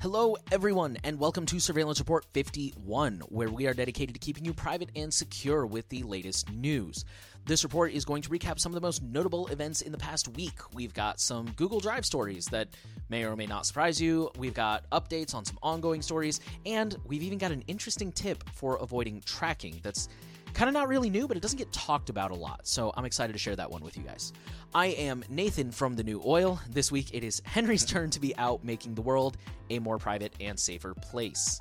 Hello, 0.00 0.36
everyone, 0.52 0.96
and 1.02 1.18
welcome 1.18 1.44
to 1.46 1.58
Surveillance 1.58 1.98
Report 1.98 2.24
51, 2.32 3.18
where 3.30 3.50
we 3.50 3.66
are 3.66 3.74
dedicated 3.74 4.14
to 4.14 4.20
keeping 4.20 4.44
you 4.44 4.54
private 4.54 4.90
and 4.94 5.12
secure 5.12 5.66
with 5.66 5.88
the 5.88 6.04
latest 6.04 6.52
news. 6.52 7.04
This 7.46 7.64
report 7.64 7.90
is 7.92 8.04
going 8.04 8.22
to 8.22 8.28
recap 8.28 8.60
some 8.60 8.70
of 8.70 8.74
the 8.76 8.80
most 8.80 9.02
notable 9.02 9.48
events 9.48 9.80
in 9.80 9.90
the 9.90 9.98
past 9.98 10.28
week. 10.28 10.60
We've 10.72 10.94
got 10.94 11.18
some 11.18 11.50
Google 11.56 11.80
Drive 11.80 12.06
stories 12.06 12.46
that 12.46 12.68
may 13.08 13.24
or 13.24 13.34
may 13.34 13.46
not 13.46 13.66
surprise 13.66 14.00
you. 14.00 14.30
We've 14.38 14.54
got 14.54 14.88
updates 14.90 15.34
on 15.34 15.44
some 15.44 15.58
ongoing 15.64 16.00
stories, 16.00 16.40
and 16.64 16.96
we've 17.04 17.24
even 17.24 17.38
got 17.38 17.50
an 17.50 17.64
interesting 17.66 18.12
tip 18.12 18.48
for 18.50 18.76
avoiding 18.76 19.20
tracking 19.22 19.80
that's 19.82 20.08
kind 20.54 20.68
of 20.68 20.74
not 20.74 20.88
really 20.88 21.10
new, 21.10 21.28
but 21.28 21.36
it 21.36 21.40
doesn't 21.40 21.58
get 21.58 21.72
talked 21.72 22.10
about 22.10 22.30
a 22.30 22.34
lot. 22.34 22.66
So 22.66 22.92
I'm 22.96 23.04
excited 23.04 23.32
to 23.32 23.38
share 23.38 23.56
that 23.56 23.70
one 23.70 23.82
with 23.82 23.96
you 23.96 24.02
guys. 24.02 24.32
I 24.74 24.86
am 24.88 25.24
Nathan 25.28 25.70
from 25.70 25.96
The 25.96 26.04
New 26.04 26.22
Oil. 26.24 26.60
This 26.68 26.92
week 26.92 27.10
it 27.12 27.24
is 27.24 27.42
Henry's 27.44 27.84
turn 27.84 28.10
to 28.10 28.20
be 28.20 28.36
out 28.36 28.64
making 28.64 28.94
the 28.94 29.02
world 29.02 29.36
a 29.70 29.78
more 29.78 29.98
private 29.98 30.32
and 30.40 30.58
safer 30.58 30.94
place. 30.94 31.60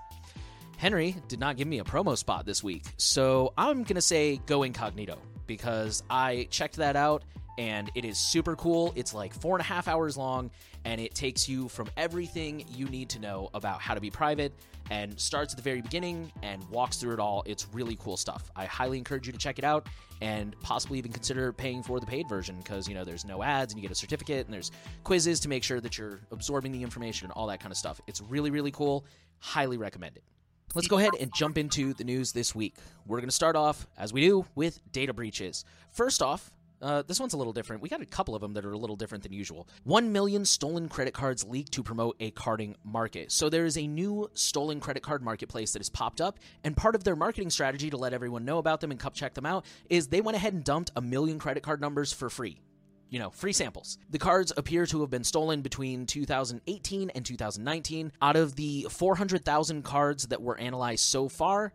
Henry 0.78 1.16
did 1.28 1.40
not 1.40 1.58
give 1.58 1.68
me 1.68 1.80
a 1.80 1.84
promo 1.84 2.16
spot 2.16 2.46
this 2.46 2.64
week, 2.64 2.84
so 2.98 3.52
I'm 3.58 3.84
going 3.84 3.96
to 3.96 4.02
say 4.02 4.40
go 4.46 4.62
incognito 4.62 5.18
because 5.48 6.04
I 6.10 6.48
checked 6.52 6.76
that 6.76 6.96
out 6.96 7.24
and 7.58 7.90
it 7.96 8.06
is 8.06 8.18
super 8.18 8.56
cool. 8.56 8.94
It's 8.96 9.14
like 9.14 9.34
four 9.34 9.56
and 9.56 9.62
a 9.62 9.66
half 9.66 9.88
hours 9.88 10.16
long, 10.16 10.52
and 10.86 11.02
it 11.02 11.16
takes 11.16 11.50
you 11.50 11.68
from 11.70 11.90
everything 11.98 12.64
you 12.70 12.86
need 12.86 13.10
to 13.10 13.20
know 13.20 13.50
about 13.54 13.82
how 13.82 13.96
to 13.96 14.02
be 14.02 14.12
private 14.12 14.54
and 14.90 15.20
starts 15.20 15.54
at 15.54 15.58
the 15.58 15.64
very 15.64 15.82
beginning 15.82 16.32
and 16.44 16.64
walks 16.70 16.98
through 16.98 17.14
it 17.14 17.20
all. 17.20 17.44
It's 17.46 17.68
really 17.74 17.98
cool 17.98 18.18
stuff. 18.18 18.50
I 18.56 18.66
highly 18.66 18.98
encourage 18.98 19.28
you 19.28 19.34
to 19.34 19.40
check 19.40 19.60
it 19.60 19.66
out 19.66 19.88
and 20.22 20.56
possibly 20.62 20.98
even 20.98 21.12
consider 21.12 21.54
paying 21.54 21.84
for 21.84 22.00
the 22.00 22.06
paid 22.06 22.28
version 22.28 22.58
because, 22.58 22.88
you 22.88 22.96
know, 22.96 23.04
there's 23.04 23.26
no 23.26 23.44
ads 23.44 23.74
and 23.74 23.82
you 23.82 23.88
get 23.88 23.92
a 23.92 24.00
certificate 24.00 24.46
and 24.46 24.54
there's 24.54 24.72
quizzes 25.04 25.40
to 25.42 25.50
make 25.50 25.64
sure 25.64 25.80
that 25.80 25.98
you're 25.98 26.20
absorbing 26.32 26.72
the 26.72 26.82
information 26.82 27.26
and 27.26 27.34
all 27.34 27.48
that 27.48 27.60
kind 27.60 27.72
of 27.72 27.78
stuff. 27.78 28.02
It's 28.08 28.22
really, 28.22 28.50
really 28.50 28.72
cool. 28.72 29.06
Highly 29.40 29.78
recommend 29.78 30.18
it. 30.18 30.24
Let's 30.76 30.88
go 30.88 30.98
ahead 30.98 31.14
and 31.20 31.34
jump 31.34 31.58
into 31.58 31.94
the 31.94 32.04
news 32.04 32.32
this 32.34 32.54
week. 32.54 32.76
We're 33.06 33.18
going 33.18 33.30
to 33.30 33.36
start 33.36 33.56
off, 33.56 33.88
as 33.98 34.12
we 34.12 34.22
do, 34.22 34.46
with 34.56 34.80
data 34.92 35.14
breaches. 35.14 35.64
First 35.92 36.22
off, 36.22 36.52
uh, 36.82 37.04
this 37.04 37.20
one's 37.20 37.34
a 37.34 37.38
little 37.38 37.54
different. 37.54 37.82
We 37.82 37.90
got 37.90 38.02
a 38.02 38.06
couple 38.06 38.36
of 38.36 38.42
them 38.42 38.54
that 38.54 38.66
are 38.66 38.72
a 38.72 38.78
little 38.78 38.96
different 38.96 39.24
than 39.24 39.34
usual. 39.34 39.68
One 39.84 40.12
million 40.12 40.46
stolen 40.46 40.90
credit 40.90 41.14
cards 41.14 41.44
leaked 41.44 41.72
to 41.74 41.84
promote 41.84 42.16
a 42.20 42.32
carding 42.32 42.76
market. 42.84 43.32
So 43.32 43.50
there 43.50 43.66
is 43.66 43.78
a 43.78 43.88
new 43.88 44.30
stolen 44.34 44.80
credit 44.80 45.04
card 45.04 45.24
marketplace 45.24 45.74
that 45.74 45.80
has 45.80 45.90
popped 45.90 46.22
up, 46.22 46.40
and 46.64 46.76
part 46.76 46.96
of 46.96 47.04
their 47.04 47.16
marketing 47.16 47.50
strategy 47.50 47.90
to 47.90 47.98
let 47.98 48.14
everyone 48.14 48.46
know 48.46 48.58
about 48.58 48.82
them 48.82 48.92
and 48.92 49.00
come 49.00 49.14
check 49.14 49.34
them 49.34 49.46
out 49.46 49.66
is 49.90 50.08
they 50.08 50.22
went 50.22 50.36
ahead 50.36 50.54
and 50.54 50.64
dumped 50.64 50.92
a 50.96 51.02
million 51.02 51.40
credit 51.40 51.64
card 51.64 51.82
numbers 51.82 52.14
for 52.14 52.30
free 52.30 52.62
you 53.10 53.20
know, 53.20 53.30
free 53.30 53.54
samples. 53.54 53.98
The 54.10 54.20
cards 54.20 54.52
appear 54.58 54.86
to 54.88 55.02
have 55.02 55.10
been 55.10 55.24
stolen 55.24 55.62
between 55.62 56.06
2018 56.06 57.10
and 57.12 57.26
2019. 57.26 58.12
Out 58.22 58.36
of 58.36 58.56
the 58.56 58.88
400,000 58.90 59.84
cards 59.84 60.28
that 60.28 60.42
were 60.42 60.58
analyzed 60.58 61.06
so 61.06 61.30
far, 61.30 61.74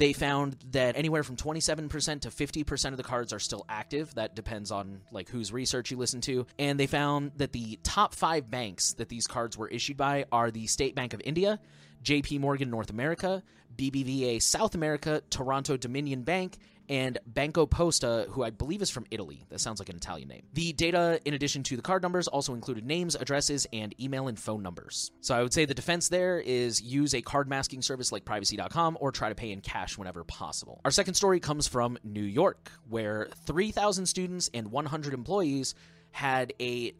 they 0.00 0.14
found 0.14 0.56
that 0.70 0.96
anywhere 0.96 1.22
from 1.22 1.36
27% 1.36 2.22
to 2.22 2.30
50% 2.30 2.90
of 2.90 2.96
the 2.96 3.02
cards 3.02 3.34
are 3.34 3.38
still 3.38 3.66
active. 3.68 4.14
That 4.14 4.34
depends 4.34 4.70
on 4.70 5.02
like 5.12 5.28
whose 5.28 5.52
research 5.52 5.90
you 5.90 5.98
listen 5.98 6.22
to. 6.22 6.46
And 6.58 6.80
they 6.80 6.86
found 6.86 7.32
that 7.36 7.52
the 7.52 7.78
top 7.82 8.14
5 8.14 8.50
banks 8.50 8.94
that 8.94 9.10
these 9.10 9.26
cards 9.26 9.58
were 9.58 9.68
issued 9.68 9.98
by 9.98 10.24
are 10.32 10.50
the 10.50 10.66
State 10.68 10.94
Bank 10.94 11.12
of 11.12 11.20
India, 11.22 11.60
JP 12.02 12.40
Morgan 12.40 12.70
North 12.70 12.90
America, 12.90 13.42
BBVA 13.76 14.40
South 14.42 14.74
America, 14.74 15.22
Toronto 15.30 15.76
Dominion 15.76 16.22
Bank, 16.22 16.58
and 16.90 17.18
Banco 17.24 17.66
Posta, 17.66 18.28
who 18.30 18.42
I 18.42 18.50
believe 18.50 18.82
is 18.82 18.90
from 18.90 19.06
Italy. 19.12 19.44
That 19.48 19.60
sounds 19.60 19.78
like 19.78 19.88
an 19.88 19.96
Italian 19.96 20.28
name. 20.28 20.42
The 20.54 20.72
data, 20.72 21.20
in 21.24 21.34
addition 21.34 21.62
to 21.64 21.76
the 21.76 21.82
card 21.82 22.02
numbers, 22.02 22.26
also 22.26 22.52
included 22.52 22.84
names, 22.84 23.14
addresses, 23.14 23.64
and 23.72 23.94
email 24.00 24.26
and 24.26 24.36
phone 24.36 24.62
numbers. 24.62 25.12
So 25.20 25.36
I 25.36 25.42
would 25.42 25.54
say 25.54 25.66
the 25.66 25.74
defense 25.74 26.08
there 26.08 26.40
is 26.40 26.82
use 26.82 27.14
a 27.14 27.22
card 27.22 27.48
masking 27.48 27.80
service 27.80 28.10
like 28.10 28.24
privacy.com 28.24 28.98
or 29.00 29.12
try 29.12 29.28
to 29.28 29.36
pay 29.36 29.52
in 29.52 29.60
cash 29.60 29.96
whenever 29.96 30.24
possible. 30.24 30.80
Our 30.84 30.90
second 30.90 31.14
story 31.14 31.38
comes 31.38 31.68
from 31.68 31.96
New 32.02 32.22
York, 32.22 32.72
where 32.88 33.28
3,000 33.46 34.06
students 34.06 34.50
and 34.52 34.72
100 34.72 35.14
employees 35.14 35.76
had 36.10 36.52
a 36.60 36.92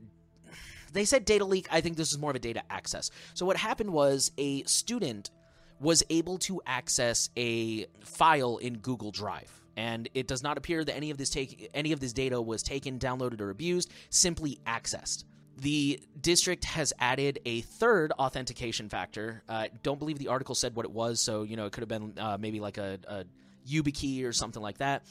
they 0.92 1.04
said 1.04 1.24
data 1.24 1.44
leak. 1.44 1.66
I 1.70 1.80
think 1.80 1.96
this 1.96 2.12
is 2.12 2.18
more 2.18 2.30
of 2.30 2.36
a 2.36 2.40
data 2.40 2.62
access. 2.70 3.10
So 3.34 3.46
what 3.46 3.56
happened 3.56 3.90
was 3.92 4.32
a 4.38 4.62
student 4.64 5.30
was 5.80 6.02
able 6.10 6.38
to 6.38 6.60
access 6.66 7.30
a 7.36 7.86
file 8.04 8.58
in 8.58 8.78
Google 8.78 9.10
Drive. 9.10 9.50
And 9.76 10.08
it 10.14 10.28
does 10.28 10.42
not 10.42 10.58
appear 10.58 10.84
that 10.84 10.94
any 10.94 11.10
of 11.10 11.16
this 11.16 11.30
take 11.30 11.70
any 11.72 11.92
of 11.92 12.00
this 12.00 12.12
data 12.12 12.40
was 12.40 12.62
taken, 12.62 12.98
downloaded, 12.98 13.40
or 13.40 13.50
abused, 13.50 13.90
simply 14.10 14.60
accessed. 14.66 15.24
The 15.56 16.00
district 16.20 16.64
has 16.64 16.92
added 16.98 17.40
a 17.44 17.60
third 17.62 18.12
authentication 18.12 18.88
factor. 18.88 19.42
Uh, 19.48 19.68
don't 19.82 19.98
believe 19.98 20.18
the 20.18 20.28
article 20.28 20.54
said 20.54 20.74
what 20.74 20.84
it 20.84 20.90
was, 20.90 21.20
so 21.20 21.42
you 21.44 21.56
know 21.56 21.66
it 21.66 21.72
could 21.72 21.82
have 21.82 21.88
been 21.88 22.14
uh, 22.18 22.36
maybe 22.38 22.60
like 22.60 22.78
a, 22.78 22.98
a 23.06 23.24
YubiKey 23.66 24.24
or 24.24 24.32
something 24.32 24.62
like 24.62 24.78
that. 24.78 25.04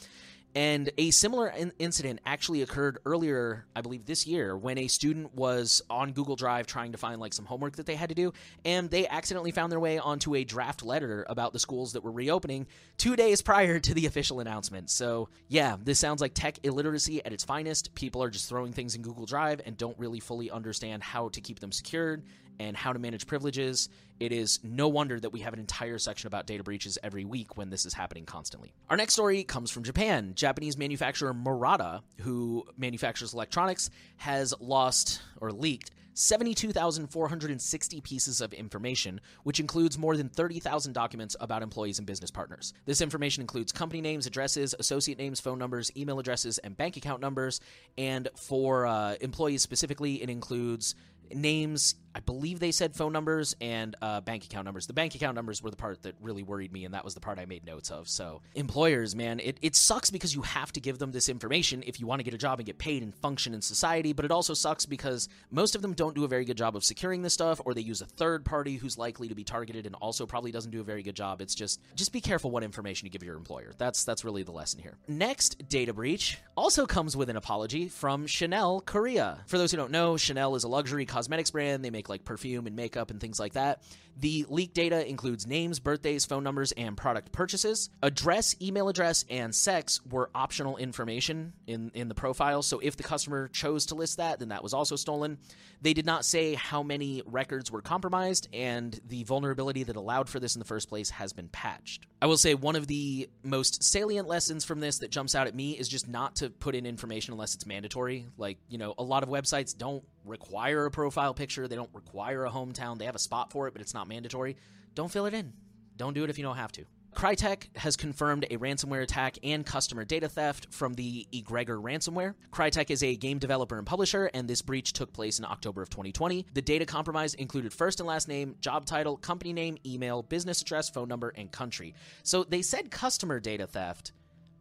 And 0.54 0.90
a 0.98 1.12
similar 1.12 1.48
in- 1.48 1.72
incident 1.78 2.20
actually 2.26 2.62
occurred 2.62 2.98
earlier, 3.06 3.66
I 3.76 3.82
believe 3.82 4.06
this 4.06 4.26
year, 4.26 4.56
when 4.56 4.78
a 4.78 4.88
student 4.88 5.34
was 5.34 5.80
on 5.88 6.12
Google 6.12 6.34
Drive 6.34 6.66
trying 6.66 6.92
to 6.92 6.98
find 6.98 7.20
like 7.20 7.32
some 7.32 7.44
homework 7.44 7.76
that 7.76 7.86
they 7.86 7.94
had 7.94 8.08
to 8.08 8.14
do, 8.16 8.32
and 8.64 8.90
they 8.90 9.06
accidentally 9.06 9.52
found 9.52 9.70
their 9.70 9.78
way 9.78 9.98
onto 9.98 10.34
a 10.34 10.42
draft 10.42 10.82
letter 10.82 11.24
about 11.28 11.52
the 11.52 11.60
schools 11.60 11.92
that 11.92 12.02
were 12.02 12.10
reopening 12.10 12.66
two 12.96 13.14
days 13.14 13.42
prior 13.42 13.78
to 13.78 13.94
the 13.94 14.06
official 14.06 14.40
announcement. 14.40 14.90
So, 14.90 15.28
yeah, 15.48 15.76
this 15.80 16.00
sounds 16.00 16.20
like 16.20 16.34
tech 16.34 16.58
illiteracy 16.64 17.24
at 17.24 17.32
its 17.32 17.44
finest. 17.44 17.94
People 17.94 18.20
are 18.20 18.30
just 18.30 18.48
throwing 18.48 18.72
things 18.72 18.96
in 18.96 19.02
Google 19.02 19.26
Drive 19.26 19.60
and 19.64 19.76
don't 19.76 19.98
really 19.98 20.20
fully 20.20 20.50
understand 20.50 21.04
how 21.04 21.28
to 21.28 21.40
keep 21.40 21.60
them 21.60 21.70
secured 21.70 22.24
and 22.58 22.76
how 22.76 22.92
to 22.92 22.98
manage 22.98 23.26
privileges. 23.26 23.88
It 24.20 24.32
is 24.32 24.60
no 24.62 24.86
wonder 24.86 25.18
that 25.18 25.30
we 25.30 25.40
have 25.40 25.54
an 25.54 25.58
entire 25.58 25.98
section 25.98 26.26
about 26.26 26.46
data 26.46 26.62
breaches 26.62 26.98
every 27.02 27.24
week 27.24 27.56
when 27.56 27.70
this 27.70 27.86
is 27.86 27.94
happening 27.94 28.26
constantly. 28.26 28.74
Our 28.90 28.96
next 28.98 29.14
story 29.14 29.42
comes 29.44 29.70
from 29.70 29.82
Japan. 29.82 30.34
Japanese 30.34 30.76
manufacturer 30.76 31.32
Murata, 31.32 32.02
who 32.20 32.66
manufactures 32.76 33.32
electronics, 33.32 33.88
has 34.18 34.52
lost 34.60 35.22
or 35.40 35.50
leaked 35.52 35.90
72,460 36.14 38.00
pieces 38.02 38.40
of 38.42 38.52
information, 38.52 39.20
which 39.44 39.58
includes 39.58 39.96
more 39.96 40.16
than 40.18 40.28
30,000 40.28 40.92
documents 40.92 41.34
about 41.40 41.62
employees 41.62 41.98
and 41.98 42.06
business 42.06 42.30
partners. 42.30 42.74
This 42.84 43.00
information 43.00 43.40
includes 43.40 43.72
company 43.72 44.02
names, 44.02 44.26
addresses, 44.26 44.74
associate 44.78 45.16
names, 45.18 45.40
phone 45.40 45.58
numbers, 45.58 45.90
email 45.96 46.18
addresses, 46.18 46.58
and 46.58 46.76
bank 46.76 46.98
account 46.98 47.22
numbers. 47.22 47.60
And 47.96 48.28
for 48.36 48.86
uh, 48.86 49.14
employees 49.22 49.62
specifically, 49.62 50.22
it 50.22 50.28
includes 50.28 50.94
names. 51.34 51.94
I 52.14 52.20
believe 52.20 52.60
they 52.60 52.72
said 52.72 52.94
phone 52.94 53.12
numbers 53.12 53.54
and 53.60 53.94
uh, 54.02 54.20
bank 54.20 54.44
account 54.44 54.64
numbers. 54.64 54.86
The 54.86 54.92
bank 54.92 55.14
account 55.14 55.34
numbers 55.34 55.62
were 55.62 55.70
the 55.70 55.76
part 55.76 56.02
that 56.02 56.14
really 56.20 56.42
worried 56.42 56.72
me, 56.72 56.84
and 56.84 56.94
that 56.94 57.04
was 57.04 57.14
the 57.14 57.20
part 57.20 57.38
I 57.38 57.46
made 57.46 57.64
notes 57.64 57.90
of. 57.90 58.08
So, 58.08 58.42
employers, 58.54 59.14
man, 59.14 59.40
it, 59.40 59.58
it 59.62 59.76
sucks 59.76 60.10
because 60.10 60.34
you 60.34 60.42
have 60.42 60.72
to 60.72 60.80
give 60.80 60.98
them 60.98 61.12
this 61.12 61.28
information 61.28 61.84
if 61.86 62.00
you 62.00 62.06
want 62.06 62.20
to 62.20 62.24
get 62.24 62.34
a 62.34 62.38
job 62.38 62.58
and 62.58 62.66
get 62.66 62.78
paid 62.78 63.02
and 63.02 63.14
function 63.14 63.54
in 63.54 63.62
society, 63.62 64.12
but 64.12 64.24
it 64.24 64.30
also 64.30 64.54
sucks 64.54 64.86
because 64.86 65.28
most 65.50 65.74
of 65.74 65.82
them 65.82 65.92
don't 65.92 66.14
do 66.14 66.24
a 66.24 66.28
very 66.28 66.44
good 66.44 66.56
job 66.56 66.76
of 66.76 66.84
securing 66.84 67.22
this 67.22 67.34
stuff, 67.34 67.60
or 67.64 67.74
they 67.74 67.80
use 67.80 68.00
a 68.00 68.06
third 68.06 68.44
party 68.44 68.76
who's 68.76 68.98
likely 68.98 69.28
to 69.28 69.34
be 69.34 69.44
targeted 69.44 69.86
and 69.86 69.94
also 69.96 70.26
probably 70.26 70.50
doesn't 70.50 70.70
do 70.70 70.80
a 70.80 70.84
very 70.84 71.02
good 71.02 71.16
job. 71.16 71.40
It's 71.40 71.54
just 71.54 71.80
just 71.94 72.12
be 72.12 72.20
careful 72.20 72.50
what 72.50 72.62
information 72.62 73.06
you 73.06 73.10
give 73.10 73.22
your 73.22 73.36
employer. 73.36 73.72
That's 73.78 74.04
that's 74.04 74.24
really 74.24 74.42
the 74.42 74.52
lesson 74.52 74.80
here. 74.80 74.96
Next 75.08 75.68
data 75.68 75.92
breach 75.92 76.38
also 76.56 76.86
comes 76.86 77.16
with 77.16 77.30
an 77.30 77.36
apology 77.36 77.88
from 77.88 78.26
Chanel 78.26 78.80
Korea. 78.80 79.38
For 79.46 79.58
those 79.58 79.70
who 79.70 79.76
don't 79.76 79.90
know, 79.90 80.16
Chanel 80.16 80.54
is 80.54 80.64
a 80.64 80.68
luxury 80.68 81.06
cosmetics 81.06 81.50
brand. 81.50 81.84
They 81.84 81.90
make 81.90 81.99
like 82.08 82.24
perfume 82.24 82.66
and 82.66 82.76
makeup 82.76 83.10
and 83.10 83.20
things 83.20 83.38
like 83.38 83.54
that. 83.54 83.82
The 84.20 84.44
leaked 84.50 84.74
data 84.74 85.08
includes 85.08 85.46
names, 85.46 85.80
birthdays, 85.80 86.26
phone 86.26 86.44
numbers, 86.44 86.72
and 86.72 86.94
product 86.94 87.32
purchases. 87.32 87.88
Address, 88.02 88.54
email 88.60 88.90
address, 88.90 89.24
and 89.30 89.54
sex 89.54 90.00
were 90.10 90.30
optional 90.34 90.76
information 90.76 91.54
in, 91.66 91.90
in 91.94 92.08
the 92.08 92.14
profile, 92.14 92.62
so 92.62 92.80
if 92.80 92.96
the 92.96 93.02
customer 93.02 93.48
chose 93.48 93.86
to 93.86 93.94
list 93.94 94.18
that, 94.18 94.38
then 94.38 94.50
that 94.50 94.62
was 94.62 94.74
also 94.74 94.94
stolen. 94.94 95.38
They 95.80 95.94
did 95.94 96.04
not 96.04 96.26
say 96.26 96.52
how 96.52 96.82
many 96.82 97.22
records 97.24 97.70
were 97.70 97.80
compromised, 97.80 98.48
and 98.52 99.00
the 99.08 99.24
vulnerability 99.24 99.84
that 99.84 99.96
allowed 99.96 100.28
for 100.28 100.38
this 100.38 100.54
in 100.54 100.58
the 100.58 100.66
first 100.66 100.90
place 100.90 101.08
has 101.08 101.32
been 101.32 101.48
patched. 101.48 102.06
I 102.20 102.26
will 102.26 102.36
say 102.36 102.54
one 102.54 102.76
of 102.76 102.86
the 102.86 103.30
most 103.42 103.82
salient 103.82 104.28
lessons 104.28 104.66
from 104.66 104.80
this 104.80 104.98
that 104.98 105.10
jumps 105.10 105.34
out 105.34 105.46
at 105.46 105.54
me 105.54 105.72
is 105.72 105.88
just 105.88 106.06
not 106.06 106.36
to 106.36 106.50
put 106.50 106.74
in 106.74 106.84
information 106.84 107.32
unless 107.32 107.54
it's 107.54 107.64
mandatory. 107.64 108.26
Like, 108.36 108.58
you 108.68 108.76
know, 108.76 108.94
a 108.98 109.02
lot 109.02 109.22
of 109.22 109.30
websites 109.30 109.74
don't 109.76 110.04
require 110.26 110.84
a 110.84 110.90
profile 110.90 111.32
picture, 111.32 111.66
they 111.66 111.76
don't 111.76 111.90
require 111.94 112.44
a 112.44 112.50
hometown, 112.50 112.98
they 112.98 113.06
have 113.06 113.14
a 113.14 113.20
spot 113.20 113.50
for 113.50 113.66
it, 113.66 113.72
but 113.72 113.80
it's 113.80 113.94
not 113.94 114.06
mandatory. 114.10 114.56
Don't 114.94 115.10
fill 115.10 115.24
it 115.24 115.32
in. 115.32 115.54
Don't 115.96 116.12
do 116.12 116.24
it 116.24 116.30
if 116.30 116.36
you 116.36 116.44
don't 116.44 116.56
have 116.56 116.72
to. 116.72 116.84
Crytek 117.14 117.76
has 117.76 117.96
confirmed 117.96 118.46
a 118.50 118.56
ransomware 118.56 119.02
attack 119.02 119.36
and 119.42 119.66
customer 119.66 120.04
data 120.04 120.28
theft 120.28 120.68
from 120.70 120.94
the 120.94 121.26
Egregor 121.32 121.82
ransomware. 121.82 122.34
Crytek 122.52 122.90
is 122.90 123.02
a 123.02 123.16
game 123.16 123.38
developer 123.38 123.76
and 123.76 123.86
publisher, 123.86 124.30
and 124.32 124.48
this 124.48 124.62
breach 124.62 124.92
took 124.92 125.12
place 125.12 125.38
in 125.38 125.44
October 125.44 125.82
of 125.82 125.90
2020. 125.90 126.46
The 126.54 126.62
data 126.62 126.86
compromise 126.86 127.34
included 127.34 127.72
first 127.72 128.00
and 128.00 128.06
last 128.06 128.28
name, 128.28 128.54
job 128.60 128.86
title, 128.86 129.16
company 129.16 129.52
name, 129.52 129.76
email, 129.84 130.22
business 130.22 130.62
address, 130.62 130.88
phone 130.88 131.08
number, 131.08 131.32
and 131.36 131.50
country. 131.50 131.94
So 132.22 132.44
they 132.44 132.62
said 132.62 132.90
customer 132.90 133.40
data 133.40 133.66
theft, 133.66 134.12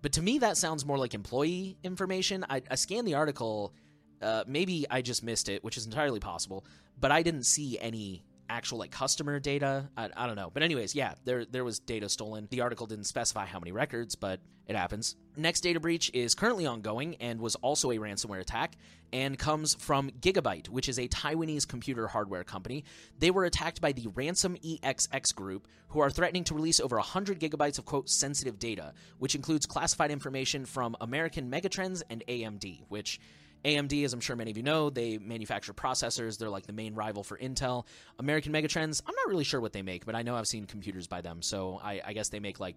but 0.02 0.12
to 0.14 0.22
me 0.22 0.40
that 0.40 0.58
sounds 0.58 0.86
more 0.86 0.98
like 0.98 1.14
employee 1.14 1.78
information. 1.84 2.46
I, 2.50 2.64
I 2.70 2.76
scanned 2.76 3.08
the 3.08 3.16
article. 3.16 3.74
Uh, 4.22 4.44
maybe 4.48 4.86
I 4.90 5.02
just 5.02 5.24
missed 5.24 5.50
it, 5.50 5.64
which 5.64 5.78
is 5.78 5.86
entirely 5.86 6.20
possible, 6.20 6.66
but 7.00 7.12
I 7.12 7.22
didn't 7.22 7.44
see 7.44 7.78
any 7.80 8.24
actual 8.50 8.80
like 8.80 8.92
customer 8.92 9.40
data. 9.40 9.90
I, 9.96 10.10
I 10.16 10.28
don't 10.28 10.36
know, 10.36 10.50
but 10.54 10.64
anyways, 10.64 10.96
yeah, 10.96 11.14
there 11.26 11.46
there 11.46 11.64
was 11.64 11.80
data 11.80 12.10
stolen. 12.10 12.48
The 12.50 12.62
article 12.62 12.88
didn't 12.88 13.06
specify 13.06 13.46
how 13.46 13.60
many 13.60 13.72
records, 13.72 14.16
but 14.16 14.40
it 14.70 14.76
happens. 14.76 15.16
Next 15.36 15.62
data 15.62 15.80
breach 15.80 16.12
is 16.14 16.36
currently 16.36 16.68
ongoing 16.68 17.16
and 17.16 17.42
was 17.42 17.56
also 17.56 17.90
a 17.90 17.98
ransomware 17.98 18.40
attack 18.40 18.76
and 19.12 19.38
comes 19.38 19.74
from 19.74 20.12
Gigabyte, 20.12 20.70
which 20.70 20.88
is 20.88 21.00
a 21.00 21.08
Taiwanese 21.08 21.68
computer 21.68 22.08
hardware 22.08 22.44
company. 22.44 22.84
They 23.18 23.32
were 23.32 23.46
attacked 23.46 23.82
by 23.82 23.94
the 23.94 24.08
Ransom 24.14 24.58
EXX 24.58 25.34
group, 25.34 25.68
who 25.88 26.02
are 26.02 26.12
threatening 26.12 26.44
to 26.46 26.54
release 26.54 26.80
over 26.80 26.98
100 26.98 27.40
gigabytes 27.40 27.80
of 27.80 27.86
quote 27.86 28.10
sensitive 28.10 28.60
data, 28.60 28.94
which 29.18 29.34
includes 29.34 29.66
classified 29.66 30.12
information 30.12 30.66
from 30.66 30.96
American 31.02 31.50
Megatrends 31.50 32.04
and 32.10 32.24
AMD, 32.28 32.84
which 32.90 33.20
AMD, 33.66 34.04
as 34.06 34.14
I'm 34.14 34.20
sure 34.20 34.36
many 34.36 34.52
of 34.52 34.58
you 34.58 34.64
know, 34.64 34.90
they 34.90 35.18
manufacture 35.18 35.74
processors. 35.74 36.38
They're 36.38 36.50
like 36.50 36.66
the 36.66 36.74
main 36.74 36.96
rival 36.96 37.24
for 37.24 37.38
Intel. 37.38 37.86
American 38.18 38.54
Megatrends, 38.54 39.02
I'm 39.06 39.16
not 39.16 39.28
really 39.28 39.44
sure 39.44 39.60
what 39.60 39.74
they 39.74 39.82
make, 39.82 40.06
but 40.06 40.16
I 40.16 40.22
know 40.22 40.36
I've 40.36 40.48
seen 40.48 40.66
computers 40.66 41.08
by 41.08 41.22
them. 41.22 41.42
So 41.42 41.80
I, 41.84 42.02
I 42.06 42.14
guess 42.14 42.30
they 42.30 42.40
make 42.40 42.60
like 42.60 42.76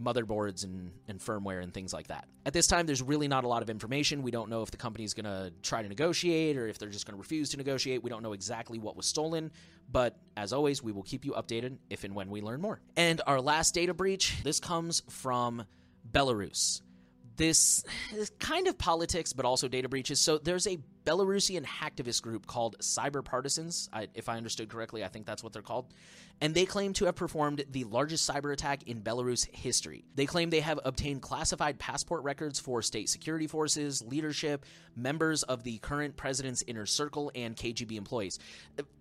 motherboards 0.00 0.64
and, 0.64 0.92
and 1.08 1.20
firmware 1.20 1.62
and 1.62 1.72
things 1.72 1.92
like 1.92 2.08
that. 2.08 2.26
At 2.46 2.52
this 2.52 2.66
time, 2.66 2.86
there's 2.86 3.02
really 3.02 3.28
not 3.28 3.44
a 3.44 3.48
lot 3.48 3.62
of 3.62 3.70
information. 3.70 4.22
We 4.22 4.30
don't 4.30 4.50
know 4.50 4.62
if 4.62 4.70
the 4.70 4.76
company 4.76 5.04
is 5.04 5.14
going 5.14 5.24
to 5.24 5.52
try 5.62 5.82
to 5.82 5.88
negotiate 5.88 6.56
or 6.56 6.66
if 6.66 6.78
they're 6.78 6.88
just 6.88 7.06
going 7.06 7.14
to 7.14 7.20
refuse 7.20 7.50
to 7.50 7.56
negotiate. 7.56 8.02
We 8.02 8.10
don't 8.10 8.22
know 8.22 8.32
exactly 8.32 8.78
what 8.78 8.96
was 8.96 9.06
stolen, 9.06 9.52
but 9.90 10.18
as 10.36 10.52
always, 10.52 10.82
we 10.82 10.92
will 10.92 11.02
keep 11.02 11.24
you 11.24 11.32
updated 11.32 11.78
if 11.90 12.04
and 12.04 12.14
when 12.14 12.30
we 12.30 12.40
learn 12.40 12.60
more. 12.60 12.80
And 12.96 13.20
our 13.26 13.40
last 13.40 13.74
data 13.74 13.94
breach 13.94 14.42
this 14.42 14.60
comes 14.60 15.02
from 15.08 15.64
Belarus 16.10 16.82
this 17.36 17.84
kind 18.38 18.66
of 18.68 18.78
politics, 18.78 19.32
but 19.32 19.44
also 19.44 19.68
data 19.68 19.88
breaches. 19.88 20.20
So 20.20 20.38
there's 20.38 20.66
a 20.66 20.78
Belarusian 21.04 21.64
hacktivist 21.64 22.22
group 22.22 22.46
called 22.46 22.76
Cyber 22.80 23.24
Partisans. 23.24 23.88
I, 23.92 24.08
if 24.14 24.28
I 24.28 24.36
understood 24.36 24.68
correctly, 24.68 25.04
I 25.04 25.08
think 25.08 25.26
that's 25.26 25.42
what 25.42 25.52
they're 25.52 25.62
called. 25.62 25.92
And 26.40 26.54
they 26.54 26.64
claim 26.64 26.92
to 26.94 27.04
have 27.04 27.14
performed 27.14 27.64
the 27.70 27.84
largest 27.84 28.28
cyber 28.28 28.52
attack 28.52 28.82
in 28.84 29.02
Belarus 29.02 29.46
history. 29.54 30.04
They 30.14 30.26
claim 30.26 30.50
they 30.50 30.60
have 30.60 30.80
obtained 30.84 31.22
classified 31.22 31.78
passport 31.78 32.24
records 32.24 32.58
for 32.58 32.82
state 32.82 33.08
security 33.08 33.46
forces, 33.46 34.02
leadership, 34.02 34.64
members 34.96 35.42
of 35.44 35.62
the 35.62 35.78
current 35.78 36.16
president's 36.16 36.64
inner 36.66 36.86
circle, 36.86 37.30
and 37.34 37.56
KGB 37.56 37.92
employees. 37.92 38.38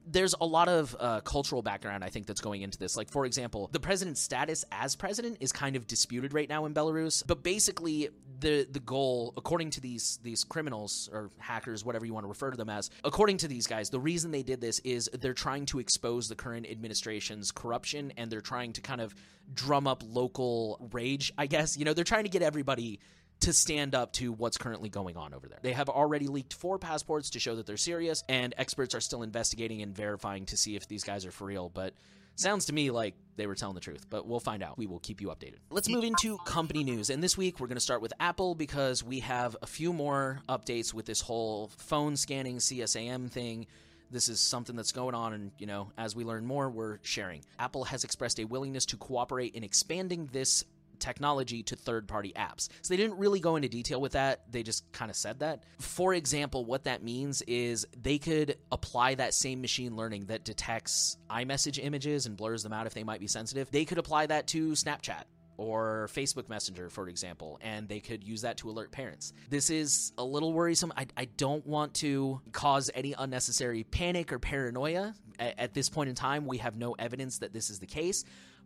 There's 0.05 0.35
a 0.39 0.45
lot 0.45 0.67
of 0.67 0.95
uh, 0.99 1.21
cultural 1.21 1.61
background, 1.61 2.03
I 2.03 2.09
think, 2.09 2.27
that's 2.27 2.41
going 2.41 2.61
into 2.61 2.77
this. 2.77 2.97
Like, 2.97 3.09
for 3.09 3.25
example, 3.25 3.69
the 3.71 3.79
president's 3.79 4.21
status 4.21 4.65
as 4.71 4.95
president 4.95 5.37
is 5.39 5.51
kind 5.51 5.75
of 5.75 5.87
disputed 5.87 6.33
right 6.33 6.49
now 6.49 6.65
in 6.65 6.73
Belarus, 6.73 7.23
but 7.25 7.41
basically, 7.43 8.09
the 8.39 8.67
the 8.69 8.79
goal, 8.79 9.33
according 9.37 9.71
to 9.71 9.81
these 9.81 10.19
these 10.21 10.43
criminals 10.43 11.09
or 11.11 11.31
hackers, 11.37 11.85
whatever 11.85 11.92
you 12.05 12.13
want 12.13 12.23
to 12.23 12.29
refer 12.29 12.51
to 12.51 12.57
them 12.57 12.69
as, 12.69 12.89
according 13.03 13.37
to 13.37 13.47
these 13.47 13.67
guys, 13.67 13.89
the 13.89 13.99
reason 13.99 14.31
they 14.31 14.43
did 14.43 14.61
this 14.61 14.79
is 14.79 15.09
they're 15.13 15.33
trying 15.33 15.65
to 15.67 15.79
expose 15.79 16.27
the 16.27 16.35
current 16.35 16.67
administration's 16.69 17.51
corruption 17.51 18.13
and 18.17 18.31
they're 18.31 18.41
trying 18.41 18.73
to 18.73 18.81
kind 18.81 19.01
of 19.01 19.13
drum 19.53 19.87
up 19.87 20.03
local 20.05 20.89
rage, 20.91 21.31
I 21.37 21.47
guess. 21.47 21.77
You 21.77 21.85
know, 21.85 21.93
they're 21.93 22.03
trying 22.03 22.23
to 22.23 22.29
get 22.29 22.41
everybody 22.41 22.99
to 23.41 23.51
stand 23.51 23.93
up 23.93 24.13
to 24.13 24.31
what's 24.31 24.57
currently 24.57 24.89
going 24.89 25.17
on 25.17 25.33
over 25.33 25.47
there. 25.47 25.59
They 25.61 25.73
have 25.73 25.89
already 25.89 26.27
leaked 26.27 26.53
four 26.53 26.79
passports 26.79 27.31
to 27.31 27.39
show 27.39 27.55
that 27.55 27.65
they're 27.65 27.75
serious, 27.75 28.23
and 28.29 28.53
experts 28.57 28.95
are 28.95 29.01
still 29.01 29.21
investigating 29.21 29.81
and 29.81 29.93
verifying 29.93 30.45
to 30.45 30.57
see 30.57 30.77
if 30.77 30.87
these 30.87 31.03
guys 31.03 31.25
are 31.25 31.31
for 31.31 31.45
real. 31.45 31.69
But 31.69 31.93
Sounds 32.35 32.65
to 32.65 32.73
me 32.73 32.89
like 32.91 33.15
they 33.35 33.47
were 33.47 33.55
telling 33.55 33.75
the 33.75 33.81
truth, 33.81 34.05
but 34.09 34.27
we'll 34.27 34.39
find 34.39 34.63
out. 34.63 34.77
We 34.77 34.87
will 34.87 34.99
keep 34.99 35.21
you 35.21 35.27
updated. 35.27 35.57
Let's 35.69 35.89
move 35.89 36.03
into 36.03 36.37
company 36.45 36.83
news. 36.83 37.09
And 37.09 37.21
this 37.23 37.37
week 37.37 37.59
we're 37.59 37.67
going 37.67 37.77
to 37.77 37.81
start 37.81 38.01
with 38.01 38.13
Apple 38.19 38.55
because 38.55 39.03
we 39.03 39.19
have 39.21 39.55
a 39.61 39.67
few 39.67 39.93
more 39.93 40.41
updates 40.49 40.93
with 40.93 41.05
this 41.05 41.21
whole 41.21 41.69
phone 41.77 42.15
scanning 42.15 42.57
CSAM 42.57 43.31
thing. 43.31 43.67
This 44.11 44.29
is 44.29 44.39
something 44.39 44.75
that's 44.75 44.91
going 44.91 45.15
on, 45.15 45.33
and 45.33 45.51
you 45.57 45.65
know, 45.65 45.91
as 45.97 46.15
we 46.15 46.23
learn 46.23 46.45
more, 46.45 46.69
we're 46.69 46.99
sharing. 47.01 47.41
Apple 47.57 47.83
has 47.85 48.03
expressed 48.03 48.39
a 48.39 48.45
willingness 48.45 48.85
to 48.87 48.97
cooperate 48.97 49.55
in 49.55 49.63
expanding 49.63 50.29
this 50.31 50.63
technology 51.03 51.61
to 51.63 51.75
third 51.75 52.07
party 52.07 52.31
apps. 52.35 52.69
So 52.81 52.93
they 52.93 52.97
didn't 52.97 53.17
really 53.17 53.41
go 53.41 53.57
into 53.57 53.67
detail 53.67 53.99
with 53.99 54.13
that. 54.13 54.51
They 54.51 54.63
just 54.63 54.89
kind 54.93 55.11
of 55.11 55.17
said 55.17 55.39
that. 55.39 55.65
For 55.79 56.13
example, 56.13 56.65
what 56.65 56.85
that 56.85 57.03
means 57.03 57.41
is 57.43 57.85
they 58.01 58.17
could 58.17 58.57
apply 58.71 59.15
that 59.15 59.33
same 59.33 59.61
machine 59.61 59.95
learning 59.95 60.27
that 60.27 60.45
detects 60.45 61.17
iMessage 61.29 61.77
images 61.83 62.25
and 62.25 62.37
blurs 62.37 62.63
them 62.63 62.73
out 62.73 62.87
if 62.87 62.93
they 62.93 63.03
might 63.03 63.19
be 63.19 63.27
sensitive. 63.27 63.69
They 63.69 63.85
could 63.85 63.97
apply 63.97 64.27
that 64.27 64.47
to 64.47 64.71
Snapchat 64.71 65.23
or 65.57 66.09
Facebook 66.11 66.49
Messenger, 66.49 66.89
for 66.89 67.07
example, 67.09 67.59
and 67.61 67.87
they 67.87 67.99
could 67.99 68.23
use 68.23 68.41
that 68.41 68.57
to 68.57 68.69
alert 68.69 68.91
parents. 68.91 69.33
This 69.49 69.69
is 69.69 70.11
a 70.17 70.23
little 70.23 70.51
worrisome. 70.51 70.91
I, 70.97 71.05
I 71.15 71.25
don't 71.25 71.65
want 71.67 71.93
to 71.95 72.41
cause 72.53 72.89
any 72.95 73.13
unnecessary 73.17 73.83
panic 73.83 74.33
or 74.33 74.39
paranoia. 74.39 75.13
At 75.39 75.73
this 75.73 75.89
point 75.89 76.09
in 76.09 76.15
time, 76.15 76.45
we 76.45 76.59
have 76.59 76.75
no 76.75 76.93
evidence 76.93 77.39
that 77.39 77.53
this 77.53 77.69
is 77.69 77.79
the 77.79 77.85
case, 77.85 78.23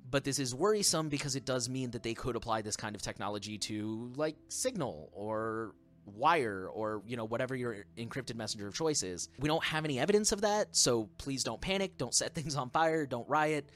but 0.09 0.23
this 0.23 0.39
is 0.39 0.55
worrisome 0.55 1.09
because 1.09 1.35
it 1.35 1.45
does 1.45 1.69
mean 1.69 1.91
that 1.91 2.03
they 2.03 2.13
could 2.13 2.35
apply 2.35 2.61
this 2.61 2.75
kind 2.75 2.95
of 2.95 3.01
technology 3.01 3.57
to 3.57 4.11
like 4.15 4.35
Signal 4.49 5.09
or 5.13 5.73
Wire 6.05 6.69
or 6.71 7.01
you 7.05 7.17
know 7.17 7.25
whatever 7.25 7.55
your 7.55 7.85
encrypted 7.97 8.35
messenger 8.35 8.67
of 8.67 8.73
choice 8.73 9.03
is. 9.03 9.27
We 9.39 9.47
don't 9.47 9.63
have 9.63 9.83
any 9.83 9.99
evidence 9.99 10.31
of 10.31 10.41
that, 10.41 10.75
so 10.75 11.09
please 11.17 11.43
don't 11.43 11.59
panic, 11.59 11.97
don't 11.97 12.13
set 12.13 12.33
things 12.35 12.55
on 12.55 12.69
fire, 12.69 13.05
don't 13.05 13.27
riot. 13.27 13.69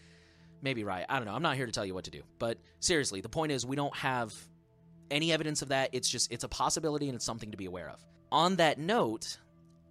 Maybe 0.62 0.84
riot. 0.84 1.08
I 1.10 1.18
don't 1.18 1.26
know. 1.26 1.34
I'm 1.34 1.42
not 1.42 1.56
here 1.56 1.66
to 1.66 1.72
tell 1.72 1.86
you 1.86 1.94
what 1.94 2.06
to 2.06 2.12
do. 2.12 2.22
But 2.38 2.60
seriously, 2.80 3.20
the 3.22 3.30
point 3.30 3.52
is 3.52 3.66
we 3.66 3.76
don't 3.76 3.96
have 3.96 4.34
any 5.10 5.34
evidence 5.34 5.62
of 5.62 5.70
that. 5.70 5.90
It's 5.92 6.10
just 6.10 6.32
it's 6.32 6.44
a 6.44 6.48
possibility 6.48 7.10
and 7.10 7.16
it's 7.16 7.26
something 7.26 7.52
to 7.52 7.58
be 7.58 7.66
aware 7.66 7.90
of. 7.90 8.00
On 8.32 8.56
that 8.58 8.80
note, 8.80 9.38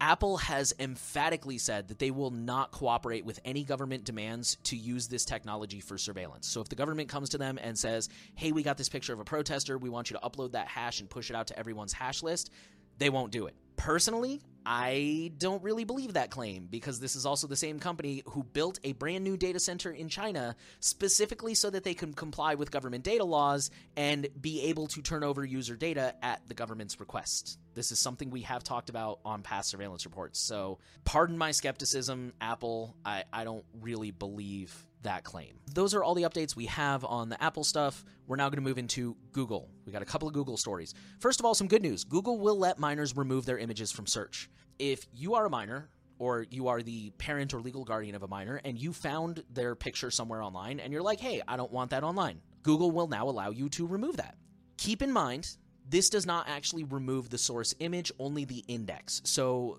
Apple 0.00 0.38
has 0.38 0.73
emphatically 0.81 1.58
said 1.58 1.88
that 1.88 1.99
they 1.99 2.11
will 2.11 2.31
not 2.31 2.70
cooperate 2.73 3.25
with 3.25 3.38
any 3.44 3.64
government 3.64 4.05
demands 4.05 4.56
to 4.64 4.76
use 4.76 5.08
this 5.08 5.25
technology 5.25 5.81
for 5.81 5.99
surveillance. 5.99 6.47
So 6.47 6.61
if 6.61 6.69
the 6.69 6.75
government 6.75 7.08
comes 7.08 7.29
to 7.31 7.38
them 7.38 7.58
and 7.62 7.79
says, 7.79 8.08
hey, 8.35 8.52
we 8.52 8.62
got 8.62 8.79
this 8.79 8.88
picture 8.88 9.12
of 9.12 9.20
a 9.20 9.25
protester, 9.25 9.76
we 9.76 9.91
want 9.91 10.11
you 10.11 10.17
to 10.17 10.26
upload 10.26 10.52
that 10.52 10.69
hash 10.69 11.00
and 11.00 11.11
push 11.11 11.29
it 11.29 11.37
out 11.37 11.49
to 11.49 11.58
everyone's 11.58 11.93
hash 11.93 12.23
list, 12.23 12.50
they 12.99 13.11
won't 13.11 13.31
do 13.31 13.47
it. 13.47 13.55
Personally, 13.81 14.43
I 14.67 15.32
don't 15.38 15.62
really 15.62 15.85
believe 15.85 16.12
that 16.12 16.29
claim 16.31 16.69
because 16.71 17.00
this 17.00 17.17
is 17.17 17.25
also 17.25 17.47
the 17.47 17.56
same 17.56 17.79
company 17.79 18.23
who 18.27 18.43
built 18.43 18.79
a 18.85 18.93
brand 18.93 19.25
new 19.25 19.38
data 19.38 19.59
center 19.59 19.91
in 19.91 20.11
China 20.11 20.55
specifically 20.81 21.55
so 21.55 21.71
that 21.71 21.82
they 21.82 21.94
can 21.94 22.12
comply 22.12 22.56
with 22.56 22.71
government 22.71 23.05
data 23.05 23.25
laws 23.25 23.71
and 23.97 24.29
be 24.38 24.65
able 24.65 24.87
to 24.88 25.00
turn 25.00 25.25
over 25.25 25.47
user 25.47 25.77
data 25.77 26.15
at 26.23 26.47
the 26.47 26.53
government's 26.53 27.00
request. 27.00 27.59
This 27.73 27.91
is 27.91 27.99
something 27.99 28.29
we 28.29 28.43
have 28.43 28.62
talked 28.62 28.91
about 28.91 29.21
on 29.25 29.41
past 29.43 29.71
surveillance 29.71 30.05
reports. 30.05 30.38
So, 30.38 30.79
pardon 31.06 31.38
my 31.38 31.53
skepticism, 31.53 32.35
Apple. 32.38 32.94
I, 33.03 33.25
I 33.32 33.44
don't 33.44 33.65
really 33.81 34.11
believe 34.11 34.77
that 35.02 35.25
claim. 35.25 35.58
Those 35.73 35.94
are 35.94 36.02
all 36.02 36.14
the 36.14 36.23
updates 36.23 36.55
we 36.55 36.67
have 36.67 37.05
on 37.05 37.29
the 37.29 37.43
Apple 37.43 37.65
stuff. 37.65 38.05
We're 38.27 38.36
now 38.36 38.48
going 38.48 38.63
to 38.63 38.69
move 38.69 38.79
into 38.79 39.17
Google. 39.32 39.70
We 39.86 39.93
got 39.93 40.03
a 40.03 40.06
couple 40.06 40.29
of 40.29 40.34
Google 40.34 40.56
stories. 40.56 40.94
First 41.19 41.41
of 41.41 41.46
all, 41.46 41.55
some 41.55 41.69
good 41.69 41.82
news 41.82 42.05
Google 42.05 42.39
will 42.39 42.58
let 42.58 42.79
minors 42.79 43.17
remove 43.17 43.46
their 43.46 43.58
images 43.58 43.91
from 43.93 44.06
search. 44.06 44.51
If 44.79 45.06
you 45.13 45.34
are 45.34 45.46
a 45.46 45.51
minor, 45.51 45.91
or 46.19 46.46
you 46.51 46.69
are 46.69 46.82
the 46.82 47.10
parent 47.13 47.55
or 47.55 47.60
legal 47.60 47.82
guardian 47.82 48.15
of 48.15 48.22
a 48.22 48.29
minor, 48.29 48.60
and 48.65 48.79
you 48.79 48.93
found 48.93 49.43
their 49.51 49.74
picture 49.74 50.10
somewhere 50.10 50.43
online, 50.43 50.79
and 50.79 50.93
you're 50.93 51.03
like, 51.03 51.19
hey, 51.19 51.41
I 51.48 51.56
don't 51.56 51.72
want 51.72 51.91
that 51.91 52.05
online, 52.05 52.43
Google 52.63 52.91
will 52.91 53.08
now 53.08 53.29
allow 53.29 53.51
you 53.51 53.70
to 53.70 53.86
remove 53.86 54.19
that. 54.19 54.36
Keep 54.77 55.01
in 55.01 55.10
mind, 55.13 55.56
this 55.89 56.10
does 56.10 56.27
not 56.27 56.46
actually 56.46 56.84
remove 56.84 57.31
the 57.31 57.39
source 57.39 57.74
image, 57.81 58.13
only 58.19 58.44
the 58.44 58.63
index. 58.69 59.22
So, 59.24 59.79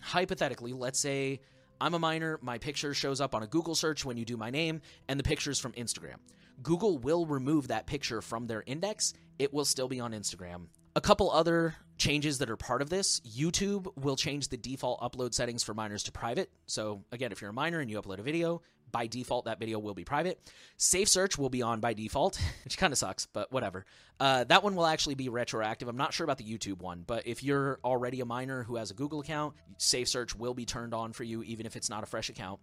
hypothetically, 0.00 0.72
let's 0.72 0.98
say 0.98 1.40
I'm 1.82 1.94
a 1.94 1.98
minor, 1.98 2.38
my 2.42 2.58
picture 2.58 2.94
shows 2.94 3.20
up 3.20 3.34
on 3.34 3.42
a 3.42 3.46
Google 3.48 3.74
search 3.74 4.04
when 4.04 4.16
you 4.16 4.24
do 4.24 4.36
my 4.36 4.50
name, 4.50 4.82
and 5.08 5.18
the 5.18 5.24
picture's 5.24 5.58
from 5.58 5.72
Instagram. 5.72 6.14
Google 6.62 6.96
will 6.98 7.26
remove 7.26 7.66
that 7.68 7.86
picture 7.86 8.22
from 8.22 8.46
their 8.46 8.62
index. 8.66 9.14
It 9.40 9.52
will 9.52 9.64
still 9.64 9.88
be 9.88 9.98
on 9.98 10.12
Instagram. 10.12 10.66
A 10.94 11.00
couple 11.00 11.28
other 11.32 11.74
changes 11.98 12.38
that 12.38 12.48
are 12.48 12.56
part 12.56 12.82
of 12.82 12.88
this 12.88 13.18
YouTube 13.26 13.88
will 13.96 14.14
change 14.14 14.46
the 14.46 14.56
default 14.56 15.00
upload 15.00 15.34
settings 15.34 15.64
for 15.64 15.74
minors 15.74 16.04
to 16.04 16.12
private. 16.12 16.52
So, 16.66 17.02
again, 17.10 17.32
if 17.32 17.40
you're 17.40 17.50
a 17.50 17.52
minor 17.52 17.80
and 17.80 17.90
you 17.90 18.00
upload 18.00 18.20
a 18.20 18.22
video, 18.22 18.62
by 18.92 19.06
default, 19.06 19.46
that 19.46 19.58
video 19.58 19.78
will 19.78 19.94
be 19.94 20.04
private. 20.04 20.38
Safe 20.76 21.08
search 21.08 21.38
will 21.38 21.50
be 21.50 21.62
on 21.62 21.80
by 21.80 21.94
default, 21.94 22.40
which 22.64 22.78
kind 22.78 22.92
of 22.92 22.98
sucks, 22.98 23.26
but 23.26 23.50
whatever. 23.50 23.84
Uh, 24.20 24.44
that 24.44 24.62
one 24.62 24.76
will 24.76 24.86
actually 24.86 25.14
be 25.14 25.28
retroactive. 25.28 25.88
I'm 25.88 25.96
not 25.96 26.14
sure 26.14 26.24
about 26.24 26.38
the 26.38 26.44
YouTube 26.44 26.80
one, 26.80 27.02
but 27.06 27.26
if 27.26 27.42
you're 27.42 27.80
already 27.84 28.20
a 28.20 28.24
minor 28.24 28.62
who 28.62 28.76
has 28.76 28.90
a 28.90 28.94
Google 28.94 29.20
account, 29.20 29.54
safe 29.78 30.08
search 30.08 30.36
will 30.36 30.54
be 30.54 30.64
turned 30.64 30.94
on 30.94 31.12
for 31.12 31.24
you, 31.24 31.42
even 31.42 31.66
if 31.66 31.74
it's 31.74 31.90
not 31.90 32.02
a 32.02 32.06
fresh 32.06 32.28
account. 32.28 32.60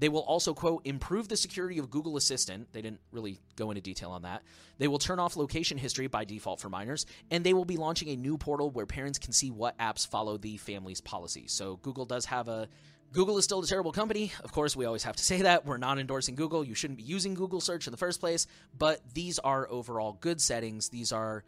They 0.00 0.08
will 0.08 0.20
also, 0.20 0.54
quote, 0.54 0.86
improve 0.86 1.28
the 1.28 1.36
security 1.36 1.78
of 1.78 1.90
Google 1.90 2.16
Assistant. 2.16 2.72
They 2.72 2.80
didn't 2.80 3.00
really 3.12 3.38
go 3.56 3.70
into 3.70 3.82
detail 3.82 4.10
on 4.12 4.22
that. 4.22 4.42
They 4.78 4.88
will 4.88 4.98
turn 4.98 5.18
off 5.18 5.36
location 5.36 5.76
history 5.76 6.06
by 6.06 6.24
default 6.24 6.58
for 6.58 6.70
minors, 6.70 7.04
and 7.30 7.44
they 7.44 7.52
will 7.52 7.66
be 7.66 7.76
launching 7.76 8.08
a 8.08 8.16
new 8.16 8.38
portal 8.38 8.70
where 8.70 8.86
parents 8.86 9.18
can 9.18 9.32
see 9.32 9.50
what 9.50 9.76
apps 9.76 10.08
follow 10.08 10.38
the 10.38 10.56
family's 10.56 11.02
policy. 11.02 11.44
So 11.48 11.76
Google 11.82 12.06
does 12.06 12.24
have 12.24 12.48
a 12.48 12.68
Google 13.12 13.38
is 13.38 13.44
still 13.44 13.60
a 13.60 13.66
terrible 13.66 13.90
company. 13.90 14.32
Of 14.44 14.52
course, 14.52 14.76
we 14.76 14.84
always 14.84 15.02
have 15.02 15.16
to 15.16 15.24
say 15.24 15.42
that. 15.42 15.66
We're 15.66 15.78
not 15.78 15.98
endorsing 15.98 16.36
Google. 16.36 16.62
You 16.62 16.74
shouldn't 16.74 16.98
be 16.98 17.02
using 17.02 17.34
Google 17.34 17.60
search 17.60 17.86
in 17.86 17.90
the 17.90 17.96
first 17.96 18.20
place, 18.20 18.46
but 18.78 19.00
these 19.14 19.40
are 19.40 19.68
overall 19.68 20.12
good 20.20 20.40
settings. 20.40 20.88
These 20.90 21.10
are 21.10 21.42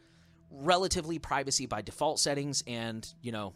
relatively 0.51 1.19
privacy 1.21 1.67
by 1.67 1.83
default 1.83 2.19
settings, 2.19 2.65
and, 2.67 3.07
you 3.23 3.31
know, 3.31 3.55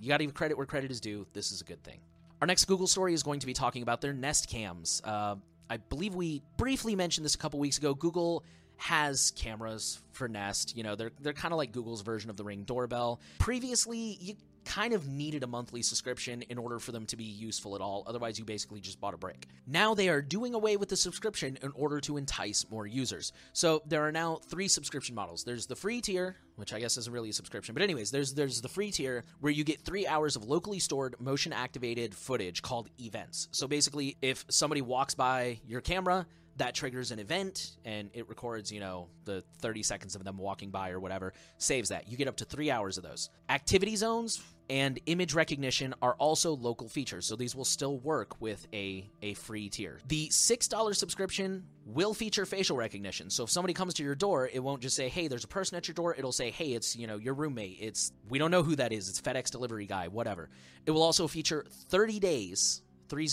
you 0.00 0.08
got 0.08 0.18
to 0.18 0.24
give 0.24 0.34
credit 0.34 0.56
where 0.56 0.66
credit 0.66 0.90
is 0.90 1.00
due. 1.00 1.26
This 1.34 1.52
is 1.52 1.60
a 1.60 1.64
good 1.64 1.82
thing. 1.84 2.00
Our 2.40 2.46
next 2.46 2.64
Google 2.64 2.86
story 2.86 3.12
is 3.14 3.22
going 3.22 3.40
to 3.40 3.46
be 3.46 3.52
talking 3.52 3.82
about 3.82 4.00
their 4.00 4.12
Nest 4.12 4.48
cams. 4.48 5.02
Uh, 5.04 5.36
I 5.68 5.76
believe 5.76 6.14
we 6.14 6.42
briefly 6.56 6.96
mentioned 6.96 7.24
this 7.24 7.34
a 7.34 7.38
couple 7.38 7.60
weeks 7.60 7.78
ago. 7.78 7.94
Google 7.94 8.44
has 8.78 9.30
cameras 9.36 10.00
for 10.10 10.26
Nest. 10.26 10.76
You 10.76 10.82
know, 10.82 10.96
they're 10.96 11.12
they're 11.20 11.32
kind 11.32 11.52
of 11.52 11.58
like 11.58 11.70
Google's 11.70 12.02
version 12.02 12.30
of 12.30 12.36
the 12.36 12.42
Ring 12.42 12.64
doorbell. 12.64 13.20
Previously, 13.38 14.18
you 14.20 14.34
kind 14.64 14.92
of 14.92 15.06
needed 15.06 15.42
a 15.42 15.46
monthly 15.46 15.82
subscription 15.82 16.42
in 16.42 16.58
order 16.58 16.78
for 16.78 16.92
them 16.92 17.06
to 17.06 17.16
be 17.16 17.24
useful 17.24 17.74
at 17.74 17.80
all. 17.80 18.04
Otherwise, 18.06 18.38
you 18.38 18.44
basically 18.44 18.80
just 18.80 19.00
bought 19.00 19.14
a 19.14 19.16
brick. 19.16 19.46
Now 19.66 19.94
they 19.94 20.08
are 20.08 20.22
doing 20.22 20.54
away 20.54 20.76
with 20.76 20.88
the 20.88 20.96
subscription 20.96 21.58
in 21.62 21.72
order 21.74 22.00
to 22.00 22.16
entice 22.16 22.66
more 22.70 22.86
users. 22.86 23.32
So 23.52 23.82
there 23.86 24.06
are 24.06 24.12
now 24.12 24.40
three 24.48 24.68
subscription 24.68 25.14
models. 25.14 25.44
There's 25.44 25.66
the 25.66 25.76
free 25.76 26.00
tier, 26.00 26.36
which 26.56 26.72
I 26.72 26.80
guess 26.80 26.96
isn't 26.96 27.12
really 27.12 27.30
a 27.30 27.32
subscription, 27.32 27.74
but 27.74 27.82
anyways, 27.82 28.10
there's 28.10 28.34
there's 28.34 28.60
the 28.60 28.68
free 28.68 28.90
tier 28.90 29.24
where 29.40 29.52
you 29.52 29.64
get 29.64 29.80
three 29.82 30.06
hours 30.06 30.36
of 30.36 30.44
locally 30.44 30.78
stored 30.78 31.16
motion 31.20 31.52
activated 31.52 32.14
footage 32.14 32.62
called 32.62 32.88
events. 33.00 33.48
So 33.52 33.66
basically, 33.66 34.16
if 34.22 34.44
somebody 34.48 34.82
walks 34.82 35.14
by 35.14 35.60
your 35.66 35.80
camera 35.80 36.26
that 36.56 36.74
triggers 36.74 37.10
an 37.10 37.18
event 37.18 37.72
and 37.84 38.10
it 38.12 38.28
records, 38.28 38.70
you 38.70 38.80
know, 38.80 39.08
the 39.24 39.42
30 39.60 39.82
seconds 39.82 40.14
of 40.14 40.24
them 40.24 40.36
walking 40.36 40.70
by 40.70 40.90
or 40.90 41.00
whatever, 41.00 41.32
saves 41.58 41.88
that. 41.88 42.08
You 42.08 42.16
get 42.16 42.28
up 42.28 42.36
to 42.36 42.44
three 42.44 42.70
hours 42.70 42.98
of 42.98 43.04
those. 43.04 43.30
Activity 43.48 43.96
zones 43.96 44.42
and 44.70 45.00
image 45.06 45.34
recognition 45.34 45.94
are 46.00 46.14
also 46.14 46.54
local 46.56 46.88
features, 46.88 47.26
so 47.26 47.36
these 47.36 47.54
will 47.54 47.64
still 47.64 47.98
work 47.98 48.40
with 48.40 48.66
a, 48.72 49.10
a 49.20 49.34
free 49.34 49.68
tier. 49.68 50.00
The 50.08 50.28
$6 50.28 50.96
subscription 50.96 51.64
will 51.86 52.14
feature 52.14 52.46
facial 52.46 52.76
recognition. 52.76 53.30
So 53.30 53.44
if 53.44 53.50
somebody 53.50 53.74
comes 53.74 53.94
to 53.94 54.02
your 54.02 54.14
door, 54.14 54.48
it 54.52 54.60
won't 54.60 54.82
just 54.82 54.96
say, 54.96 55.08
"Hey, 55.08 55.28
there's 55.28 55.44
a 55.44 55.48
person 55.48 55.76
at 55.76 55.88
your 55.88 55.94
door." 55.94 56.14
It'll 56.16 56.32
say, 56.32 56.50
"Hey, 56.50 56.72
it's, 56.72 56.96
you 56.96 57.06
know, 57.06 57.16
your 57.16 57.34
roommate. 57.34 57.78
It's 57.80 58.12
we 58.28 58.38
don't 58.38 58.50
know 58.50 58.62
who 58.62 58.76
that 58.76 58.92
is. 58.92 59.08
It's 59.08 59.20
FedEx 59.20 59.50
delivery 59.50 59.86
guy, 59.86 60.08
whatever." 60.08 60.48
It 60.86 60.92
will 60.92 61.02
also 61.02 61.26
feature 61.26 61.66
30 61.88 62.20
days, 62.20 62.82
30 63.08 63.26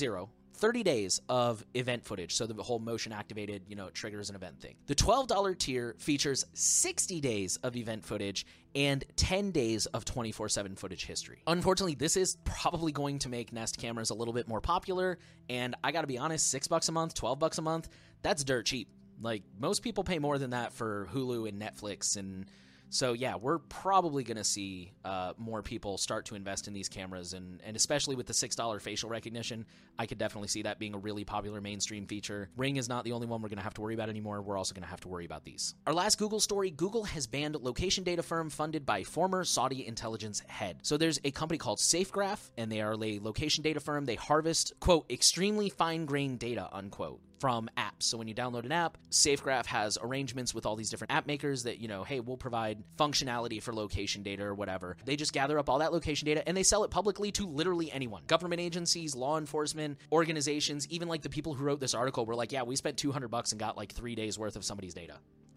30 0.59 0.83
days 0.83 1.21
of 1.29 1.65
event 1.73 2.05
footage. 2.05 2.35
So 2.35 2.45
the 2.45 2.61
whole 2.61 2.79
motion 2.79 3.13
activated, 3.13 3.63
you 3.67 3.75
know, 3.75 3.89
triggers 3.89 4.29
an 4.29 4.35
event 4.35 4.59
thing. 4.59 4.75
The 4.87 4.95
$12 4.95 5.57
tier 5.57 5.95
features 5.97 6.45
60 6.53 7.21
days 7.21 7.57
of 7.63 7.75
event 7.77 8.03
footage 8.03 8.45
and 8.75 9.03
10 9.15 9.51
days 9.51 9.85
of 9.87 10.05
24 10.05 10.49
7 10.49 10.75
footage 10.75 11.05
history. 11.05 11.41
Unfortunately, 11.47 11.95
this 11.95 12.17
is 12.17 12.37
probably 12.43 12.91
going 12.91 13.19
to 13.19 13.29
make 13.29 13.53
Nest 13.53 13.77
cameras 13.77 14.09
a 14.09 14.13
little 14.13 14.33
bit 14.33 14.47
more 14.47 14.61
popular. 14.61 15.17
And 15.49 15.75
I 15.83 15.91
gotta 15.91 16.07
be 16.07 16.17
honest, 16.17 16.49
six 16.49 16.67
bucks 16.67 16.89
a 16.89 16.91
month, 16.91 17.13
12 17.13 17.39
bucks 17.39 17.57
a 17.57 17.61
month, 17.61 17.89
that's 18.21 18.43
dirt 18.43 18.65
cheap. 18.65 18.89
Like 19.21 19.43
most 19.57 19.81
people 19.81 20.03
pay 20.03 20.19
more 20.19 20.37
than 20.37 20.51
that 20.51 20.73
for 20.73 21.07
Hulu 21.13 21.47
and 21.47 21.61
Netflix 21.61 22.17
and 22.17 22.45
so 22.89 23.13
yeah, 23.13 23.35
we're 23.35 23.59
probably 23.59 24.23
going 24.23 24.37
to 24.37 24.43
see 24.43 24.91
uh, 25.05 25.33
more 25.37 25.61
people 25.61 25.97
start 25.97 26.25
to 26.25 26.35
invest 26.35 26.67
in 26.67 26.73
these 26.73 26.89
cameras, 26.89 27.33
and 27.33 27.61
and 27.63 27.75
especially 27.75 28.15
with 28.15 28.25
the 28.25 28.33
six 28.33 28.55
dollar 28.55 28.79
facial 28.79 29.09
recognition, 29.09 29.65
I 29.97 30.05
could 30.05 30.17
definitely 30.17 30.47
see 30.47 30.63
that 30.63 30.79
being 30.79 30.95
a 30.95 30.97
really 30.97 31.23
popular 31.23 31.61
mainstream 31.61 32.07
feature. 32.07 32.49
Ring 32.57 32.77
is 32.77 32.89
not 32.89 33.03
the 33.03 33.11
only 33.11 33.27
one 33.27 33.41
we're 33.41 33.49
going 33.49 33.57
to 33.57 33.63
have 33.63 33.75
to 33.75 33.81
worry 33.81 33.93
about 33.93 34.09
anymore. 34.09 34.41
We're 34.41 34.57
also 34.57 34.73
going 34.73 34.83
to 34.83 34.89
have 34.89 35.01
to 35.01 35.07
worry 35.07 35.25
about 35.25 35.43
these. 35.43 35.75
Our 35.85 35.93
last 35.93 36.17
Google 36.17 36.39
story: 36.39 36.71
Google 36.71 37.03
has 37.05 37.27
banned 37.27 37.55
location 37.55 38.03
data 38.03 38.23
firm 38.23 38.49
funded 38.49 38.85
by 38.85 39.03
former 39.03 39.43
Saudi 39.45 39.85
intelligence 39.85 40.41
head. 40.47 40.79
So 40.81 40.97
there's 40.97 41.19
a 41.23 41.31
company 41.31 41.57
called 41.57 41.79
SafeGraph, 41.79 42.49
and 42.57 42.71
they 42.71 42.81
are 42.81 42.93
a 42.93 43.19
location 43.19 43.63
data 43.63 43.79
firm. 43.79 44.05
They 44.05 44.15
harvest 44.15 44.73
quote 44.79 45.05
extremely 45.11 45.69
fine 45.69 46.05
grained 46.05 46.39
data 46.39 46.69
unquote 46.71 47.21
from 47.39 47.69
apps. 47.77 48.03
So 48.03 48.17
when 48.17 48.27
you 48.27 48.35
download 48.35 48.65
an 48.65 48.71
app, 48.71 48.97
SafeGraph 49.11 49.65
has 49.67 49.97
arrangements 50.01 50.53
with 50.53 50.65
all 50.65 50.75
these 50.75 50.89
different 50.89 51.11
app 51.11 51.25
makers 51.27 51.63
that, 51.63 51.79
you 51.79 51.87
know, 51.87 52.03
hey, 52.03 52.19
we'll 52.19 52.37
provide 52.37 52.83
functionality 52.97 53.61
for 53.61 53.73
location 53.73 54.23
data 54.23 54.43
or 54.43 54.53
whatever. 54.53 54.97
They 55.05 55.15
just 55.15 55.33
gather 55.33 55.57
up 55.57 55.69
all 55.69 55.79
that 55.79 55.93
location 55.93 56.25
data 56.25 56.47
and 56.47 56.55
they 56.55 56.63
sell 56.63 56.83
it 56.83 56.91
publicly 56.91 57.31
to 57.33 57.47
literally 57.47 57.91
anyone. 57.91 58.23
Government 58.27 58.61
agencies, 58.61 59.15
law 59.15 59.37
enforcement, 59.37 59.97
organizations, 60.11 60.87
even 60.89 61.07
like 61.07 61.21
the 61.21 61.29
people 61.29 61.53
who 61.53 61.63
wrote 61.63 61.79
this 61.79 61.93
article 61.93 62.25
were 62.25 62.35
like, 62.35 62.51
yeah, 62.51 62.63
we 62.63 62.75
spent 62.75 62.97
200 62.97 63.29
bucks 63.29 63.51
and 63.51 63.59
got 63.59 63.77
like 63.77 63.93
3 63.93 64.15
days 64.15 64.37
worth 64.37 64.55
of 64.55 64.65
somebody's 64.65 64.93
data. 64.93 65.15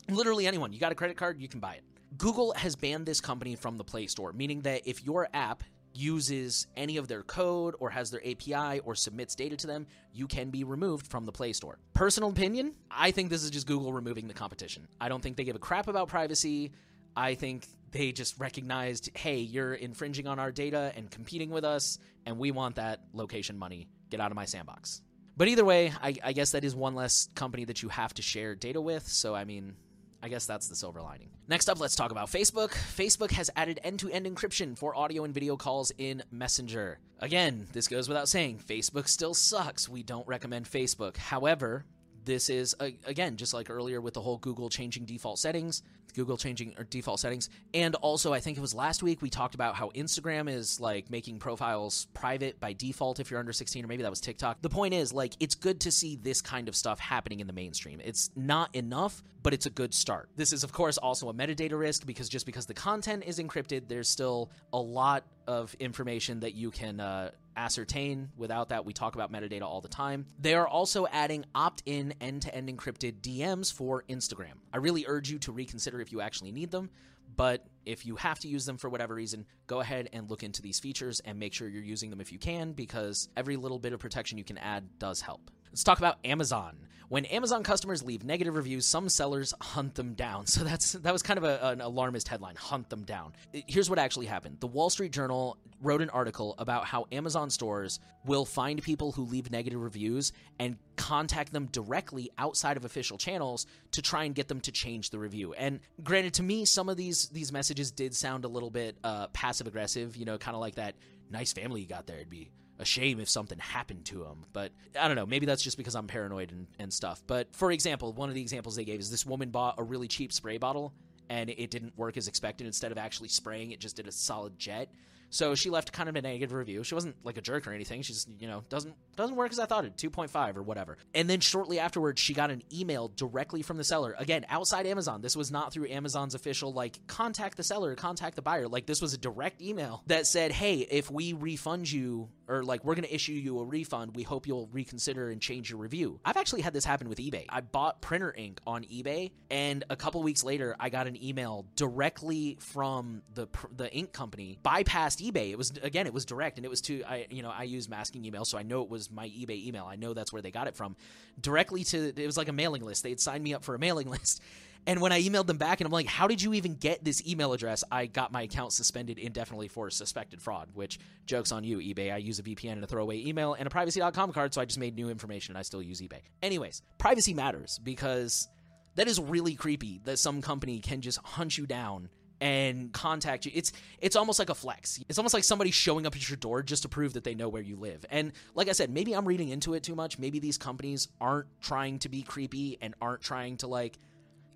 Literally 0.08 0.46
anyone. 0.46 0.72
You 0.72 0.80
got 0.80 0.92
a 0.92 0.96
credit 0.96 1.16
card, 1.16 1.40
you 1.40 1.48
can 1.48 1.60
buy 1.60 1.74
it. 1.74 1.84
Google 2.18 2.52
has 2.56 2.76
banned 2.76 3.06
this 3.06 3.20
company 3.20 3.56
from 3.56 3.78
the 3.78 3.84
Play 3.84 4.06
Store, 4.06 4.32
meaning 4.32 4.60
that 4.62 4.82
if 4.84 5.02
your 5.02 5.28
app 5.32 5.64
uses 5.94 6.66
any 6.76 6.96
of 6.96 7.08
their 7.08 7.22
code 7.22 7.74
or 7.78 7.90
has 7.90 8.10
their 8.10 8.20
API 8.26 8.80
or 8.80 8.94
submits 8.94 9.34
data 9.34 9.56
to 9.56 9.66
them, 9.66 9.86
you 10.12 10.26
can 10.26 10.50
be 10.50 10.64
removed 10.64 11.06
from 11.06 11.26
the 11.26 11.32
Play 11.32 11.52
Store. 11.52 11.78
Personal 11.94 12.30
opinion, 12.30 12.74
I 12.90 13.10
think 13.10 13.30
this 13.30 13.42
is 13.42 13.50
just 13.50 13.66
Google 13.66 13.92
removing 13.92 14.28
the 14.28 14.34
competition. 14.34 14.88
I 15.00 15.08
don't 15.08 15.22
think 15.22 15.36
they 15.36 15.44
give 15.44 15.56
a 15.56 15.60
crap 15.60 15.88
about 15.88 16.08
privacy. 16.08 16.72
I 17.16 17.34
think 17.34 17.66
they 17.90 18.12
just 18.12 18.38
recognized, 18.40 19.10
hey, 19.14 19.38
you're 19.38 19.74
infringing 19.74 20.26
on 20.26 20.38
our 20.38 20.50
data 20.50 20.92
and 20.96 21.10
competing 21.10 21.50
with 21.50 21.64
us, 21.64 21.98
and 22.26 22.38
we 22.38 22.50
want 22.50 22.76
that 22.76 23.00
location 23.12 23.58
money. 23.58 23.88
Get 24.10 24.20
out 24.20 24.30
of 24.30 24.36
my 24.36 24.46
sandbox. 24.46 25.02
But 25.36 25.48
either 25.48 25.64
way, 25.64 25.92
I, 26.02 26.14
I 26.22 26.32
guess 26.32 26.52
that 26.52 26.64
is 26.64 26.74
one 26.74 26.94
less 26.94 27.28
company 27.34 27.64
that 27.64 27.82
you 27.82 27.88
have 27.88 28.12
to 28.14 28.22
share 28.22 28.54
data 28.54 28.80
with. 28.80 29.06
So, 29.08 29.34
I 29.34 29.44
mean, 29.44 29.76
I 30.22 30.28
guess 30.28 30.46
that's 30.46 30.68
the 30.68 30.76
silver 30.76 31.02
lining. 31.02 31.30
Next 31.48 31.68
up, 31.68 31.80
let's 31.80 31.96
talk 31.96 32.12
about 32.12 32.28
Facebook. 32.28 32.70
Facebook 32.70 33.32
has 33.32 33.50
added 33.56 33.80
end 33.82 33.98
to 34.00 34.10
end 34.10 34.26
encryption 34.26 34.78
for 34.78 34.96
audio 34.96 35.24
and 35.24 35.34
video 35.34 35.56
calls 35.56 35.90
in 35.98 36.22
Messenger. 36.30 37.00
Again, 37.18 37.66
this 37.72 37.88
goes 37.88 38.08
without 38.08 38.28
saying, 38.28 38.60
Facebook 38.66 39.08
still 39.08 39.34
sucks. 39.34 39.88
We 39.88 40.02
don't 40.02 40.26
recommend 40.28 40.70
Facebook. 40.70 41.16
However, 41.16 41.84
this 42.24 42.48
is 42.48 42.76
again 42.80 43.36
just 43.36 43.52
like 43.52 43.68
earlier 43.68 44.00
with 44.00 44.14
the 44.14 44.20
whole 44.20 44.38
Google 44.38 44.70
changing 44.70 45.06
default 45.06 45.40
settings. 45.40 45.82
Google 46.14 46.36
changing 46.36 46.74
or 46.78 46.84
default 46.84 47.20
settings. 47.20 47.48
And 47.74 47.94
also, 47.96 48.32
I 48.32 48.40
think 48.40 48.58
it 48.58 48.60
was 48.60 48.74
last 48.74 49.02
week 49.02 49.22
we 49.22 49.30
talked 49.30 49.54
about 49.54 49.74
how 49.74 49.90
Instagram 49.90 50.48
is 50.48 50.80
like 50.80 51.10
making 51.10 51.38
profiles 51.38 52.06
private 52.14 52.60
by 52.60 52.72
default 52.72 53.20
if 53.20 53.30
you're 53.30 53.40
under 53.40 53.52
16, 53.52 53.84
or 53.84 53.88
maybe 53.88 54.02
that 54.02 54.10
was 54.10 54.20
TikTok. 54.20 54.62
The 54.62 54.68
point 54.68 54.94
is, 54.94 55.12
like, 55.12 55.34
it's 55.40 55.54
good 55.54 55.80
to 55.80 55.90
see 55.90 56.16
this 56.16 56.40
kind 56.40 56.68
of 56.68 56.76
stuff 56.76 56.98
happening 56.98 57.40
in 57.40 57.46
the 57.46 57.52
mainstream. 57.52 58.00
It's 58.02 58.30
not 58.36 58.74
enough, 58.74 59.22
but 59.42 59.54
it's 59.54 59.66
a 59.66 59.70
good 59.70 59.94
start. 59.94 60.28
This 60.36 60.52
is, 60.52 60.64
of 60.64 60.72
course, 60.72 60.98
also 60.98 61.28
a 61.28 61.34
metadata 61.34 61.78
risk 61.78 62.06
because 62.06 62.28
just 62.28 62.46
because 62.46 62.66
the 62.66 62.74
content 62.74 63.24
is 63.26 63.38
encrypted, 63.38 63.88
there's 63.88 64.08
still 64.08 64.50
a 64.72 64.78
lot 64.78 65.24
of 65.46 65.74
information 65.80 66.40
that 66.40 66.54
you 66.54 66.70
can 66.70 67.00
uh, 67.00 67.30
ascertain. 67.56 68.30
Without 68.36 68.70
that, 68.70 68.84
we 68.84 68.92
talk 68.92 69.14
about 69.14 69.32
metadata 69.32 69.62
all 69.62 69.80
the 69.80 69.88
time. 69.88 70.26
They 70.40 70.54
are 70.54 70.66
also 70.66 71.06
adding 71.06 71.44
opt 71.54 71.82
in 71.86 72.14
end 72.20 72.42
to 72.42 72.54
end 72.54 72.68
encrypted 72.68 73.20
DMs 73.20 73.72
for 73.72 74.04
Instagram. 74.08 74.54
I 74.72 74.78
really 74.78 75.04
urge 75.06 75.30
you 75.30 75.38
to 75.40 75.52
reconsider 75.52 76.00
if 76.02 76.12
you 76.12 76.20
actually 76.20 76.52
need 76.52 76.70
them. 76.70 76.90
But 77.34 77.66
if 77.86 78.04
you 78.04 78.16
have 78.16 78.38
to 78.40 78.48
use 78.48 78.66
them 78.66 78.76
for 78.76 78.90
whatever 78.90 79.14
reason, 79.14 79.46
go 79.66 79.80
ahead 79.80 80.10
and 80.12 80.28
look 80.28 80.42
into 80.42 80.60
these 80.60 80.78
features 80.78 81.20
and 81.20 81.38
make 81.38 81.54
sure 81.54 81.68
you're 81.68 81.82
using 81.82 82.10
them 82.10 82.20
if 82.20 82.30
you 82.30 82.38
can, 82.38 82.72
because 82.72 83.28
every 83.36 83.56
little 83.56 83.78
bit 83.78 83.92
of 83.92 84.00
protection 84.00 84.36
you 84.36 84.44
can 84.44 84.58
add 84.58 84.98
does 84.98 85.20
help. 85.20 85.50
Let's 85.72 85.84
talk 85.84 85.96
about 85.96 86.18
Amazon. 86.22 86.76
When 87.08 87.24
Amazon 87.26 87.62
customers 87.62 88.02
leave 88.02 88.24
negative 88.24 88.56
reviews, 88.56 88.86
some 88.86 89.08
sellers 89.08 89.54
hunt 89.58 89.94
them 89.94 90.12
down. 90.12 90.44
So 90.52 90.64
that's 90.64 90.92
that 90.92 91.12
was 91.12 91.22
kind 91.22 91.38
of 91.38 91.44
a, 91.44 91.58
an 91.68 91.80
alarmist 91.80 92.28
headline, 92.28 92.56
hunt 92.56 92.90
them 92.90 93.04
down. 93.04 93.32
Here's 93.66 93.88
what 93.88 93.98
actually 93.98 94.26
happened. 94.26 94.58
The 94.60 94.66
Wall 94.66 94.90
Street 94.90 95.12
Journal 95.12 95.56
wrote 95.80 96.02
an 96.02 96.10
article 96.10 96.54
about 96.58 96.84
how 96.84 97.06
Amazon 97.10 97.48
stores 97.48 98.00
will 98.26 98.44
find 98.44 98.82
people 98.82 99.12
who 99.12 99.24
leave 99.24 99.50
negative 99.50 99.80
reviews 99.80 100.32
and 100.58 100.76
contact 100.96 101.54
them 101.54 101.66
directly 101.72 102.30
outside 102.36 102.76
of 102.76 102.84
official 102.84 103.16
channels 103.16 103.66
to 103.92 104.02
try 104.02 104.24
and 104.24 104.34
get 104.34 104.48
them 104.48 104.60
to 104.60 104.72
change 104.72 105.08
the 105.08 105.18
review. 105.18 105.54
And 105.54 105.80
granted 106.04 106.34
to 106.34 106.42
me 106.42 106.66
some 106.66 106.90
of 106.90 106.98
these 106.98 107.30
these 107.30 107.50
messages 107.50 107.90
did 107.90 108.14
sound 108.14 108.44
a 108.44 108.48
little 108.48 108.70
bit 108.70 108.98
uh, 109.02 109.28
passive 109.28 109.66
aggressive, 109.66 110.16
you 110.16 110.26
know, 110.26 110.36
kind 110.36 110.54
of 110.54 110.60
like 110.60 110.74
that 110.74 110.96
nice 111.30 111.54
family 111.54 111.80
you 111.80 111.86
got 111.86 112.06
there. 112.06 112.16
It'd 112.16 112.28
be 112.28 112.50
a 112.82 112.84
shame 112.84 113.20
if 113.20 113.30
something 113.30 113.58
happened 113.58 114.04
to 114.06 114.24
him. 114.24 114.44
But 114.52 114.72
I 115.00 115.06
don't 115.06 115.16
know. 115.16 115.26
Maybe 115.26 115.46
that's 115.46 115.62
just 115.62 115.78
because 115.78 115.94
I'm 115.94 116.06
paranoid 116.06 116.52
and, 116.52 116.66
and 116.78 116.92
stuff. 116.92 117.22
But 117.26 117.54
for 117.56 117.72
example, 117.72 118.12
one 118.12 118.28
of 118.28 118.34
the 118.34 118.42
examples 118.42 118.76
they 118.76 118.84
gave 118.84 119.00
is 119.00 119.10
this 119.10 119.24
woman 119.24 119.50
bought 119.50 119.76
a 119.78 119.82
really 119.82 120.08
cheap 120.08 120.32
spray 120.32 120.58
bottle 120.58 120.92
and 121.30 121.48
it 121.48 121.70
didn't 121.70 121.96
work 121.96 122.18
as 122.18 122.28
expected. 122.28 122.66
Instead 122.66 122.92
of 122.92 122.98
actually 122.98 123.28
spraying, 123.28 123.70
it 123.70 123.80
just 123.80 123.96
did 123.96 124.06
a 124.06 124.12
solid 124.12 124.58
jet. 124.58 124.90
So 125.32 125.54
she 125.54 125.70
left 125.70 125.92
kind 125.92 126.10
of 126.10 126.16
a 126.16 126.20
negative 126.20 126.52
review. 126.52 126.84
She 126.84 126.94
wasn't 126.94 127.16
like 127.24 127.38
a 127.38 127.40
jerk 127.40 127.66
or 127.66 127.72
anything. 127.72 128.02
She 128.02 128.12
just, 128.12 128.28
you 128.38 128.46
know, 128.46 128.64
doesn't 128.68 128.94
doesn't 129.16 129.34
work 129.34 129.50
as 129.50 129.58
I 129.58 129.64
thought 129.64 129.86
it, 129.86 129.96
2.5 129.96 130.56
or 130.58 130.62
whatever. 130.62 130.98
And 131.14 131.28
then 131.28 131.40
shortly 131.40 131.78
afterwards, 131.78 132.20
she 132.20 132.34
got 132.34 132.50
an 132.50 132.62
email 132.70 133.08
directly 133.16 133.62
from 133.62 133.78
the 133.78 133.84
seller. 133.84 134.14
Again, 134.18 134.44
outside 134.50 134.86
Amazon. 134.86 135.22
This 135.22 135.34
was 135.34 135.50
not 135.50 135.72
through 135.72 135.88
Amazon's 135.88 136.34
official 136.34 136.74
like 136.74 137.00
contact 137.06 137.56
the 137.56 137.62
seller, 137.62 137.94
contact 137.94 138.36
the 138.36 138.42
buyer. 138.42 138.68
Like 138.68 138.84
this 138.84 139.00
was 139.00 139.14
a 139.14 139.18
direct 139.18 139.62
email 139.62 140.02
that 140.06 140.26
said, 140.26 140.52
"Hey, 140.52 140.80
if 140.80 141.10
we 141.10 141.32
refund 141.32 141.90
you 141.90 142.28
or 142.52 142.62
like 142.62 142.84
we're 142.84 142.94
going 142.94 143.04
to 143.04 143.14
issue 143.14 143.32
you 143.32 143.58
a 143.58 143.64
refund, 143.64 144.14
we 144.14 144.22
hope 144.22 144.46
you'll 144.46 144.68
reconsider 144.72 145.30
and 145.30 145.40
change 145.40 145.70
your 145.70 145.78
review." 145.78 146.20
I've 146.24 146.36
actually 146.36 146.62
had 146.62 146.72
this 146.72 146.84
happen 146.84 147.08
with 147.08 147.18
eBay. 147.18 147.46
I 147.48 147.60
bought 147.60 148.00
printer 148.00 148.32
ink 148.36 148.60
on 148.66 148.84
eBay, 148.84 149.32
and 149.50 149.84
a 149.90 149.96
couple 149.96 150.22
weeks 150.22 150.44
later, 150.44 150.76
I 150.78 150.88
got 150.90 151.06
an 151.06 151.22
email 151.22 151.66
directly 151.76 152.58
from 152.60 153.22
the 153.34 153.48
the 153.76 153.92
ink 153.94 154.12
company 154.12 154.58
bypassed 154.64 155.26
eBay. 155.26 155.50
It 155.50 155.58
was 155.58 155.72
again, 155.82 156.06
it 156.06 156.12
was 156.12 156.24
direct, 156.24 156.58
and 156.58 156.64
it 156.64 156.68
was 156.68 156.80
to 156.82 157.02
I 157.04 157.26
you 157.30 157.42
know 157.42 157.50
I 157.50 157.64
use 157.64 157.88
masking 157.88 158.24
email, 158.24 158.44
so 158.44 158.58
I 158.58 158.62
know 158.62 158.82
it 158.82 158.90
was 158.90 159.10
my 159.10 159.28
eBay 159.28 159.66
email. 159.66 159.86
I 159.86 159.96
know 159.96 160.14
that's 160.14 160.32
where 160.32 160.42
they 160.42 160.50
got 160.50 160.66
it 160.66 160.76
from, 160.76 160.96
directly 161.40 161.84
to 161.84 162.12
it 162.16 162.26
was 162.26 162.36
like 162.36 162.48
a 162.48 162.52
mailing 162.52 162.84
list. 162.84 163.02
They 163.02 163.10
had 163.10 163.20
signed 163.20 163.42
me 163.42 163.54
up 163.54 163.64
for 163.64 163.74
a 163.74 163.78
mailing 163.78 164.08
list, 164.16 164.42
And 164.86 165.00
when 165.00 165.12
I 165.12 165.22
emailed 165.22 165.46
them 165.46 165.58
back 165.58 165.80
and 165.80 165.86
I'm 165.86 165.92
like, 165.92 166.06
how 166.06 166.26
did 166.26 166.42
you 166.42 166.54
even 166.54 166.74
get 166.74 167.04
this 167.04 167.24
email 167.26 167.52
address? 167.52 167.84
I 167.90 168.06
got 168.06 168.32
my 168.32 168.42
account 168.42 168.72
suspended 168.72 169.18
indefinitely 169.18 169.68
for 169.68 169.90
suspected 169.90 170.42
fraud, 170.42 170.70
which 170.74 170.98
joke's 171.24 171.52
on 171.52 171.62
you, 171.62 171.78
eBay. 171.78 172.12
I 172.12 172.16
use 172.16 172.38
a 172.38 172.42
VPN 172.42 172.72
and 172.72 172.84
a 172.84 172.86
throwaway 172.86 173.24
email 173.24 173.54
and 173.54 173.66
a 173.66 173.70
privacy.com 173.70 174.32
card, 174.32 174.52
so 174.52 174.60
I 174.60 174.64
just 174.64 174.78
made 174.78 174.96
new 174.96 175.08
information 175.08 175.52
and 175.52 175.58
I 175.58 175.62
still 175.62 175.82
use 175.82 176.00
eBay. 176.00 176.20
Anyways, 176.42 176.82
privacy 176.98 177.32
matters 177.32 177.78
because 177.82 178.48
that 178.96 179.06
is 179.06 179.20
really 179.20 179.54
creepy 179.54 180.00
that 180.04 180.18
some 180.18 180.42
company 180.42 180.80
can 180.80 181.00
just 181.00 181.18
hunt 181.18 181.56
you 181.56 181.66
down 181.66 182.08
and 182.40 182.92
contact 182.92 183.46
you. 183.46 183.52
It's 183.54 183.72
it's 184.00 184.16
almost 184.16 184.40
like 184.40 184.50
a 184.50 184.54
flex. 184.54 185.00
It's 185.08 185.16
almost 185.16 185.32
like 185.32 185.44
somebody 185.44 185.70
showing 185.70 186.06
up 186.06 186.16
at 186.16 186.28
your 186.28 186.36
door 186.36 186.64
just 186.64 186.82
to 186.82 186.88
prove 186.88 187.12
that 187.12 187.22
they 187.22 187.36
know 187.36 187.48
where 187.48 187.62
you 187.62 187.76
live. 187.76 188.04
And 188.10 188.32
like 188.56 188.68
I 188.68 188.72
said, 188.72 188.90
maybe 188.90 189.12
I'm 189.12 189.26
reading 189.28 189.50
into 189.50 189.74
it 189.74 189.84
too 189.84 189.94
much. 189.94 190.18
Maybe 190.18 190.40
these 190.40 190.58
companies 190.58 191.06
aren't 191.20 191.46
trying 191.60 192.00
to 192.00 192.08
be 192.08 192.22
creepy 192.22 192.78
and 192.82 192.94
aren't 193.00 193.22
trying 193.22 193.58
to 193.58 193.68
like 193.68 193.96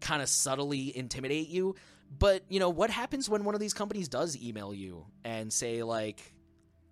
kind 0.00 0.22
of 0.22 0.28
subtly 0.28 0.96
intimidate 0.96 1.48
you. 1.48 1.74
But, 2.18 2.44
you 2.48 2.60
know, 2.60 2.70
what 2.70 2.90
happens 2.90 3.28
when 3.28 3.44
one 3.44 3.54
of 3.54 3.60
these 3.60 3.74
companies 3.74 4.08
does 4.08 4.40
email 4.40 4.72
you 4.72 5.06
and 5.24 5.52
say, 5.52 5.82
like, 5.82 6.32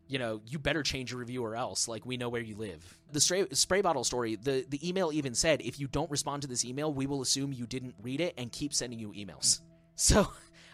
you 0.09 0.19
know, 0.19 0.41
you 0.47 0.59
better 0.59 0.83
change 0.83 1.13
your 1.13 1.21
review 1.21 1.45
or 1.45 1.55
else. 1.55 1.89
Like, 1.89 2.05
we 2.05 2.17
know 2.17 2.29
where 2.29 2.43
you 2.43 2.57
live. 2.57 2.99
The 3.13 3.21
spray, 3.21 3.47
spray 3.53 3.81
bottle 3.81 4.05
story, 4.05 4.37
the, 4.37 4.67
the 4.69 4.87
email 4.87 5.13
even 5.13 5.35
said, 5.35 5.63
if 5.63 5.79
you 5.79 5.87
don't 5.87 6.11
respond 6.11 6.43
to 6.43 6.49
this 6.49 6.65
email, 6.65 6.93
we 6.93 7.07
will 7.07 7.23
assume 7.23 7.53
you 7.53 7.67
didn't 7.67 7.95
read 8.03 8.21
it 8.21 8.35
and 8.37 8.51
keep 8.51 8.75
sending 8.75 8.99
you 8.99 9.13
emails. 9.13 9.61
So, 9.97 10.27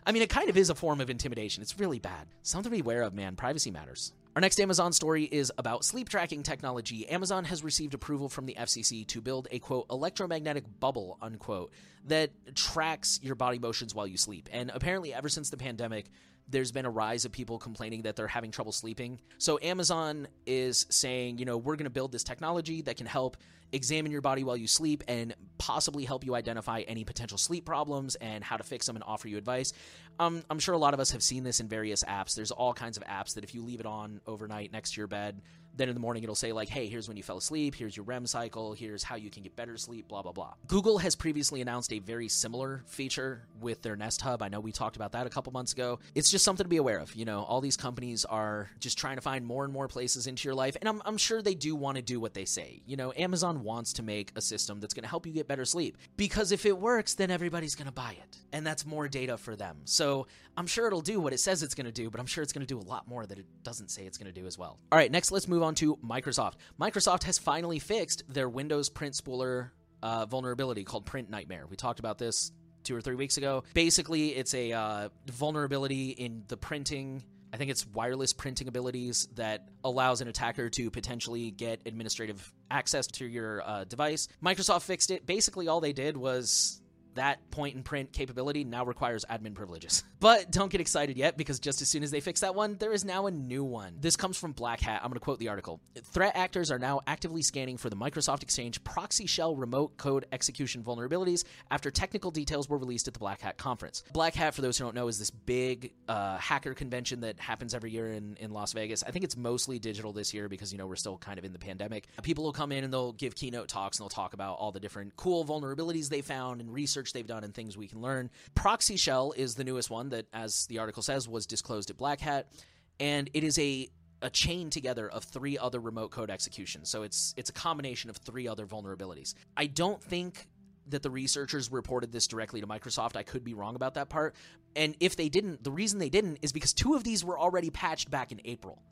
I 0.06 0.12
mean, 0.12 0.22
it 0.22 0.30
kind 0.30 0.48
of 0.48 0.56
is 0.56 0.70
a 0.70 0.74
form 0.74 1.02
of 1.02 1.10
intimidation. 1.10 1.60
It's 1.60 1.78
really 1.78 1.98
bad. 1.98 2.26
Something 2.42 2.70
to 2.70 2.74
be 2.74 2.80
aware 2.80 3.02
of, 3.02 3.12
man. 3.12 3.36
Privacy 3.36 3.70
matters. 3.70 4.14
Our 4.36 4.40
next 4.40 4.60
Amazon 4.60 4.92
story 4.92 5.24
is 5.24 5.50
about 5.58 5.84
sleep 5.84 6.08
tracking 6.08 6.44
technology. 6.44 7.08
Amazon 7.08 7.44
has 7.46 7.64
received 7.64 7.94
approval 7.94 8.28
from 8.28 8.46
the 8.46 8.54
FCC 8.54 9.04
to 9.08 9.20
build 9.20 9.48
a 9.50 9.58
quote 9.58 9.86
electromagnetic 9.90 10.62
bubble 10.78 11.18
unquote 11.20 11.72
that 12.06 12.30
tracks 12.54 13.18
your 13.24 13.34
body 13.34 13.58
motions 13.58 13.92
while 13.92 14.06
you 14.06 14.16
sleep. 14.16 14.48
And 14.52 14.70
apparently, 14.72 15.12
ever 15.12 15.28
since 15.28 15.50
the 15.50 15.56
pandemic, 15.56 16.06
there's 16.48 16.70
been 16.70 16.86
a 16.86 16.90
rise 16.90 17.24
of 17.24 17.32
people 17.32 17.58
complaining 17.58 18.02
that 18.02 18.14
they're 18.14 18.28
having 18.28 18.52
trouble 18.52 18.70
sleeping. 18.70 19.18
So 19.38 19.58
Amazon 19.60 20.28
is 20.46 20.86
saying, 20.90 21.38
you 21.38 21.44
know, 21.44 21.56
we're 21.56 21.76
going 21.76 21.84
to 21.84 21.90
build 21.90 22.12
this 22.12 22.24
technology 22.24 22.82
that 22.82 22.96
can 22.96 23.06
help 23.06 23.36
examine 23.72 24.10
your 24.10 24.20
body 24.20 24.42
while 24.44 24.56
you 24.56 24.66
sleep 24.66 25.04
and 25.06 25.34
possibly 25.58 26.04
help 26.04 26.24
you 26.24 26.34
identify 26.34 26.80
any 26.80 27.04
potential 27.04 27.38
sleep 27.38 27.64
problems 27.64 28.16
and 28.16 28.42
how 28.42 28.56
to 28.56 28.64
fix 28.64 28.86
them 28.86 28.96
and 28.96 29.04
offer 29.06 29.28
you 29.28 29.38
advice. 29.38 29.72
Um, 30.20 30.44
I'm 30.50 30.58
sure 30.58 30.74
a 30.74 30.78
lot 30.78 30.92
of 30.92 31.00
us 31.00 31.12
have 31.12 31.22
seen 31.22 31.44
this 31.44 31.60
in 31.60 31.66
various 31.66 32.04
apps. 32.04 32.34
There's 32.34 32.50
all 32.50 32.74
kinds 32.74 32.98
of 32.98 33.04
apps 33.04 33.34
that 33.34 33.42
if 33.42 33.54
you 33.54 33.64
leave 33.64 33.80
it 33.80 33.86
on 33.86 34.20
overnight 34.26 34.70
next 34.70 34.92
to 34.92 35.00
your 35.00 35.06
bed, 35.06 35.40
then 35.76 35.88
in 35.88 35.94
the 35.94 36.00
morning 36.00 36.22
it'll 36.22 36.34
say 36.34 36.52
like, 36.52 36.68
"Hey, 36.68 36.86
here's 36.86 37.08
when 37.08 37.16
you 37.16 37.22
fell 37.22 37.38
asleep. 37.38 37.74
Here's 37.74 37.96
your 37.96 38.04
REM 38.04 38.26
cycle. 38.26 38.72
Here's 38.72 39.02
how 39.02 39.16
you 39.16 39.30
can 39.30 39.42
get 39.42 39.56
better 39.56 39.76
sleep." 39.76 40.08
Blah 40.08 40.22
blah 40.22 40.32
blah. 40.32 40.54
Google 40.66 40.98
has 40.98 41.14
previously 41.14 41.60
announced 41.60 41.92
a 41.92 41.98
very 41.98 42.28
similar 42.28 42.82
feature 42.86 43.46
with 43.60 43.82
their 43.82 43.96
Nest 43.96 44.20
Hub. 44.22 44.42
I 44.42 44.48
know 44.48 44.60
we 44.60 44.72
talked 44.72 44.96
about 44.96 45.12
that 45.12 45.26
a 45.26 45.30
couple 45.30 45.52
months 45.52 45.72
ago. 45.72 45.98
It's 46.14 46.30
just 46.30 46.44
something 46.44 46.64
to 46.64 46.68
be 46.68 46.76
aware 46.76 46.98
of. 46.98 47.14
You 47.14 47.24
know, 47.24 47.42
all 47.42 47.60
these 47.60 47.76
companies 47.76 48.24
are 48.24 48.70
just 48.78 48.98
trying 48.98 49.16
to 49.16 49.22
find 49.22 49.44
more 49.44 49.64
and 49.64 49.72
more 49.72 49.88
places 49.88 50.26
into 50.26 50.48
your 50.48 50.54
life, 50.54 50.76
and 50.80 50.88
I'm, 50.88 51.02
I'm 51.04 51.16
sure 51.16 51.42
they 51.42 51.54
do 51.54 51.74
want 51.74 51.96
to 51.96 52.02
do 52.02 52.20
what 52.20 52.34
they 52.34 52.44
say. 52.44 52.82
You 52.86 52.96
know, 52.96 53.12
Amazon 53.16 53.62
wants 53.62 53.92
to 53.94 54.02
make 54.02 54.32
a 54.36 54.40
system 54.40 54.80
that's 54.80 54.94
going 54.94 55.02
to 55.04 55.08
help 55.08 55.26
you 55.26 55.32
get 55.32 55.48
better 55.48 55.64
sleep 55.64 55.96
because 56.16 56.52
if 56.52 56.66
it 56.66 56.78
works, 56.78 57.14
then 57.14 57.30
everybody's 57.30 57.74
going 57.74 57.86
to 57.86 57.92
buy 57.92 58.12
it, 58.12 58.38
and 58.52 58.66
that's 58.66 58.86
more 58.86 59.08
data 59.08 59.36
for 59.36 59.56
them. 59.56 59.78
So 59.84 60.26
I'm 60.56 60.66
sure 60.66 60.86
it'll 60.86 61.00
do 61.00 61.20
what 61.20 61.32
it 61.32 61.40
says 61.40 61.62
it's 61.62 61.74
going 61.74 61.86
to 61.86 61.92
do, 61.92 62.10
but 62.10 62.20
I'm 62.20 62.26
sure 62.26 62.42
it's 62.42 62.52
going 62.52 62.66
to 62.66 62.74
do 62.74 62.78
a 62.78 62.88
lot 62.88 63.08
more 63.08 63.26
that 63.26 63.38
it 63.38 63.46
doesn't 63.62 63.90
say 63.90 64.04
it's 64.04 64.18
going 64.18 64.32
to 64.32 64.40
do 64.40 64.46
as 64.46 64.58
well. 64.58 64.78
All 64.92 64.98
right, 64.98 65.10
next 65.10 65.30
let's 65.30 65.48
move 65.60 65.66
on 65.66 65.74
to 65.74 65.96
Microsoft. 65.96 66.54
Microsoft 66.80 67.24
has 67.24 67.38
finally 67.38 67.78
fixed 67.78 68.22
their 68.28 68.48
Windows 68.48 68.88
print 68.88 69.14
spooler 69.14 69.70
uh, 70.02 70.24
vulnerability 70.24 70.84
called 70.84 71.04
Print 71.04 71.28
Nightmare. 71.28 71.66
We 71.68 71.76
talked 71.76 72.00
about 72.00 72.16
this 72.16 72.50
two 72.82 72.96
or 72.96 73.02
three 73.02 73.14
weeks 73.14 73.36
ago. 73.36 73.64
Basically, 73.74 74.28
it's 74.30 74.54
a 74.54 74.72
uh, 74.72 75.08
vulnerability 75.26 76.10
in 76.10 76.44
the 76.48 76.56
printing. 76.56 77.22
I 77.52 77.58
think 77.58 77.70
it's 77.70 77.86
wireless 77.86 78.32
printing 78.32 78.68
abilities 78.68 79.28
that 79.34 79.68
allows 79.84 80.22
an 80.22 80.28
attacker 80.28 80.70
to 80.70 80.90
potentially 80.90 81.50
get 81.50 81.82
administrative 81.84 82.50
access 82.70 83.06
to 83.08 83.26
your 83.26 83.62
uh, 83.62 83.84
device. 83.84 84.28
Microsoft 84.42 84.82
fixed 84.82 85.10
it. 85.10 85.26
Basically, 85.26 85.68
all 85.68 85.82
they 85.82 85.92
did 85.92 86.16
was 86.16 86.80
that 87.14 87.50
point 87.50 87.76
and 87.76 87.84
print 87.84 88.12
capability 88.12 88.64
now 88.64 88.84
requires 88.84 89.24
admin 89.30 89.54
privileges. 89.54 90.04
But 90.20 90.50
don't 90.50 90.70
get 90.70 90.82
excited 90.82 91.16
yet 91.16 91.38
because 91.38 91.58
just 91.58 91.80
as 91.80 91.88
soon 91.88 92.02
as 92.02 92.10
they 92.10 92.20
fix 92.20 92.40
that 92.40 92.54
one, 92.54 92.76
there 92.78 92.92
is 92.92 93.06
now 93.06 93.26
a 93.26 93.30
new 93.30 93.64
one. 93.64 93.96
This 93.98 94.16
comes 94.16 94.36
from 94.36 94.52
Black 94.52 94.78
Hat. 94.78 95.00
I'm 95.02 95.08
going 95.08 95.14
to 95.14 95.24
quote 95.24 95.38
the 95.38 95.48
article. 95.48 95.80
Threat 95.98 96.36
actors 96.36 96.70
are 96.70 96.78
now 96.78 97.00
actively 97.06 97.40
scanning 97.40 97.78
for 97.78 97.88
the 97.88 97.96
Microsoft 97.96 98.42
Exchange 98.42 98.84
proxy 98.84 99.26
shell 99.26 99.56
remote 99.56 99.96
code 99.96 100.26
execution 100.30 100.82
vulnerabilities 100.82 101.44
after 101.70 101.90
technical 101.90 102.30
details 102.30 102.68
were 102.68 102.76
released 102.76 103.08
at 103.08 103.14
the 103.14 103.18
Black 103.18 103.40
Hat 103.40 103.56
conference. 103.56 104.02
Black 104.12 104.34
Hat, 104.34 104.54
for 104.54 104.60
those 104.60 104.76
who 104.76 104.84
don't 104.84 104.94
know, 104.94 105.08
is 105.08 105.18
this 105.18 105.30
big 105.30 105.94
uh, 106.06 106.36
hacker 106.36 106.74
convention 106.74 107.20
that 107.22 107.40
happens 107.40 107.72
every 107.72 107.90
year 107.90 108.12
in, 108.12 108.36
in 108.40 108.50
Las 108.50 108.74
Vegas. 108.74 109.02
I 109.02 109.12
think 109.12 109.24
it's 109.24 109.38
mostly 109.38 109.78
digital 109.78 110.12
this 110.12 110.34
year 110.34 110.50
because, 110.50 110.70
you 110.70 110.76
know, 110.76 110.86
we're 110.86 110.96
still 110.96 111.16
kind 111.16 111.38
of 111.38 111.46
in 111.46 111.54
the 111.54 111.58
pandemic. 111.58 112.08
People 112.22 112.44
will 112.44 112.52
come 112.52 112.72
in 112.72 112.84
and 112.84 112.92
they'll 112.92 113.14
give 113.14 113.34
keynote 113.34 113.68
talks 113.68 113.98
and 113.98 114.04
they'll 114.04 114.10
talk 114.10 114.34
about 114.34 114.58
all 114.58 114.70
the 114.70 114.80
different 114.80 115.16
cool 115.16 115.46
vulnerabilities 115.46 116.10
they 116.10 116.20
found 116.20 116.60
and 116.60 116.70
research 116.70 116.99
research 117.00 117.12
they've 117.12 117.26
done 117.26 117.44
and 117.44 117.54
things 117.54 117.76
we 117.76 117.88
can 117.88 118.00
learn. 118.00 118.30
Proxy 118.54 118.96
Shell 118.96 119.32
is 119.36 119.54
the 119.54 119.64
newest 119.64 119.90
one 119.90 120.10
that, 120.10 120.26
as 120.32 120.66
the 120.66 120.78
article 120.78 121.02
says, 121.02 121.28
was 121.28 121.46
disclosed 121.46 121.90
at 121.90 121.96
Black 121.96 122.20
Hat, 122.20 122.52
and 122.98 123.30
it 123.34 123.44
is 123.44 123.58
a 123.58 123.88
a 124.22 124.28
chain 124.28 124.68
together 124.68 125.08
of 125.08 125.24
three 125.24 125.56
other 125.56 125.80
remote 125.80 126.10
code 126.10 126.30
executions. 126.30 126.90
So 126.90 127.02
it's 127.02 127.34
it's 127.38 127.48
a 127.48 127.54
combination 127.54 128.10
of 128.10 128.18
three 128.18 128.46
other 128.46 128.66
vulnerabilities. 128.66 129.34
I 129.56 129.66
don't 129.66 130.02
think 130.02 130.46
that 130.88 131.02
the 131.02 131.10
researchers 131.10 131.70
reported 131.72 132.12
this 132.12 132.26
directly 132.26 132.60
to 132.60 132.66
Microsoft. 132.66 133.16
I 133.16 133.22
could 133.22 133.44
be 133.44 133.54
wrong 133.54 133.76
about 133.76 133.94
that 133.94 134.08
part. 134.08 134.34
And 134.76 134.94
if 135.00 135.16
they 135.16 135.28
didn't, 135.28 135.62
the 135.62 135.70
reason 135.70 135.98
they 135.98 136.10
didn't 136.10 136.38
is 136.42 136.52
because 136.52 136.72
two 136.72 136.94
of 136.94 137.04
these 137.04 137.24
were 137.24 137.38
already 137.38 137.70
patched 137.70 138.10
back 138.10 138.32
in 138.32 138.40
April. 138.44 138.82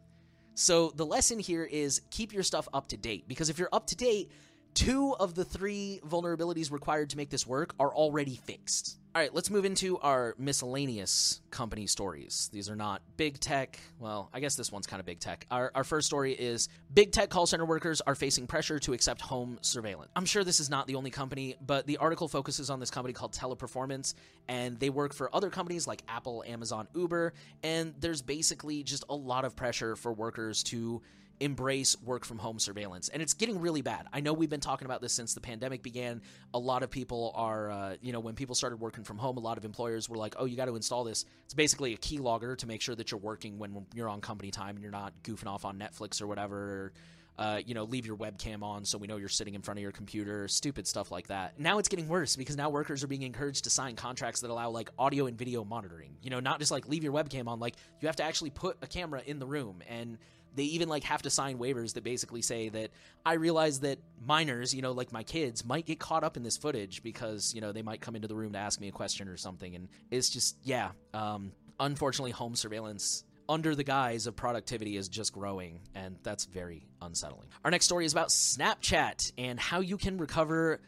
So 0.55 0.93
the 0.95 1.05
lesson 1.05 1.39
here 1.39 1.65
is 1.65 2.01
keep 2.11 2.33
your 2.33 2.43
stuff 2.43 2.69
up 2.73 2.89
to 2.89 2.97
date 2.97 3.29
because 3.29 3.51
if 3.51 3.59
you're 3.59 3.69
up 3.73 3.87
to 3.89 3.97
date, 3.97 4.31
Two 4.75 5.17
of 5.19 5.35
the 5.35 5.45
three 5.45 6.01
vulnerabilities 6.07 6.71
required 6.71 7.11
to 7.11 7.17
make 7.17 7.31
this 7.31 7.47
work 7.47 7.75
are 7.81 7.93
already 7.93 8.37
fixed. 8.37 8.99
All 9.15 9.23
right, 9.23 9.35
let's 9.35 9.51
move 9.51 9.65
into 9.65 9.99
our 9.99 10.37
miscellaneous 10.39 11.41
company 11.51 11.89
stories. 11.89 12.49
These 12.53 12.71
are 12.71 12.77
not 12.77 13.03
big 13.17 13.41
tech. 13.41 13.81
Well, 13.99 14.31
I 14.33 14.39
guess 14.39 14.55
this 14.55 14.71
one's 14.71 14.87
kind 14.87 15.01
of 15.01 15.07
big 15.07 15.19
tech. 15.19 15.47
Our, 15.51 15.73
our 15.75 15.83
first 15.83 16.07
story 16.07 16.35
is 16.35 16.69
big 16.95 17.11
tech 17.11 17.29
call 17.29 17.47
center 17.47 17.65
workers 17.65 18.01
are 18.03 18.15
facing 18.15 18.47
pressure 18.47 18.79
to 18.79 18.93
accept 18.93 19.21
home 19.21 19.59
surveillance. 19.63 20.13
I'm 20.15 20.27
sure 20.27 20.45
this 20.45 20.61
is 20.61 20.71
not 20.71 20.87
the 20.87 20.95
only 20.95 21.11
company, 21.11 21.57
but 21.67 21.87
the 21.87 21.97
article 21.97 22.29
focuses 22.29 22.71
on 22.71 22.79
this 22.79 22.93
company 22.93 23.13
called 23.13 23.33
Teleperformance, 23.33 24.15
and 24.47 24.79
they 24.79 24.91
work 24.91 25.13
for 25.13 25.35
other 25.35 25.51
companies 25.51 25.89
like 25.89 26.03
Apple, 26.07 26.45
Amazon, 26.47 26.87
Uber, 26.95 27.33
and 27.65 27.95
there's 27.99 28.23
basically 28.23 28.85
just 28.85 29.05
a 29.09 29.15
lot 29.17 29.45
of 29.45 29.57
pressure 29.57 29.97
for 29.97 30.13
workers 30.13 30.63
to 30.65 31.03
embrace 31.41 31.97
work 32.03 32.25
from 32.25 32.39
home 32.39 32.59
surveillance. 32.59 33.09
And 33.09 33.23
it's 33.23 33.35
getting 33.35 33.61
really 33.61 33.83
bad. 33.83 34.07
I 34.13 34.21
know 34.21 34.33
we've 34.33 34.51
been 34.51 34.61
talking 34.61 34.87
about 34.87 35.01
this 35.01 35.13
since 35.13 35.35
the 35.35 35.41
pandemic 35.41 35.83
began. 35.83 36.23
A 36.53 36.59
lot 36.59 36.83
of 36.83 36.91
people 36.91 37.33
are, 37.35 37.71
uh, 37.71 37.97
you 38.03 38.13
know, 38.13 38.21
when 38.21 38.35
people 38.35 38.55
started 38.55 38.81
working 38.81 39.05
from 39.05 39.19
home, 39.19 39.37
a 39.37 39.41
lot 39.41 39.59
of 39.59 39.65
employers 39.65 40.09
were 40.09 40.17
like, 40.17 40.35
oh, 40.39 40.47
you 40.47 40.57
got 40.57 40.67
to 40.67 40.77
install 40.77 41.05
this. 41.05 41.25
It's 41.45 41.55
basically 41.55 41.95
a 41.95 41.99
keylogger 41.99 42.57
to 42.59 42.67
make 42.67 42.83
sure 42.83 42.95
that 42.95 43.11
you're 43.11 43.21
working 43.21 43.59
when 43.59 43.87
you're 43.95 44.09
on 44.09 44.21
company 44.21 44.51
time 44.51 44.77
and 44.77 44.83
you're 44.83 44.91
not 44.91 45.13
goofing 45.23 45.47
off 45.47 45.65
on 45.65 45.79
Netflix 45.79 46.21
or 46.21 46.27
whatever. 46.27 46.93
uh, 47.39 47.61
you 47.65 47.73
know, 47.73 47.85
leave 47.85 48.05
your 48.05 48.17
webcam 48.17 48.63
on 48.63 48.85
so 48.85 48.99
we 48.99 49.07
know 49.07 49.17
you're 49.17 49.29
sitting 49.29 49.55
in 49.55 49.63
front 49.63 49.79
of 49.79 49.83
your 49.83 49.93
computer, 49.93 50.49
stupid 50.49 50.89
stuff 50.89 51.13
like 51.13 51.29
that. 51.29 51.59
Now 51.59 51.79
it's 51.79 51.89
getting 51.89 52.09
worse 52.09 52.35
because 52.35 52.57
now 52.57 52.69
workers 52.69 53.05
are 53.05 53.07
being 53.07 53.23
encouraged 53.23 53.65
to 53.65 53.71
sign 53.71 53.95
contracts 53.95 54.41
that 54.41 54.51
allow 54.51 54.71
like 54.71 54.91
audio 54.99 55.27
and 55.27 55.39
video 55.39 55.63
monitoring. 55.65 56.17
You 56.21 56.31
know, 56.31 56.41
not 56.41 56.59
just 56.59 56.73
like 56.73 56.89
leave 56.89 57.05
your 57.05 57.13
webcam 57.13 57.47
on, 57.47 57.61
like 57.61 57.77
you 58.01 58.09
have 58.09 58.17
to 58.17 58.25
actually 58.25 58.51
put 58.51 58.77
a 58.83 58.89
camera 58.89 59.23
in 59.25 59.39
the 59.39 59.47
room 59.47 59.83
and 59.89 60.19
they 60.55 60.65
even 60.65 60.89
like 60.89 61.05
have 61.05 61.23
to 61.23 61.31
sign 61.31 61.59
waivers 61.59 61.95
that 61.95 62.05
basically 62.05 62.43
say 62.43 62.69
that 62.69 62.91
I 63.25 63.35
realize 63.35 63.81
that 63.81 63.99
minors, 64.25 64.75
you 64.75 64.83
know, 64.83 64.93
like 64.93 65.13
my 65.13 65.23
kids, 65.23 65.65
might 65.65 65.87
get 65.87 65.99
caught 65.99 66.25
up 66.25 66.37
in 66.37 66.43
this 66.43 66.57
footage 66.57 67.03
because 67.03 67.55
you 67.55 67.61
know 67.61 67.73
they 67.73 67.83
might 67.83 68.01
come 68.01 68.17
into 68.17 68.29
the 68.29 68.35
room 68.35 68.53
to 68.53 68.59
ask 68.59 68.81
me 68.81 68.89
a 68.89 68.93
question 68.93 69.29
or 69.29 69.37
something, 69.37 69.75
and 69.75 69.89
it's 70.11 70.29
just 70.29 70.57
yeah. 70.63 70.91
Um, 71.15 71.53
unfortunately, 71.81 72.33
home 72.33 72.57
surveillance 72.57 73.25
under 73.49 73.75
the 73.75 73.85
guise 73.85 74.27
of 74.27 74.37
productivity 74.37 74.97
is 74.97 75.09
just 75.09 75.33
growing, 75.33 75.81
and 75.95 76.17
that's 76.23 76.45
very 76.45 76.87
unsettling. 77.01 77.49
Our 77.65 77.71
next 77.71 77.87
story 77.87 78.05
is 78.05 78.13
about 78.13 78.29
Snapchat 78.29 79.33
and 79.39 79.59
how 79.59 79.81
you 79.81 79.97
can 79.97 80.19
recover 80.19 80.81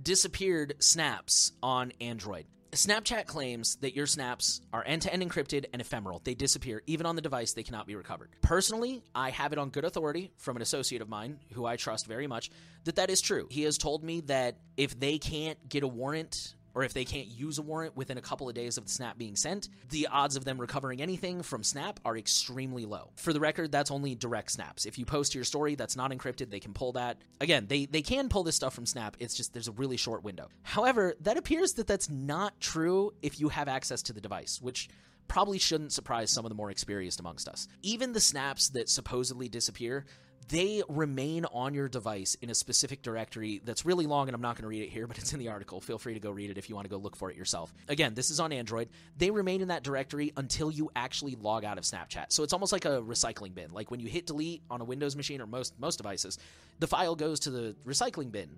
disappeared 0.00 0.74
snaps 0.78 1.52
on 1.62 1.92
Android. 2.00 2.46
Snapchat 2.74 3.26
claims 3.26 3.76
that 3.76 3.94
your 3.94 4.06
snaps 4.06 4.60
are 4.72 4.82
end 4.84 5.02
to 5.02 5.12
end 5.12 5.22
encrypted 5.22 5.66
and 5.72 5.80
ephemeral. 5.80 6.20
They 6.24 6.34
disappear. 6.34 6.82
Even 6.86 7.06
on 7.06 7.16
the 7.16 7.22
device, 7.22 7.52
they 7.52 7.62
cannot 7.62 7.86
be 7.86 7.94
recovered. 7.94 8.30
Personally, 8.42 9.02
I 9.14 9.30
have 9.30 9.52
it 9.52 9.58
on 9.58 9.70
good 9.70 9.84
authority 9.84 10.32
from 10.38 10.56
an 10.56 10.62
associate 10.62 11.02
of 11.02 11.08
mine 11.08 11.38
who 11.52 11.66
I 11.66 11.76
trust 11.76 12.06
very 12.06 12.26
much 12.26 12.50
that 12.84 12.96
that 12.96 13.10
is 13.10 13.20
true. 13.20 13.48
He 13.50 13.62
has 13.62 13.78
told 13.78 14.02
me 14.02 14.20
that 14.22 14.56
if 14.76 14.98
they 14.98 15.18
can't 15.18 15.58
get 15.68 15.82
a 15.82 15.88
warrant 15.88 16.53
or 16.74 16.82
if 16.82 16.92
they 16.92 17.04
can't 17.04 17.28
use 17.28 17.58
a 17.58 17.62
warrant 17.62 17.96
within 17.96 18.18
a 18.18 18.22
couple 18.22 18.48
of 18.48 18.54
days 18.54 18.76
of 18.76 18.84
the 18.84 18.90
snap 18.90 19.16
being 19.16 19.36
sent, 19.36 19.68
the 19.90 20.08
odds 20.10 20.36
of 20.36 20.44
them 20.44 20.60
recovering 20.60 21.00
anything 21.00 21.42
from 21.42 21.62
Snap 21.62 22.00
are 22.04 22.16
extremely 22.16 22.84
low. 22.84 23.10
For 23.16 23.32
the 23.32 23.40
record, 23.40 23.70
that's 23.70 23.90
only 23.90 24.14
direct 24.14 24.50
snaps. 24.50 24.86
If 24.86 24.98
you 24.98 25.04
post 25.04 25.34
your 25.34 25.44
story 25.44 25.74
that's 25.74 25.96
not 25.96 26.10
encrypted, 26.10 26.50
they 26.50 26.60
can 26.60 26.72
pull 26.72 26.92
that. 26.92 27.18
Again, 27.40 27.66
they, 27.68 27.86
they 27.86 28.02
can 28.02 28.28
pull 28.28 28.42
this 28.42 28.56
stuff 28.56 28.74
from 28.74 28.86
Snap, 28.86 29.16
it's 29.20 29.34
just 29.34 29.52
there's 29.52 29.68
a 29.68 29.72
really 29.72 29.96
short 29.96 30.24
window. 30.24 30.48
However, 30.62 31.14
that 31.20 31.36
appears 31.36 31.74
that 31.74 31.86
that's 31.86 32.10
not 32.10 32.58
true 32.60 33.12
if 33.22 33.40
you 33.40 33.48
have 33.48 33.68
access 33.68 34.02
to 34.02 34.12
the 34.12 34.20
device, 34.20 34.60
which 34.60 34.88
probably 35.28 35.58
shouldn't 35.58 35.92
surprise 35.92 36.30
some 36.30 36.44
of 36.44 36.48
the 36.48 36.54
more 36.54 36.70
experienced 36.70 37.20
amongst 37.20 37.48
us. 37.48 37.68
Even 37.82 38.12
the 38.12 38.20
snaps 38.20 38.68
that 38.70 38.88
supposedly 38.88 39.48
disappear, 39.48 40.04
they 40.48 40.82
remain 40.88 41.44
on 41.46 41.74
your 41.74 41.88
device 41.88 42.36
in 42.40 42.50
a 42.50 42.54
specific 42.54 43.02
directory 43.02 43.60
that's 43.64 43.84
really 43.84 44.06
long, 44.06 44.28
and 44.28 44.34
I'm 44.34 44.40
not 44.40 44.56
going 44.56 44.62
to 44.62 44.68
read 44.68 44.82
it 44.82 44.90
here, 44.90 45.06
but 45.08 45.18
it's 45.18 45.32
in 45.32 45.38
the 45.38 45.48
article. 45.48 45.80
Feel 45.80 45.98
free 45.98 46.14
to 46.14 46.20
go 46.20 46.30
read 46.30 46.50
it 46.50 46.58
if 46.58 46.68
you 46.68 46.74
want 46.74 46.86
to 46.86 46.90
go 46.90 46.96
look 46.96 47.16
for 47.16 47.30
it 47.30 47.36
yourself. 47.36 47.72
Again, 47.88 48.14
this 48.14 48.30
is 48.30 48.40
on 48.40 48.52
Android. 48.52 48.88
They 49.16 49.30
remain 49.30 49.60
in 49.60 49.68
that 49.68 49.82
directory 49.82 50.32
until 50.36 50.70
you 50.70 50.90
actually 50.96 51.36
log 51.36 51.64
out 51.64 51.78
of 51.78 51.84
Snapchat. 51.84 52.26
So 52.28 52.42
it's 52.42 52.52
almost 52.52 52.72
like 52.72 52.84
a 52.84 53.02
recycling 53.02 53.54
bin. 53.54 53.72
Like 53.72 53.90
when 53.90 54.00
you 54.00 54.08
hit 54.08 54.26
delete 54.26 54.62
on 54.70 54.80
a 54.80 54.84
Windows 54.84 55.16
machine 55.16 55.40
or 55.40 55.46
most 55.46 55.78
most 55.78 55.96
devices, 55.96 56.38
the 56.78 56.86
file 56.86 57.16
goes 57.16 57.40
to 57.40 57.50
the 57.50 57.76
recycling 57.86 58.32
bin 58.32 58.50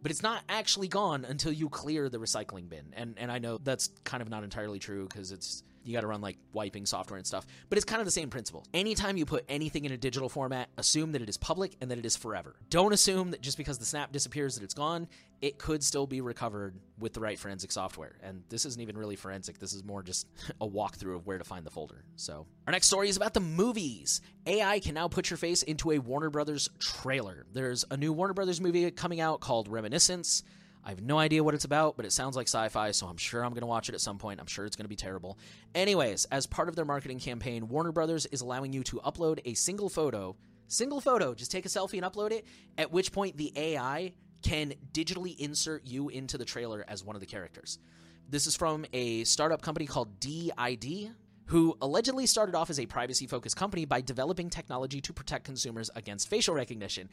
but 0.00 0.12
it's 0.12 0.22
not 0.22 0.42
actually 0.48 0.88
gone 0.88 1.24
until 1.24 1.52
you 1.52 1.68
clear 1.68 2.08
the 2.08 2.18
recycling 2.18 2.68
bin. 2.68 2.94
And 2.96 3.16
and 3.18 3.32
I 3.32 3.38
know 3.38 3.58
that's 3.58 3.88
kind 4.04 4.22
of 4.22 4.28
not 4.28 4.44
entirely 4.44 4.78
true 4.78 5.06
because 5.08 5.32
it's 5.32 5.62
you 5.88 5.94
got 5.94 6.02
to 6.02 6.06
run 6.06 6.20
like 6.20 6.36
wiping 6.52 6.84
software 6.84 7.16
and 7.16 7.26
stuff, 7.26 7.46
but 7.70 7.78
it's 7.78 7.84
kind 7.84 8.00
of 8.00 8.04
the 8.04 8.12
same 8.12 8.28
principle. 8.28 8.66
Anytime 8.74 9.16
you 9.16 9.24
put 9.24 9.44
anything 9.48 9.86
in 9.86 9.92
a 9.92 9.96
digital 9.96 10.28
format, 10.28 10.68
assume 10.76 11.12
that 11.12 11.22
it 11.22 11.28
is 11.28 11.38
public 11.38 11.76
and 11.80 11.90
that 11.90 11.98
it 11.98 12.04
is 12.04 12.14
forever. 12.14 12.56
Don't 12.68 12.92
assume 12.92 13.30
that 13.30 13.40
just 13.40 13.56
because 13.56 13.78
the 13.78 13.86
snap 13.86 14.12
disappears 14.12 14.54
that 14.56 14.64
it's 14.64 14.74
gone. 14.74 15.08
It 15.40 15.58
could 15.58 15.82
still 15.84 16.06
be 16.06 16.20
recovered 16.20 16.74
with 16.98 17.14
the 17.14 17.20
right 17.20 17.38
forensic 17.38 17.72
software. 17.72 18.16
And 18.22 18.42
this 18.48 18.66
isn't 18.66 18.82
even 18.82 18.98
really 18.98 19.16
forensic. 19.16 19.58
This 19.58 19.72
is 19.72 19.84
more 19.84 20.02
just 20.02 20.26
a 20.60 20.66
walkthrough 20.66 21.16
of 21.16 21.26
where 21.26 21.38
to 21.38 21.44
find 21.44 21.64
the 21.64 21.70
folder. 21.70 22.04
So, 22.16 22.46
our 22.66 22.72
next 22.72 22.88
story 22.88 23.08
is 23.08 23.16
about 23.16 23.34
the 23.34 23.40
movies. 23.40 24.20
AI 24.46 24.80
can 24.80 24.94
now 24.94 25.08
put 25.08 25.30
your 25.30 25.36
face 25.36 25.62
into 25.62 25.92
a 25.92 25.98
Warner 25.98 26.28
Brothers 26.28 26.68
trailer. 26.78 27.46
There's 27.52 27.84
a 27.90 27.96
new 27.96 28.12
Warner 28.12 28.34
Brothers 28.34 28.60
movie 28.60 28.90
coming 28.90 29.20
out 29.20 29.40
called 29.40 29.68
Reminiscence. 29.68 30.42
I 30.88 30.92
have 30.92 31.02
no 31.02 31.18
idea 31.18 31.44
what 31.44 31.52
it's 31.52 31.66
about, 31.66 31.98
but 31.98 32.06
it 32.06 32.12
sounds 32.12 32.34
like 32.34 32.48
sci 32.48 32.66
fi, 32.70 32.92
so 32.92 33.06
I'm 33.08 33.18
sure 33.18 33.44
I'm 33.44 33.50
going 33.50 33.60
to 33.60 33.66
watch 33.66 33.90
it 33.90 33.94
at 33.94 34.00
some 34.00 34.16
point. 34.16 34.40
I'm 34.40 34.46
sure 34.46 34.64
it's 34.64 34.74
going 34.74 34.86
to 34.86 34.88
be 34.88 34.96
terrible. 34.96 35.36
Anyways, 35.74 36.24
as 36.32 36.46
part 36.46 36.70
of 36.70 36.76
their 36.76 36.86
marketing 36.86 37.18
campaign, 37.18 37.68
Warner 37.68 37.92
Brothers 37.92 38.24
is 38.24 38.40
allowing 38.40 38.72
you 38.72 38.82
to 38.84 38.96
upload 39.00 39.38
a 39.44 39.52
single 39.52 39.90
photo, 39.90 40.34
single 40.66 41.02
photo, 41.02 41.34
just 41.34 41.52
take 41.52 41.66
a 41.66 41.68
selfie 41.68 42.02
and 42.02 42.10
upload 42.10 42.32
it, 42.32 42.46
at 42.78 42.90
which 42.90 43.12
point 43.12 43.36
the 43.36 43.52
AI 43.54 44.14
can 44.40 44.72
digitally 44.92 45.38
insert 45.38 45.86
you 45.86 46.08
into 46.08 46.38
the 46.38 46.46
trailer 46.46 46.86
as 46.88 47.04
one 47.04 47.14
of 47.14 47.20
the 47.20 47.26
characters. 47.26 47.78
This 48.26 48.46
is 48.46 48.56
from 48.56 48.86
a 48.94 49.24
startup 49.24 49.60
company 49.60 49.84
called 49.84 50.18
DID, 50.20 51.10
who 51.48 51.76
allegedly 51.82 52.26
started 52.26 52.54
off 52.54 52.70
as 52.70 52.78
a 52.78 52.86
privacy 52.86 53.26
focused 53.26 53.56
company 53.56 53.84
by 53.84 54.00
developing 54.00 54.48
technology 54.48 55.02
to 55.02 55.12
protect 55.12 55.44
consumers 55.44 55.90
against 55.96 56.28
facial 56.28 56.54
recognition 56.54 57.08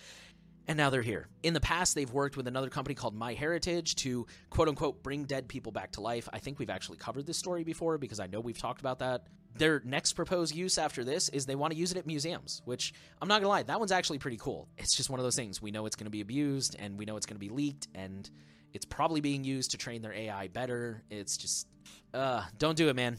and 0.67 0.77
now 0.77 0.89
they're 0.89 1.01
here. 1.01 1.27
In 1.43 1.53
the 1.53 1.59
past, 1.59 1.95
they've 1.95 2.11
worked 2.11 2.37
with 2.37 2.47
another 2.47 2.69
company 2.69 2.95
called 2.95 3.17
MyHeritage 3.17 3.95
to 3.95 4.25
quote 4.49 4.67
unquote 4.67 5.03
bring 5.03 5.25
dead 5.25 5.47
people 5.47 5.71
back 5.71 5.91
to 5.93 6.01
life. 6.01 6.27
I 6.33 6.39
think 6.39 6.59
we've 6.59 6.69
actually 6.69 6.97
covered 6.97 7.25
this 7.25 7.37
story 7.37 7.63
before 7.63 7.97
because 7.97 8.19
I 8.19 8.27
know 8.27 8.39
we've 8.39 8.57
talked 8.57 8.81
about 8.81 8.99
that. 8.99 9.27
Their 9.57 9.81
next 9.85 10.13
proposed 10.13 10.53
use 10.53 10.77
after 10.77 11.03
this 11.03 11.29
is 11.29 11.45
they 11.45 11.55
want 11.55 11.71
to 11.71 11.79
use 11.79 11.91
it 11.91 11.97
at 11.97 12.05
museums, 12.05 12.61
which 12.65 12.93
I'm 13.21 13.27
not 13.27 13.39
gonna 13.39 13.49
lie, 13.49 13.63
that 13.63 13.79
one's 13.79 13.91
actually 13.91 14.19
pretty 14.19 14.37
cool. 14.37 14.67
It's 14.77 14.95
just 14.95 15.09
one 15.09 15.19
of 15.19 15.23
those 15.23 15.35
things. 15.35 15.61
We 15.61 15.71
know 15.71 15.85
it's 15.85 15.95
gonna 15.95 16.09
be 16.09 16.21
abused 16.21 16.75
and 16.77 16.97
we 16.97 17.05
know 17.05 17.15
it's 17.15 17.25
gonna 17.25 17.39
be 17.39 17.49
leaked 17.49 17.87
and 17.95 18.29
it's 18.73 18.85
probably 18.85 19.21
being 19.21 19.43
used 19.43 19.71
to 19.71 19.77
train 19.77 20.01
their 20.01 20.13
AI 20.13 20.47
better. 20.49 21.03
It's 21.09 21.37
just, 21.37 21.67
uh, 22.13 22.43
don't 22.57 22.75
do 22.75 22.89
it, 22.89 22.95
man. 22.95 23.17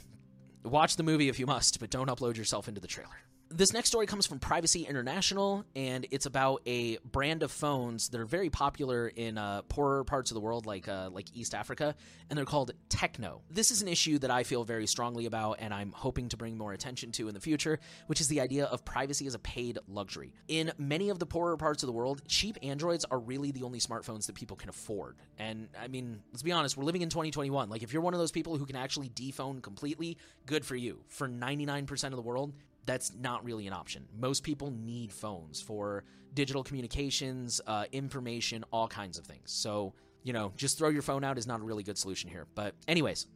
Watch 0.64 0.96
the 0.96 1.02
movie 1.02 1.28
if 1.28 1.38
you 1.38 1.46
must, 1.46 1.80
but 1.80 1.90
don't 1.90 2.11
upload 2.11 2.37
yourself 2.37 2.68
into 2.68 2.80
the 2.80 2.88
trailer. 2.88 3.16
This 3.48 3.72
next 3.72 3.88
story 3.88 4.06
comes 4.06 4.26
from 4.26 4.40
Privacy 4.40 4.82
International, 4.82 5.64
and 5.76 6.04
it's 6.11 6.26
about 6.26 6.62
a 6.66 6.98
brand 6.98 7.44
of 7.44 7.52
phones 7.52 8.09
that 8.09 8.20
are 8.20 8.26
very 8.26 8.50
popular 8.50 9.06
in 9.06 9.38
uh, 9.38 9.62
poorer 9.62 10.02
parts 10.02 10.32
of 10.32 10.35
the 10.35 10.40
world, 10.40 10.66
like 10.66 10.88
uh, 10.88 11.11
like 11.12 11.28
East 11.32 11.54
Africa, 11.54 11.94
and 12.28 12.37
they're 12.37 12.44
called 12.44 12.72
Tecno. 12.88 13.42
This 13.48 13.70
is 13.70 13.82
an 13.82 13.88
issue 13.88 14.18
that 14.18 14.32
I 14.32 14.42
feel 14.42 14.64
very 14.64 14.88
strongly 14.88 15.26
about, 15.26 15.59
and 15.61 15.72
I'm 15.72 15.92
hoping 15.92 16.28
to 16.30 16.37
bring 16.37 16.59
more 16.59 16.72
attention 16.72 17.12
to 17.12 17.28
in 17.28 17.35
the 17.35 17.40
future, 17.40 17.78
which 18.09 18.20
is 18.20 18.26
the 18.26 18.40
idea 18.40 18.64
of 18.64 18.85
privacy 18.85 19.28
as 19.28 19.35
a 19.35 19.38
paid 19.38 19.78
luxury. 19.87 20.32
In 20.48 20.72
many 20.76 21.09
of 21.11 21.20
the 21.20 21.26
poorer 21.26 21.56
parts 21.56 21.85
of 21.85 21.87
the 21.87 21.92
world, 21.92 22.22
cheap 22.26 22.59
Androids 22.64 23.04
are 23.12 23.18
really 23.18 23.52
the 23.52 23.62
only 23.62 23.78
smartphones 23.78 24.26
that 24.26 24.35
people 24.35 24.56
can 24.56 24.70
afford. 24.70 25.16
And 25.38 25.68
I 25.80 25.87
mean, 25.87 26.20
let's 26.32 26.42
be 26.42 26.50
honest, 26.50 26.76
we're 26.76 26.85
living 26.85 27.02
in 27.02 27.11
2021. 27.11 27.70
Like, 27.70 27.85
if 27.85 27.92
you're 27.92 28.02
one 28.02 28.12
of 28.12 28.18
those 28.18 28.32
people 28.32 28.56
who 28.56 28.66
can 28.66 28.76
actually 28.76 29.09
defone 29.09 29.62
completely, 29.62 30.18
good 30.46 30.64
for 30.64 30.74
you. 30.74 31.04
For 31.06 31.28
99% 31.28 32.04
of 32.06 32.16
the 32.16 32.22
world, 32.22 32.52
that's 32.87 33.12
not 33.14 33.44
really 33.44 33.66
an 33.66 33.72
option. 33.72 34.07
Most 34.18 34.42
people 34.42 34.70
need 34.70 35.12
phones 35.12 35.61
for 35.61 36.05
digital 36.35 36.62
communications, 36.62 37.61
uh, 37.66 37.85
information, 37.92 38.64
all 38.72 38.88
kinds 38.88 39.18
of 39.18 39.27
things. 39.27 39.51
So, 39.53 39.94
you 40.22 40.33
know, 40.33 40.53
just 40.57 40.79
throw 40.79 40.88
your 40.88 41.03
phone 41.03 41.25
out 41.25 41.38
is 41.38 41.46
not 41.46 41.61
a 41.61 41.64
really 41.64 41.83
good 41.83 41.99
solution 41.99 42.31
here. 42.31 42.46
But, 42.55 42.75
anyways, 42.87 43.27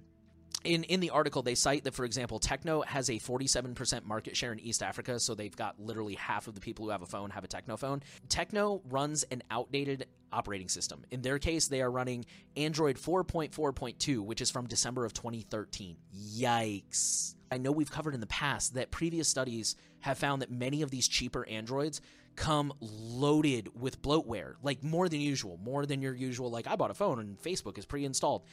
in 0.65 0.85
in 0.85 1.01
the 1.01 1.11
article 1.11 1.43
they 1.43 1.55
cite 1.55 1.85
that 1.85 1.95
for 1.95 2.05
example 2.05 2.39
Tecno 2.39 2.85
has 2.85 3.09
a 3.09 3.15
47% 3.15 4.05
market 4.05 4.37
share 4.37 4.53
in 4.53 4.61
East 4.61 4.83
Africa 4.83 5.19
so 5.19 5.35
they've 5.35 5.57
got 5.57 5.81
literally 5.81 6.15
half 6.15 6.49
of 6.49 6.55
the 6.55 6.61
people 6.61 6.85
who 6.85 6.91
have 6.91 7.03
a 7.03 7.07
phone 7.07 7.31
have 7.31 7.45
a 7.45 7.49
Tecno 7.49 7.79
phone. 7.79 8.03
Tecno 8.29 8.83
runs 8.91 9.23
an 9.25 9.43
outdated 9.51 10.07
operating 10.33 10.69
system. 10.69 11.05
In 11.11 11.23
their 11.23 11.39
case 11.39 11.69
they 11.69 11.81
are 11.81 11.91
running 11.91 12.27
Android 12.57 12.97
4.4.2 12.97 14.21
which 14.21 14.41
is 14.41 14.51
from 14.51 14.67
December 14.67 15.05
of 15.05 15.15
2013. 15.15 15.97
Yikes. 16.15 17.37
I 17.51 17.59
know 17.59 17.73
we've 17.73 17.91
covered 17.91 18.15
in 18.15 18.21
the 18.21 18.27
past 18.27 18.75
that 18.75 18.91
previous 18.91 19.29
studies 19.29 19.77
have 20.01 20.19
found 20.19 20.43
that 20.43 20.51
many 20.51 20.83
of 20.83 20.91
these 20.91 21.09
cheaper 21.09 21.47
Androids 21.49 22.01
come 22.37 22.73
loaded 22.81 23.69
with 23.79 24.01
bloatware, 24.03 24.55
like 24.63 24.83
more 24.83 25.09
than 25.09 25.21
usual, 25.21 25.59
more 25.63 25.85
than 25.85 26.01
your 26.01 26.15
usual 26.15 26.51
like 26.51 26.67
I 26.67 26.77
bought 26.77 26.91
a 26.91 26.95
phone 26.95 27.19
and 27.19 27.41
Facebook 27.43 27.77
is 27.79 27.85
pre-installed. 27.85 28.45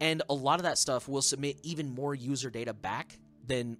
And 0.00 0.22
a 0.28 0.34
lot 0.34 0.58
of 0.58 0.64
that 0.64 0.78
stuff 0.78 1.08
will 1.08 1.22
submit 1.22 1.58
even 1.62 1.88
more 1.94 2.14
user 2.14 2.50
data 2.50 2.72
back 2.72 3.18
than 3.46 3.78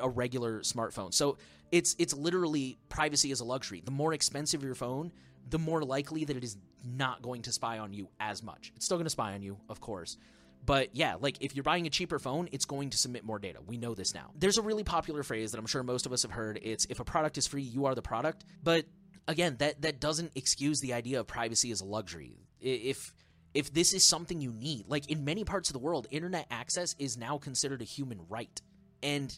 a 0.00 0.08
regular 0.08 0.60
smartphone. 0.60 1.14
So 1.14 1.38
it's 1.72 1.96
it's 1.98 2.14
literally 2.14 2.78
privacy 2.88 3.30
is 3.30 3.40
a 3.40 3.44
luxury. 3.44 3.80
The 3.84 3.90
more 3.90 4.12
expensive 4.12 4.62
your 4.62 4.74
phone, 4.74 5.12
the 5.48 5.58
more 5.58 5.82
likely 5.82 6.24
that 6.24 6.36
it 6.36 6.44
is 6.44 6.56
not 6.84 7.22
going 7.22 7.42
to 7.42 7.52
spy 7.52 7.78
on 7.78 7.92
you 7.92 8.08
as 8.18 8.42
much. 8.42 8.72
It's 8.76 8.84
still 8.84 8.96
going 8.96 9.06
to 9.06 9.10
spy 9.10 9.34
on 9.34 9.42
you, 9.42 9.56
of 9.68 9.80
course. 9.80 10.16
But 10.64 10.94
yeah, 10.94 11.16
like 11.18 11.36
if 11.40 11.56
you're 11.56 11.64
buying 11.64 11.86
a 11.86 11.90
cheaper 11.90 12.18
phone, 12.18 12.48
it's 12.52 12.64
going 12.64 12.90
to 12.90 12.98
submit 12.98 13.24
more 13.24 13.38
data. 13.38 13.60
We 13.66 13.76
know 13.76 13.94
this 13.94 14.14
now. 14.14 14.30
There's 14.36 14.58
a 14.58 14.62
really 14.62 14.84
popular 14.84 15.22
phrase 15.22 15.52
that 15.52 15.58
I'm 15.58 15.66
sure 15.66 15.82
most 15.82 16.06
of 16.06 16.12
us 16.12 16.22
have 16.22 16.30
heard. 16.32 16.60
It's 16.62 16.86
if 16.90 17.00
a 17.00 17.04
product 17.04 17.38
is 17.38 17.46
free, 17.46 17.62
you 17.62 17.86
are 17.86 17.94
the 17.94 18.02
product. 18.02 18.44
But 18.62 18.86
again, 19.26 19.56
that 19.58 19.82
that 19.82 20.00
doesn't 20.00 20.32
excuse 20.34 20.80
the 20.80 20.92
idea 20.92 21.20
of 21.20 21.26
privacy 21.26 21.70
as 21.70 21.80
a 21.80 21.86
luxury. 21.86 22.36
If 22.60 23.14
if 23.54 23.72
this 23.72 23.92
is 23.92 24.04
something 24.04 24.40
you 24.40 24.52
need. 24.52 24.84
Like 24.88 25.10
in 25.10 25.24
many 25.24 25.44
parts 25.44 25.68
of 25.68 25.72
the 25.72 25.78
world, 25.78 26.06
internet 26.10 26.46
access 26.50 26.94
is 26.98 27.16
now 27.16 27.38
considered 27.38 27.82
a 27.82 27.84
human 27.84 28.20
right. 28.28 28.60
And 29.02 29.36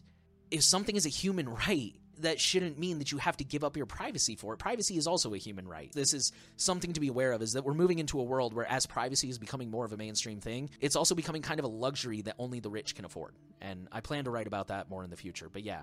if 0.50 0.62
something 0.62 0.96
is 0.96 1.06
a 1.06 1.11
human 1.11 1.48
right, 1.68 1.94
that 2.22 2.40
shouldn't 2.40 2.78
mean 2.78 2.98
that 2.98 3.12
you 3.12 3.18
have 3.18 3.37
to 3.37 3.44
give 3.44 3.62
up 3.62 3.76
your 3.76 3.87
privacy 3.87 4.37
for 4.37 4.54
it. 4.54 4.58
Privacy 4.58 4.96
is 4.96 5.06
also 5.06 5.35
a 5.35 5.38
human 5.38 5.68
right. 5.68 5.92
This 5.92 6.14
is 6.14 6.32
something 6.56 6.92
to 6.94 7.00
be 7.00 7.08
aware 7.08 7.32
of 7.32 7.42
is 7.42 7.52
that 7.52 7.64
we're 7.64 7.74
moving 7.74 7.98
into 7.98 8.18
a 8.20 8.22
world 8.22 8.54
where 8.54 8.70
as 8.70 8.87
privacy 8.87 9.28
is 9.28 9.38
becoming 9.38 9.70
more 9.70 9.85
of 9.85 9.92
a 9.92 9.96
mainstream 9.96 10.40
thing, 10.40 10.70
it's 10.80 10.96
also 10.96 11.14
becoming 11.14 11.42
kind 11.42 11.61
of 11.61 11.64
a 11.64 11.68
luxury 11.68 12.22
that 12.22 12.35
only 12.38 12.61
the 12.61 12.70
rich 12.70 12.94
can 12.94 13.04
afford. 13.04 13.35
And 13.61 13.88
I 13.92 14.00
plan 14.00 14.24
to 14.24 14.30
write 14.30 14.46
about 14.46 14.68
that 14.68 14.88
more 14.90 15.04
in 15.04 15.11
the 15.11 15.16
future. 15.16 15.48
But 15.52 15.62
yeah, 15.62 15.82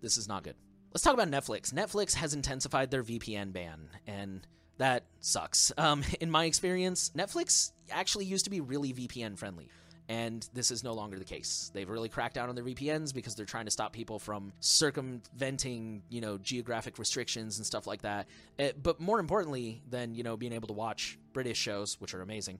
this 0.00 0.16
is 0.16 0.28
not 0.28 0.42
good. 0.42 0.56
Let's 0.92 1.04
talk 1.04 1.14
about 1.14 1.30
Netflix. 1.30 1.72
Netflix 1.72 2.14
has 2.14 2.34
intensified 2.34 2.90
their 2.90 3.02
VPN 3.02 3.52
ban 3.52 3.88
and 4.06 4.46
that 4.78 5.04
sucks. 5.20 5.72
Um, 5.78 6.02
in 6.20 6.30
my 6.30 6.44
experience, 6.44 7.10
Netflix 7.16 7.72
actually 7.90 8.24
used 8.24 8.44
to 8.44 8.50
be 8.50 8.60
really 8.60 8.92
VPN 8.92 9.38
friendly. 9.38 9.68
And 10.08 10.46
this 10.52 10.70
is 10.70 10.82
no 10.82 10.92
longer 10.92 11.18
the 11.18 11.24
case. 11.24 11.70
They've 11.72 11.88
really 11.88 12.08
cracked 12.08 12.34
down 12.34 12.48
on 12.48 12.54
their 12.54 12.64
VPNs 12.64 13.14
because 13.14 13.34
they're 13.34 13.46
trying 13.46 13.64
to 13.66 13.70
stop 13.70 13.92
people 13.92 14.18
from 14.18 14.52
circumventing, 14.60 16.02
you 16.08 16.20
know, 16.20 16.38
geographic 16.38 16.98
restrictions 16.98 17.58
and 17.58 17.66
stuff 17.66 17.86
like 17.86 18.02
that. 18.02 18.26
Uh, 18.58 18.68
but 18.82 19.00
more 19.00 19.20
importantly 19.20 19.82
than, 19.88 20.14
you 20.14 20.22
know, 20.22 20.36
being 20.36 20.52
able 20.52 20.68
to 20.68 20.74
watch 20.74 21.18
British 21.32 21.58
shows, 21.58 22.00
which 22.00 22.14
are 22.14 22.22
amazing, 22.22 22.58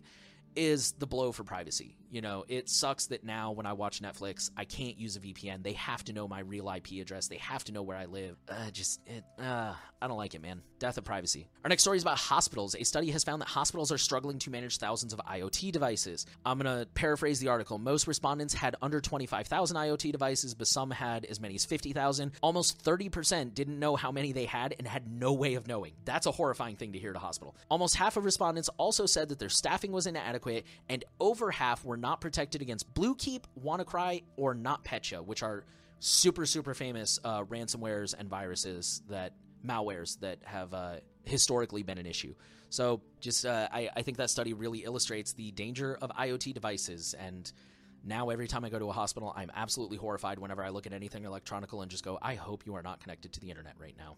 is 0.57 0.93
the 0.93 1.07
blow 1.07 1.33
for 1.33 1.45
privacy. 1.45 1.97
You 2.13 2.21
know, 2.21 2.45
it 2.47 2.69
sucks 2.69 3.07
that 3.07 3.25
now 3.25 3.53
when 3.53 3.65
I 3.65 3.73
watch 3.73 4.03
Netflix, 4.03 4.51
I 4.55 4.67
can't 4.67 4.99
use 4.99 5.17
a 5.17 5.21
VPN. 5.21 5.63
They 5.63 5.73
have 5.73 6.05
to 6.05 6.13
know 6.13 6.29
my 6.29 6.41
real 6.41 6.71
IP 6.71 7.01
address. 7.01 7.29
They 7.29 7.39
have 7.39 7.65
to 7.65 7.73
know 7.73 7.83
where 7.83 7.97
I 7.97 8.05
live. 8.05 8.37
Uh, 8.47 8.71
just, 8.71 9.01
it, 9.07 9.25
uh, 9.39 9.73
I 10.03 10.09
don't 10.09 10.19
like 10.19 10.35
it, 10.35 10.43
man. 10.43 10.61
Death 10.79 10.99
of 10.99 11.05
privacy. 11.05 11.49
Our 11.65 11.71
next 11.71 11.85
story 11.85 11.97
is 11.97 12.03
about 12.03 12.19
hospitals. 12.19 12.75
A 12.75 12.85
study 12.85 13.11
has 13.13 13.25
found 13.25 13.41
that 13.41 13.49
hospitals 13.49 13.91
are 13.91 13.97
struggling 13.97 14.39
to 14.41 14.51
manage 14.51 14.77
thousands 14.77 15.15
of 15.15 15.21
IoT 15.21 15.73
devices. 15.73 16.27
I'm 16.45 16.59
going 16.59 16.81
to 16.81 16.87
paraphrase 16.93 17.41
the 17.41 17.49
article. 17.49 17.79
Most 17.79 18.07
respondents 18.07 18.53
had 18.53 18.77
under 18.83 19.01
25,000 19.01 19.75
IoT 19.75 20.13
devices, 20.13 20.55
but 20.55 20.67
some 20.67 20.91
had 20.91 21.25
as 21.25 21.41
many 21.41 21.55
as 21.55 21.65
50,000. 21.65 22.33
Almost 22.43 22.85
30% 22.85 23.55
didn't 23.55 23.79
know 23.79 23.97
how 23.97 24.13
many 24.13 24.33
they 24.33 24.45
had 24.45 24.75
and 24.79 24.87
had 24.87 25.11
no 25.11 25.33
way 25.33 25.55
of 25.55 25.67
knowing. 25.67 25.95
That's 26.05 26.27
a 26.27 26.31
horrifying 26.31 26.77
thing 26.77 26.93
to 26.93 26.99
hear 26.99 27.11
at 27.11 27.17
a 27.17 27.21
hospital. 27.21 27.57
Almost 27.71 27.97
half 27.97 28.19
of 28.19 28.27
respondents 28.27 28.69
also 28.77 29.07
said 29.07 29.31
that 29.31 29.39
their 29.39 29.49
staffing 29.49 29.93
was 29.93 30.07
inadequate 30.07 30.42
inadequate, 30.43 30.67
and 30.89 31.05
over 31.21 31.51
half 31.51 31.85
were 31.85 31.97
not 31.97 32.21
protected 32.21 32.63
against 32.63 32.93
Bluekeep, 32.95 33.45
WannaCry, 33.63 34.23
or 34.37 34.55
NotPetya, 34.55 35.25
which 35.25 35.43
are 35.43 35.65
super 36.01 36.47
super 36.47 36.75
famous 36.75 37.21
uh, 37.25 37.45
ransomwares 37.45 38.15
and 38.19 38.29
viruses 38.29 39.03
that 39.09 39.35
malwares 39.65 40.19
that 40.21 40.39
have 40.43 40.75
uh, 40.75 40.97
historically 41.25 41.83
been 41.83 41.99
an 41.99 42.07
issue. 42.07 42.35
So 42.71 43.03
just 43.21 43.47
uh, 43.47 43.69
I, 43.71 43.89
I 43.95 44.03
think 44.03 44.17
that 44.17 44.31
study 44.31 44.53
really 44.53 44.81
illustrates 44.81 45.33
the 45.33 45.53
danger 45.53 45.97
of 46.01 46.11
IoT 46.11 46.55
devices 46.55 47.15
and 47.19 47.53
now 48.05 48.31
every 48.31 48.49
time 48.49 48.65
I 48.65 48.69
go 48.69 48.81
to 48.81 48.89
a 48.89 48.93
hospital, 48.93 49.33
I'm 49.37 49.53
absolutely 49.55 49.97
horrified 49.97 50.41
whenever 50.41 50.65
I 50.65 50.71
look 50.71 50.89
at 50.89 50.93
anything 50.93 51.25
electronical 51.25 51.83
and 51.83 51.91
just 51.91 52.03
go, 52.03 52.19
I 52.21 52.35
hope 52.35 52.67
you 52.67 52.75
are 52.75 52.83
not 52.83 52.99
connected 52.99 53.33
to 53.35 53.41
the 53.41 53.49
internet 53.49 53.75
right 53.79 53.95
now. 53.97 54.17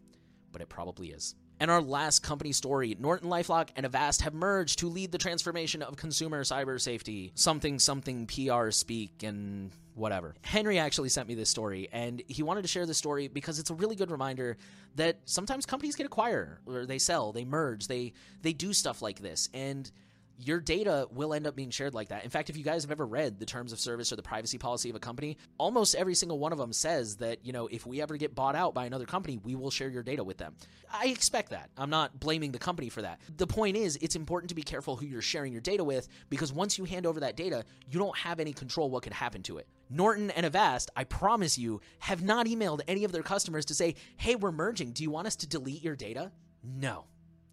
But 0.52 0.62
it 0.62 0.70
probably 0.70 1.08
is. 1.08 1.34
And 1.60 1.70
our 1.70 1.80
last 1.80 2.20
company 2.20 2.52
story 2.52 2.96
Norton 2.98 3.30
Lifelock 3.30 3.68
and 3.76 3.86
Avast 3.86 4.22
have 4.22 4.34
merged 4.34 4.80
to 4.80 4.88
lead 4.88 5.12
the 5.12 5.18
transformation 5.18 5.82
of 5.82 5.96
consumer 5.96 6.42
cyber 6.44 6.80
safety. 6.80 7.32
Something, 7.34 7.78
something 7.78 8.26
PR 8.26 8.70
speak 8.70 9.22
and 9.22 9.70
whatever. 9.94 10.34
Henry 10.42 10.78
actually 10.78 11.08
sent 11.08 11.28
me 11.28 11.34
this 11.34 11.48
story, 11.48 11.88
and 11.92 12.22
he 12.26 12.42
wanted 12.42 12.62
to 12.62 12.68
share 12.68 12.86
this 12.86 12.98
story 12.98 13.28
because 13.28 13.58
it's 13.58 13.70
a 13.70 13.74
really 13.74 13.96
good 13.96 14.10
reminder 14.10 14.56
that 14.96 15.18
sometimes 15.24 15.66
companies 15.66 15.96
get 15.96 16.06
acquired 16.06 16.58
or 16.66 16.86
they 16.86 16.98
sell, 16.98 17.32
they 17.32 17.44
merge, 17.44 17.86
they 17.86 18.12
they 18.42 18.52
do 18.52 18.72
stuff 18.72 19.02
like 19.02 19.20
this. 19.20 19.48
And 19.54 19.90
your 20.38 20.60
data 20.60 21.06
will 21.10 21.34
end 21.34 21.46
up 21.46 21.54
being 21.54 21.70
shared 21.70 21.94
like 21.94 22.08
that. 22.08 22.24
In 22.24 22.30
fact, 22.30 22.50
if 22.50 22.56
you 22.56 22.64
guys 22.64 22.82
have 22.82 22.90
ever 22.90 23.06
read 23.06 23.38
the 23.38 23.46
terms 23.46 23.72
of 23.72 23.80
service 23.80 24.12
or 24.12 24.16
the 24.16 24.22
privacy 24.22 24.58
policy 24.58 24.90
of 24.90 24.96
a 24.96 25.00
company, 25.00 25.36
almost 25.58 25.94
every 25.94 26.14
single 26.14 26.38
one 26.38 26.52
of 26.52 26.58
them 26.58 26.72
says 26.72 27.16
that, 27.16 27.44
you 27.44 27.52
know, 27.52 27.66
if 27.68 27.86
we 27.86 28.02
ever 28.02 28.16
get 28.16 28.34
bought 28.34 28.56
out 28.56 28.74
by 28.74 28.86
another 28.86 29.06
company, 29.06 29.38
we 29.42 29.54
will 29.54 29.70
share 29.70 29.88
your 29.88 30.02
data 30.02 30.24
with 30.24 30.38
them. 30.38 30.54
I 30.92 31.06
expect 31.06 31.50
that. 31.50 31.70
I'm 31.76 31.90
not 31.90 32.18
blaming 32.18 32.52
the 32.52 32.58
company 32.58 32.88
for 32.88 33.02
that. 33.02 33.20
The 33.36 33.46
point 33.46 33.76
is, 33.76 33.96
it's 34.00 34.16
important 34.16 34.48
to 34.48 34.54
be 34.54 34.62
careful 34.62 34.96
who 34.96 35.06
you're 35.06 35.22
sharing 35.22 35.52
your 35.52 35.60
data 35.60 35.84
with 35.84 36.08
because 36.30 36.52
once 36.52 36.78
you 36.78 36.84
hand 36.84 37.06
over 37.06 37.20
that 37.20 37.36
data, 37.36 37.64
you 37.90 37.98
don't 37.98 38.16
have 38.16 38.40
any 38.40 38.52
control 38.52 38.90
what 38.90 39.02
could 39.02 39.12
happen 39.12 39.42
to 39.44 39.58
it. 39.58 39.68
Norton 39.90 40.30
and 40.32 40.46
Avast, 40.46 40.90
I 40.96 41.04
promise 41.04 41.58
you, 41.58 41.80
have 42.00 42.22
not 42.22 42.46
emailed 42.46 42.80
any 42.88 43.04
of 43.04 43.12
their 43.12 43.22
customers 43.22 43.64
to 43.66 43.74
say, 43.74 43.94
hey, 44.16 44.34
we're 44.34 44.52
merging. 44.52 44.92
Do 44.92 45.02
you 45.02 45.10
want 45.10 45.26
us 45.26 45.36
to 45.36 45.46
delete 45.46 45.82
your 45.82 45.96
data? 45.96 46.32
No. 46.62 47.04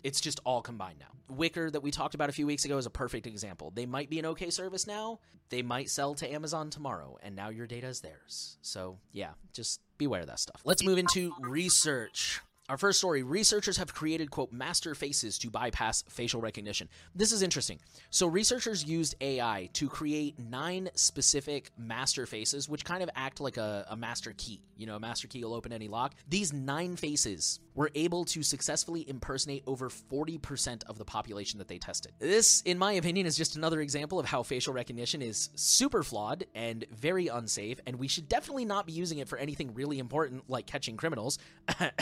It's 0.03 0.21
just 0.21 0.39
all 0.43 0.61
combined 0.61 0.99
now. 0.99 1.35
Wickr, 1.35 1.71
that 1.71 1.81
we 1.81 1.91
talked 1.91 2.15
about 2.15 2.29
a 2.29 2.33
few 2.33 2.45
weeks 2.45 2.65
ago 2.65 2.77
is 2.77 2.85
a 2.85 2.89
perfect 2.89 3.27
example. 3.27 3.71
They 3.73 3.85
might 3.85 4.09
be 4.09 4.19
an 4.19 4.25
okay 4.27 4.49
service 4.49 4.87
now. 4.87 5.19
They 5.49 5.61
might 5.61 5.89
sell 5.89 6.15
to 6.15 6.31
Amazon 6.31 6.69
tomorrow, 6.69 7.17
and 7.21 7.35
now 7.35 7.49
your 7.49 7.67
data 7.67 7.87
is 7.87 8.01
theirs. 8.01 8.57
So, 8.61 8.97
yeah, 9.11 9.31
just 9.53 9.81
beware 9.97 10.21
of 10.21 10.27
that 10.27 10.39
stuff. 10.39 10.61
Let's 10.65 10.83
move 10.83 10.97
into 10.97 11.33
research. 11.41 12.41
Our 12.71 12.77
first 12.77 12.99
story 12.99 13.21
researchers 13.21 13.75
have 13.75 13.93
created, 13.93 14.31
quote, 14.31 14.53
master 14.53 14.95
faces 14.95 15.37
to 15.39 15.49
bypass 15.49 16.05
facial 16.07 16.39
recognition. 16.39 16.87
This 17.13 17.33
is 17.33 17.41
interesting. 17.41 17.79
So, 18.11 18.27
researchers 18.27 18.85
used 18.85 19.13
AI 19.19 19.69
to 19.73 19.89
create 19.89 20.39
nine 20.39 20.87
specific 20.95 21.71
master 21.77 22.25
faces, 22.25 22.69
which 22.69 22.85
kind 22.85 23.03
of 23.03 23.09
act 23.13 23.41
like 23.41 23.57
a, 23.57 23.85
a, 23.89 23.97
master 23.97 24.33
key. 24.37 24.61
You 24.77 24.85
know, 24.85 24.95
a 24.95 25.01
master 25.01 25.27
key 25.27 25.43
will 25.43 25.53
open 25.53 25.73
any 25.73 25.89
lock. 25.89 26.15
These 26.29 26.53
nine 26.53 26.95
faces 26.95 27.59
were 27.75 27.91
able 27.93 28.23
to 28.25 28.41
successfully 28.41 29.07
impersonate 29.09 29.63
over 29.67 29.89
40% 29.89 30.83
of 30.85 30.97
the 30.97 31.05
population 31.05 31.57
that 31.59 31.67
they 31.67 31.77
tested. 31.77 32.13
This, 32.19 32.61
in 32.61 32.77
my 32.77 32.93
opinion, 32.93 33.25
is 33.25 33.35
just 33.35 33.55
another 33.57 33.81
example 33.81 34.19
of 34.19 34.25
how 34.25 34.43
facial 34.43 34.73
recognition 34.73 35.21
is 35.21 35.49
super 35.55 36.03
flawed 36.03 36.45
and 36.55 36.85
very 36.91 37.27
unsafe, 37.27 37.79
and 37.85 37.97
we 37.97 38.07
should 38.07 38.29
definitely 38.29 38.65
not 38.65 38.85
be 38.85 38.93
using 38.93 39.19
it 39.19 39.27
for 39.27 39.37
anything 39.37 39.73
really 39.73 39.99
important 39.99 40.49
like 40.49 40.67
catching 40.67 40.95
criminals. 40.95 41.37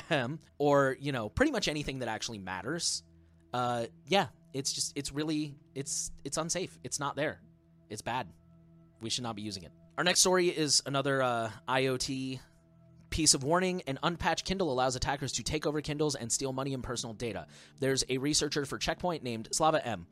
or 0.60 0.96
you 1.00 1.12
know 1.12 1.30
pretty 1.30 1.52
much 1.52 1.68
anything 1.68 2.00
that 2.00 2.08
actually 2.08 2.38
matters 2.38 3.02
uh 3.54 3.86
yeah 4.06 4.28
it's 4.54 4.74
just 4.74 4.94
it's 4.96 5.12
really 5.12 5.56
it's 5.76 6.12
it's 6.24 6.38
unsafe. 6.38 6.78
It's 6.84 7.00
not 7.00 7.16
there. 7.16 7.40
It's 7.90 8.02
bad. 8.02 8.28
We 9.02 9.10
should 9.10 9.24
not 9.24 9.36
be 9.36 9.42
using 9.42 9.64
it. 9.64 9.72
Our 9.98 10.04
next 10.04 10.20
story 10.20 10.48
is 10.48 10.82
another 10.86 11.22
uh, 11.22 11.50
iot 11.68 12.40
piece 13.10 13.34
of 13.34 13.44
warning. 13.44 13.82
An 13.88 14.00
unpatched 14.04 14.46
kindle 14.46 14.72
allows 14.72 14.96
attackers 14.96 15.34
to 15.34 15.44
take 15.44 15.66
over 15.66 15.82
kindles 15.82 16.16
and 16.16 16.32
steal 16.32 16.54
money 16.54 16.74
and 16.74 16.84
personal 16.84 17.14
data. 17.14 17.48
There's 17.80 18.04
a 18.10 18.18
researcher 18.18 18.66
for 18.66 18.78
Check 18.78 19.00
Point 19.00 19.24
named 19.24 19.50
slava 19.52 19.86
m 19.86 20.08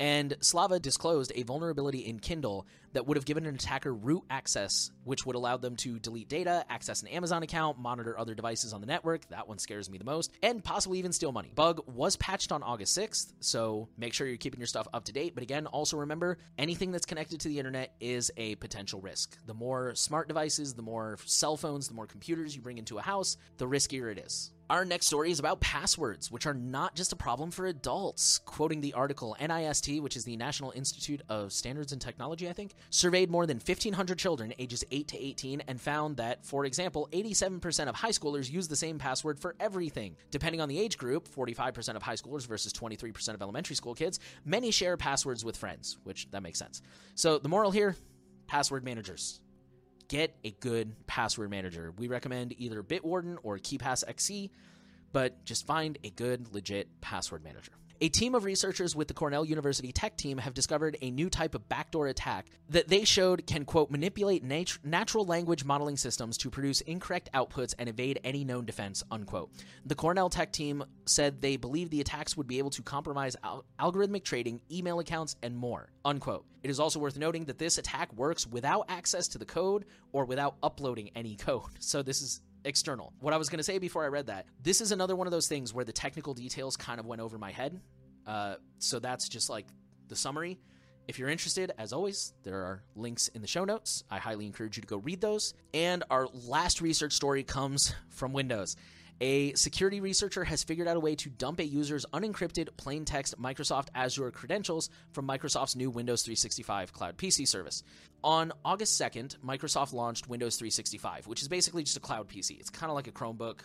and 0.00 0.34
Slava 0.40 0.80
disclosed 0.80 1.30
a 1.34 1.42
vulnerability 1.42 1.98
in 1.98 2.18
Kindle 2.18 2.66
that 2.94 3.06
would 3.06 3.18
have 3.18 3.26
given 3.26 3.44
an 3.44 3.54
attacker 3.54 3.94
root 3.94 4.22
access, 4.30 4.90
which 5.04 5.26
would 5.26 5.36
allow 5.36 5.58
them 5.58 5.76
to 5.76 5.98
delete 5.98 6.28
data, 6.28 6.64
access 6.70 7.02
an 7.02 7.08
Amazon 7.08 7.42
account, 7.42 7.78
monitor 7.78 8.18
other 8.18 8.34
devices 8.34 8.72
on 8.72 8.80
the 8.80 8.86
network. 8.86 9.28
That 9.28 9.46
one 9.46 9.58
scares 9.58 9.90
me 9.90 9.98
the 9.98 10.04
most, 10.04 10.32
and 10.42 10.64
possibly 10.64 10.98
even 10.98 11.12
steal 11.12 11.32
money. 11.32 11.52
Bug 11.54 11.82
was 11.86 12.16
patched 12.16 12.50
on 12.50 12.62
August 12.62 12.96
6th, 12.96 13.34
so 13.40 13.88
make 13.98 14.14
sure 14.14 14.26
you're 14.26 14.38
keeping 14.38 14.58
your 14.58 14.66
stuff 14.66 14.88
up 14.94 15.04
to 15.04 15.12
date. 15.12 15.34
But 15.34 15.42
again, 15.42 15.66
also 15.66 15.98
remember 15.98 16.38
anything 16.58 16.90
that's 16.90 17.06
connected 17.06 17.40
to 17.40 17.48
the 17.48 17.58
internet 17.58 17.94
is 18.00 18.32
a 18.38 18.54
potential 18.56 19.00
risk. 19.02 19.36
The 19.46 19.54
more 19.54 19.94
smart 19.94 20.28
devices, 20.28 20.72
the 20.72 20.82
more 20.82 21.18
cell 21.26 21.58
phones, 21.58 21.88
the 21.88 21.94
more 21.94 22.06
computers 22.06 22.56
you 22.56 22.62
bring 22.62 22.78
into 22.78 22.98
a 22.98 23.02
house, 23.02 23.36
the 23.58 23.66
riskier 23.66 24.10
it 24.10 24.18
is. 24.18 24.50
Our 24.70 24.84
next 24.84 25.06
story 25.06 25.32
is 25.32 25.40
about 25.40 25.58
passwords, 25.58 26.30
which 26.30 26.46
are 26.46 26.54
not 26.54 26.94
just 26.94 27.12
a 27.12 27.16
problem 27.16 27.50
for 27.50 27.66
adults. 27.66 28.38
Quoting 28.38 28.80
the 28.80 28.92
article, 28.92 29.36
NIST, 29.40 30.00
which 30.00 30.16
is 30.16 30.22
the 30.22 30.36
National 30.36 30.70
Institute 30.70 31.22
of 31.28 31.52
Standards 31.52 31.90
and 31.90 32.00
Technology, 32.00 32.48
I 32.48 32.52
think, 32.52 32.74
surveyed 32.88 33.32
more 33.32 33.46
than 33.46 33.56
1,500 33.56 34.16
children 34.16 34.54
ages 34.60 34.84
8 34.92 35.08
to 35.08 35.20
18 35.20 35.62
and 35.66 35.80
found 35.80 36.18
that, 36.18 36.46
for 36.46 36.66
example, 36.66 37.08
87% 37.10 37.88
of 37.88 37.96
high 37.96 38.10
schoolers 38.10 38.48
use 38.48 38.68
the 38.68 38.76
same 38.76 38.96
password 38.96 39.40
for 39.40 39.56
everything. 39.58 40.14
Depending 40.30 40.60
on 40.60 40.68
the 40.68 40.78
age 40.78 40.96
group, 40.96 41.28
45% 41.28 41.96
of 41.96 42.04
high 42.04 42.14
schoolers 42.14 42.46
versus 42.46 42.72
23% 42.72 43.34
of 43.34 43.42
elementary 43.42 43.74
school 43.74 43.96
kids, 43.96 44.20
many 44.44 44.70
share 44.70 44.96
passwords 44.96 45.44
with 45.44 45.56
friends, 45.56 45.98
which 46.04 46.30
that 46.30 46.44
makes 46.44 46.60
sense. 46.60 46.80
So 47.16 47.38
the 47.38 47.48
moral 47.48 47.72
here 47.72 47.96
password 48.46 48.84
managers 48.84 49.40
get 50.10 50.34
a 50.42 50.50
good 50.50 51.06
password 51.06 51.50
manager. 51.50 51.94
We 51.96 52.08
recommend 52.08 52.52
either 52.58 52.82
Bitwarden 52.82 53.38
or 53.44 53.58
KeePass 53.58 54.02
XC, 54.08 54.50
but 55.12 55.44
just 55.44 55.66
find 55.66 55.98
a 56.02 56.10
good, 56.10 56.52
legit 56.52 56.88
password 57.00 57.44
manager. 57.44 57.70
A 58.02 58.08
team 58.08 58.34
of 58.34 58.44
researchers 58.44 58.96
with 58.96 59.08
the 59.08 59.14
Cornell 59.14 59.44
University 59.44 59.92
Tech 59.92 60.16
team 60.16 60.38
have 60.38 60.54
discovered 60.54 60.96
a 61.02 61.10
new 61.10 61.28
type 61.28 61.54
of 61.54 61.68
backdoor 61.68 62.06
attack 62.06 62.46
that 62.70 62.88
they 62.88 63.04
showed 63.04 63.46
can, 63.46 63.66
quote, 63.66 63.90
manipulate 63.90 64.42
nat- 64.42 64.78
natural 64.82 65.26
language 65.26 65.66
modeling 65.66 65.98
systems 65.98 66.38
to 66.38 66.48
produce 66.48 66.80
incorrect 66.80 67.28
outputs 67.34 67.74
and 67.78 67.90
evade 67.90 68.18
any 68.24 68.42
known 68.42 68.64
defense, 68.64 69.02
unquote. 69.10 69.50
The 69.84 69.94
Cornell 69.94 70.30
Tech 70.30 70.50
team 70.50 70.82
said 71.04 71.42
they 71.42 71.58
believe 71.58 71.90
the 71.90 72.00
attacks 72.00 72.38
would 72.38 72.46
be 72.46 72.56
able 72.56 72.70
to 72.70 72.80
compromise 72.82 73.36
al- 73.44 73.66
algorithmic 73.78 74.24
trading, 74.24 74.62
email 74.72 74.98
accounts, 74.98 75.36
and 75.42 75.54
more, 75.54 75.92
unquote. 76.02 76.46
It 76.62 76.70
is 76.70 76.80
also 76.80 77.00
worth 77.00 77.18
noting 77.18 77.44
that 77.46 77.58
this 77.58 77.76
attack 77.76 78.14
works 78.14 78.46
without 78.46 78.86
access 78.88 79.28
to 79.28 79.38
the 79.38 79.44
code 79.44 79.84
or 80.12 80.24
without 80.24 80.56
uploading 80.62 81.10
any 81.14 81.36
code. 81.36 81.64
So 81.80 82.02
this 82.02 82.22
is 82.22 82.40
external. 82.64 83.12
What 83.20 83.34
I 83.34 83.36
was 83.36 83.48
going 83.48 83.58
to 83.58 83.64
say 83.64 83.78
before 83.78 84.04
I 84.04 84.08
read 84.08 84.26
that, 84.26 84.46
this 84.62 84.80
is 84.80 84.92
another 84.92 85.16
one 85.16 85.26
of 85.26 85.30
those 85.30 85.48
things 85.48 85.72
where 85.72 85.84
the 85.84 85.92
technical 85.92 86.34
details 86.34 86.76
kind 86.76 87.00
of 87.00 87.06
went 87.06 87.20
over 87.20 87.38
my 87.38 87.50
head. 87.50 87.80
Uh, 88.26 88.56
so 88.78 88.98
that's 88.98 89.28
just 89.28 89.50
like 89.50 89.66
the 90.08 90.16
summary. 90.16 90.58
If 91.08 91.18
you're 91.18 91.28
interested, 91.28 91.72
as 91.78 91.92
always, 91.92 92.34
there 92.44 92.58
are 92.58 92.82
links 92.94 93.28
in 93.28 93.40
the 93.40 93.48
show 93.48 93.64
notes. 93.64 94.04
I 94.10 94.18
highly 94.18 94.46
encourage 94.46 94.76
you 94.76 94.82
to 94.82 94.86
go 94.86 94.98
read 94.98 95.20
those. 95.20 95.54
And 95.74 96.04
our 96.10 96.28
last 96.46 96.80
research 96.80 97.14
story 97.14 97.42
comes 97.42 97.94
from 98.10 98.32
Windows. 98.32 98.76
A 99.22 99.52
security 99.52 100.00
researcher 100.00 100.44
has 100.44 100.64
figured 100.64 100.88
out 100.88 100.96
a 100.96 101.00
way 101.00 101.14
to 101.16 101.28
dump 101.28 101.60
a 101.60 101.64
user's 101.64 102.06
unencrypted 102.14 102.70
plain 102.78 103.04
text 103.04 103.38
Microsoft 103.38 103.88
Azure 103.94 104.30
credentials 104.30 104.88
from 105.12 105.28
Microsoft's 105.28 105.76
new 105.76 105.90
Windows 105.90 106.22
365 106.22 106.94
Cloud 106.94 107.18
PC 107.18 107.46
service. 107.46 107.82
On 108.24 108.50
August 108.64 108.98
2nd, 108.98 109.36
Microsoft 109.40 109.92
launched 109.92 110.26
Windows 110.26 110.56
365, 110.56 111.26
which 111.26 111.42
is 111.42 111.48
basically 111.48 111.82
just 111.82 111.98
a 111.98 112.00
cloud 112.00 112.28
PC. 112.28 112.58
It's 112.58 112.70
kind 112.70 112.88
of 112.88 112.96
like 112.96 113.08
a 113.08 113.12
Chromebook. 113.12 113.60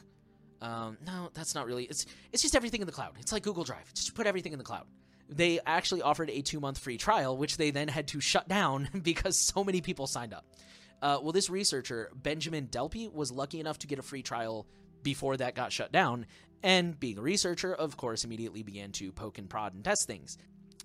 Um, 0.62 0.98
no, 1.08 1.30
that's 1.34 1.56
not 1.56 1.66
really. 1.68 1.86
It's 1.86 2.06
it's 2.34 2.42
just 2.42 2.56
everything 2.56 2.82
in 2.82 2.88
the 2.88 2.94
cloud. 2.94 3.14
It's 3.22 3.32
like 3.32 3.44
Google 3.44 3.64
Drive. 3.64 3.94
Just 3.94 4.14
put 4.14 4.28
everything 4.28 4.52
in 4.52 4.58
the 4.58 4.66
cloud. 4.66 4.86
They 5.30 5.60
actually 5.66 6.02
offered 6.02 6.30
a 6.30 6.42
two 6.42 6.60
month 6.60 6.80
free 6.80 6.98
trial, 6.98 7.38
which 7.38 7.56
they 7.56 7.72
then 7.72 7.88
had 7.88 8.10
to 8.10 8.20
shut 8.20 8.50
down 8.50 8.90
because 9.04 9.38
so 9.38 9.64
many 9.64 9.80
people 9.80 10.06
signed 10.06 10.34
up. 10.34 10.46
Uh, 11.02 11.20
well, 11.22 11.32
this 11.32 11.50
researcher, 11.50 12.12
Benjamin 12.14 12.68
Delpy, 12.68 13.14
was 13.14 13.32
lucky 13.32 13.60
enough 13.62 13.80
to 13.80 13.88
get 13.88 14.00
a 14.00 14.02
free 14.02 14.24
trial 14.24 14.66
before 15.06 15.38
that 15.38 15.56
got 15.56 15.72
shut 15.72 15.94
down, 15.94 16.26
and 16.62 17.00
being 17.00 17.18
a 17.18 17.22
researcher, 17.22 17.74
of 17.74 17.96
course, 17.96 18.26
immediately 18.26 18.64
began 18.64 18.92
to 18.94 19.14
poke 19.14 19.38
and 19.38 19.50
prod 19.50 19.74
and 19.74 19.86
test 19.86 20.08
things. 20.08 20.38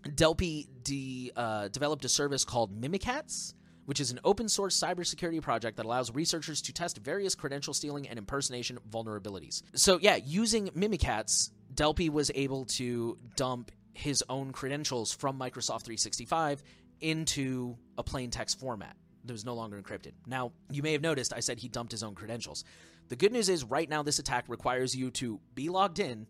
Delpy 0.06 0.68
de, 0.84 1.32
uh, 1.34 1.68
developed 1.68 2.04
a 2.04 2.08
service 2.08 2.44
called 2.44 2.78
Mimikatz, 2.80 3.54
which 3.86 3.98
is 3.98 4.10
an 4.12 4.20
open 4.22 4.48
source 4.48 4.78
cybersecurity 4.78 5.42
project 5.42 5.78
that 5.78 5.86
allows 5.86 6.14
researchers 6.14 6.62
to 6.62 6.72
test 6.72 6.98
various 6.98 7.34
credential 7.34 7.74
stealing 7.74 8.06
and 8.08 8.18
impersonation 8.18 8.78
vulnerabilities. 8.88 9.62
So, 9.74 9.98
yeah, 10.00 10.16
using 10.16 10.68
Mimikatz, 10.68 11.50
Delpy 11.74 12.10
was 12.10 12.30
able 12.34 12.66
to 12.76 13.18
dump 13.36 13.72
his 13.94 14.22
own 14.28 14.52
credentials 14.52 15.12
from 15.12 15.38
Microsoft 15.38 15.82
365 15.82 16.62
into 17.00 17.76
a 17.98 18.02
plain 18.02 18.30
text 18.30 18.60
format 18.60 18.96
that 19.24 19.32
was 19.32 19.44
no 19.44 19.54
longer 19.54 19.80
encrypted. 19.80 20.12
Now, 20.26 20.52
you 20.70 20.82
may 20.82 20.92
have 20.92 21.02
noticed 21.02 21.32
I 21.34 21.40
said 21.40 21.58
he 21.58 21.68
dumped 21.68 21.92
his 21.92 22.02
own 22.02 22.14
credentials. 22.14 22.64
The 23.10 23.16
good 23.16 23.32
news 23.32 23.48
is, 23.50 23.64
right 23.64 23.88
now, 23.88 24.02
this 24.02 24.18
attack 24.18 24.46
requires 24.48 24.96
you 24.96 25.10
to 25.10 25.38
be 25.54 25.68
logged 25.68 25.98
in 25.98 26.26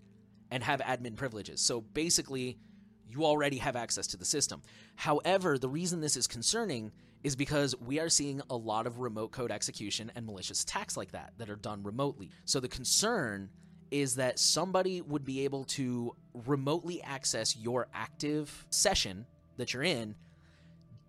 and 0.50 0.64
have 0.64 0.80
admin 0.80 1.14
privileges. 1.14 1.60
So 1.60 1.80
basically, 1.80 2.58
You 3.10 3.24
already 3.24 3.58
have 3.58 3.74
access 3.74 4.06
to 4.08 4.16
the 4.16 4.24
system. 4.24 4.62
However, 4.94 5.58
the 5.58 5.68
reason 5.68 6.00
this 6.00 6.16
is 6.16 6.28
concerning 6.28 6.92
is 7.24 7.34
because 7.34 7.74
we 7.80 7.98
are 7.98 8.08
seeing 8.08 8.40
a 8.48 8.56
lot 8.56 8.86
of 8.86 9.00
remote 9.00 9.32
code 9.32 9.50
execution 9.50 10.12
and 10.14 10.24
malicious 10.24 10.62
attacks 10.62 10.96
like 10.96 11.10
that 11.10 11.32
that 11.38 11.50
are 11.50 11.56
done 11.56 11.82
remotely. 11.82 12.30
So 12.44 12.60
the 12.60 12.68
concern 12.68 13.50
is 13.90 14.14
that 14.14 14.38
somebody 14.38 15.00
would 15.00 15.24
be 15.24 15.44
able 15.44 15.64
to 15.64 16.14
remotely 16.46 17.02
access 17.02 17.56
your 17.56 17.88
active 17.92 18.64
session 18.70 19.26
that 19.56 19.74
you're 19.74 19.82
in 19.82 20.14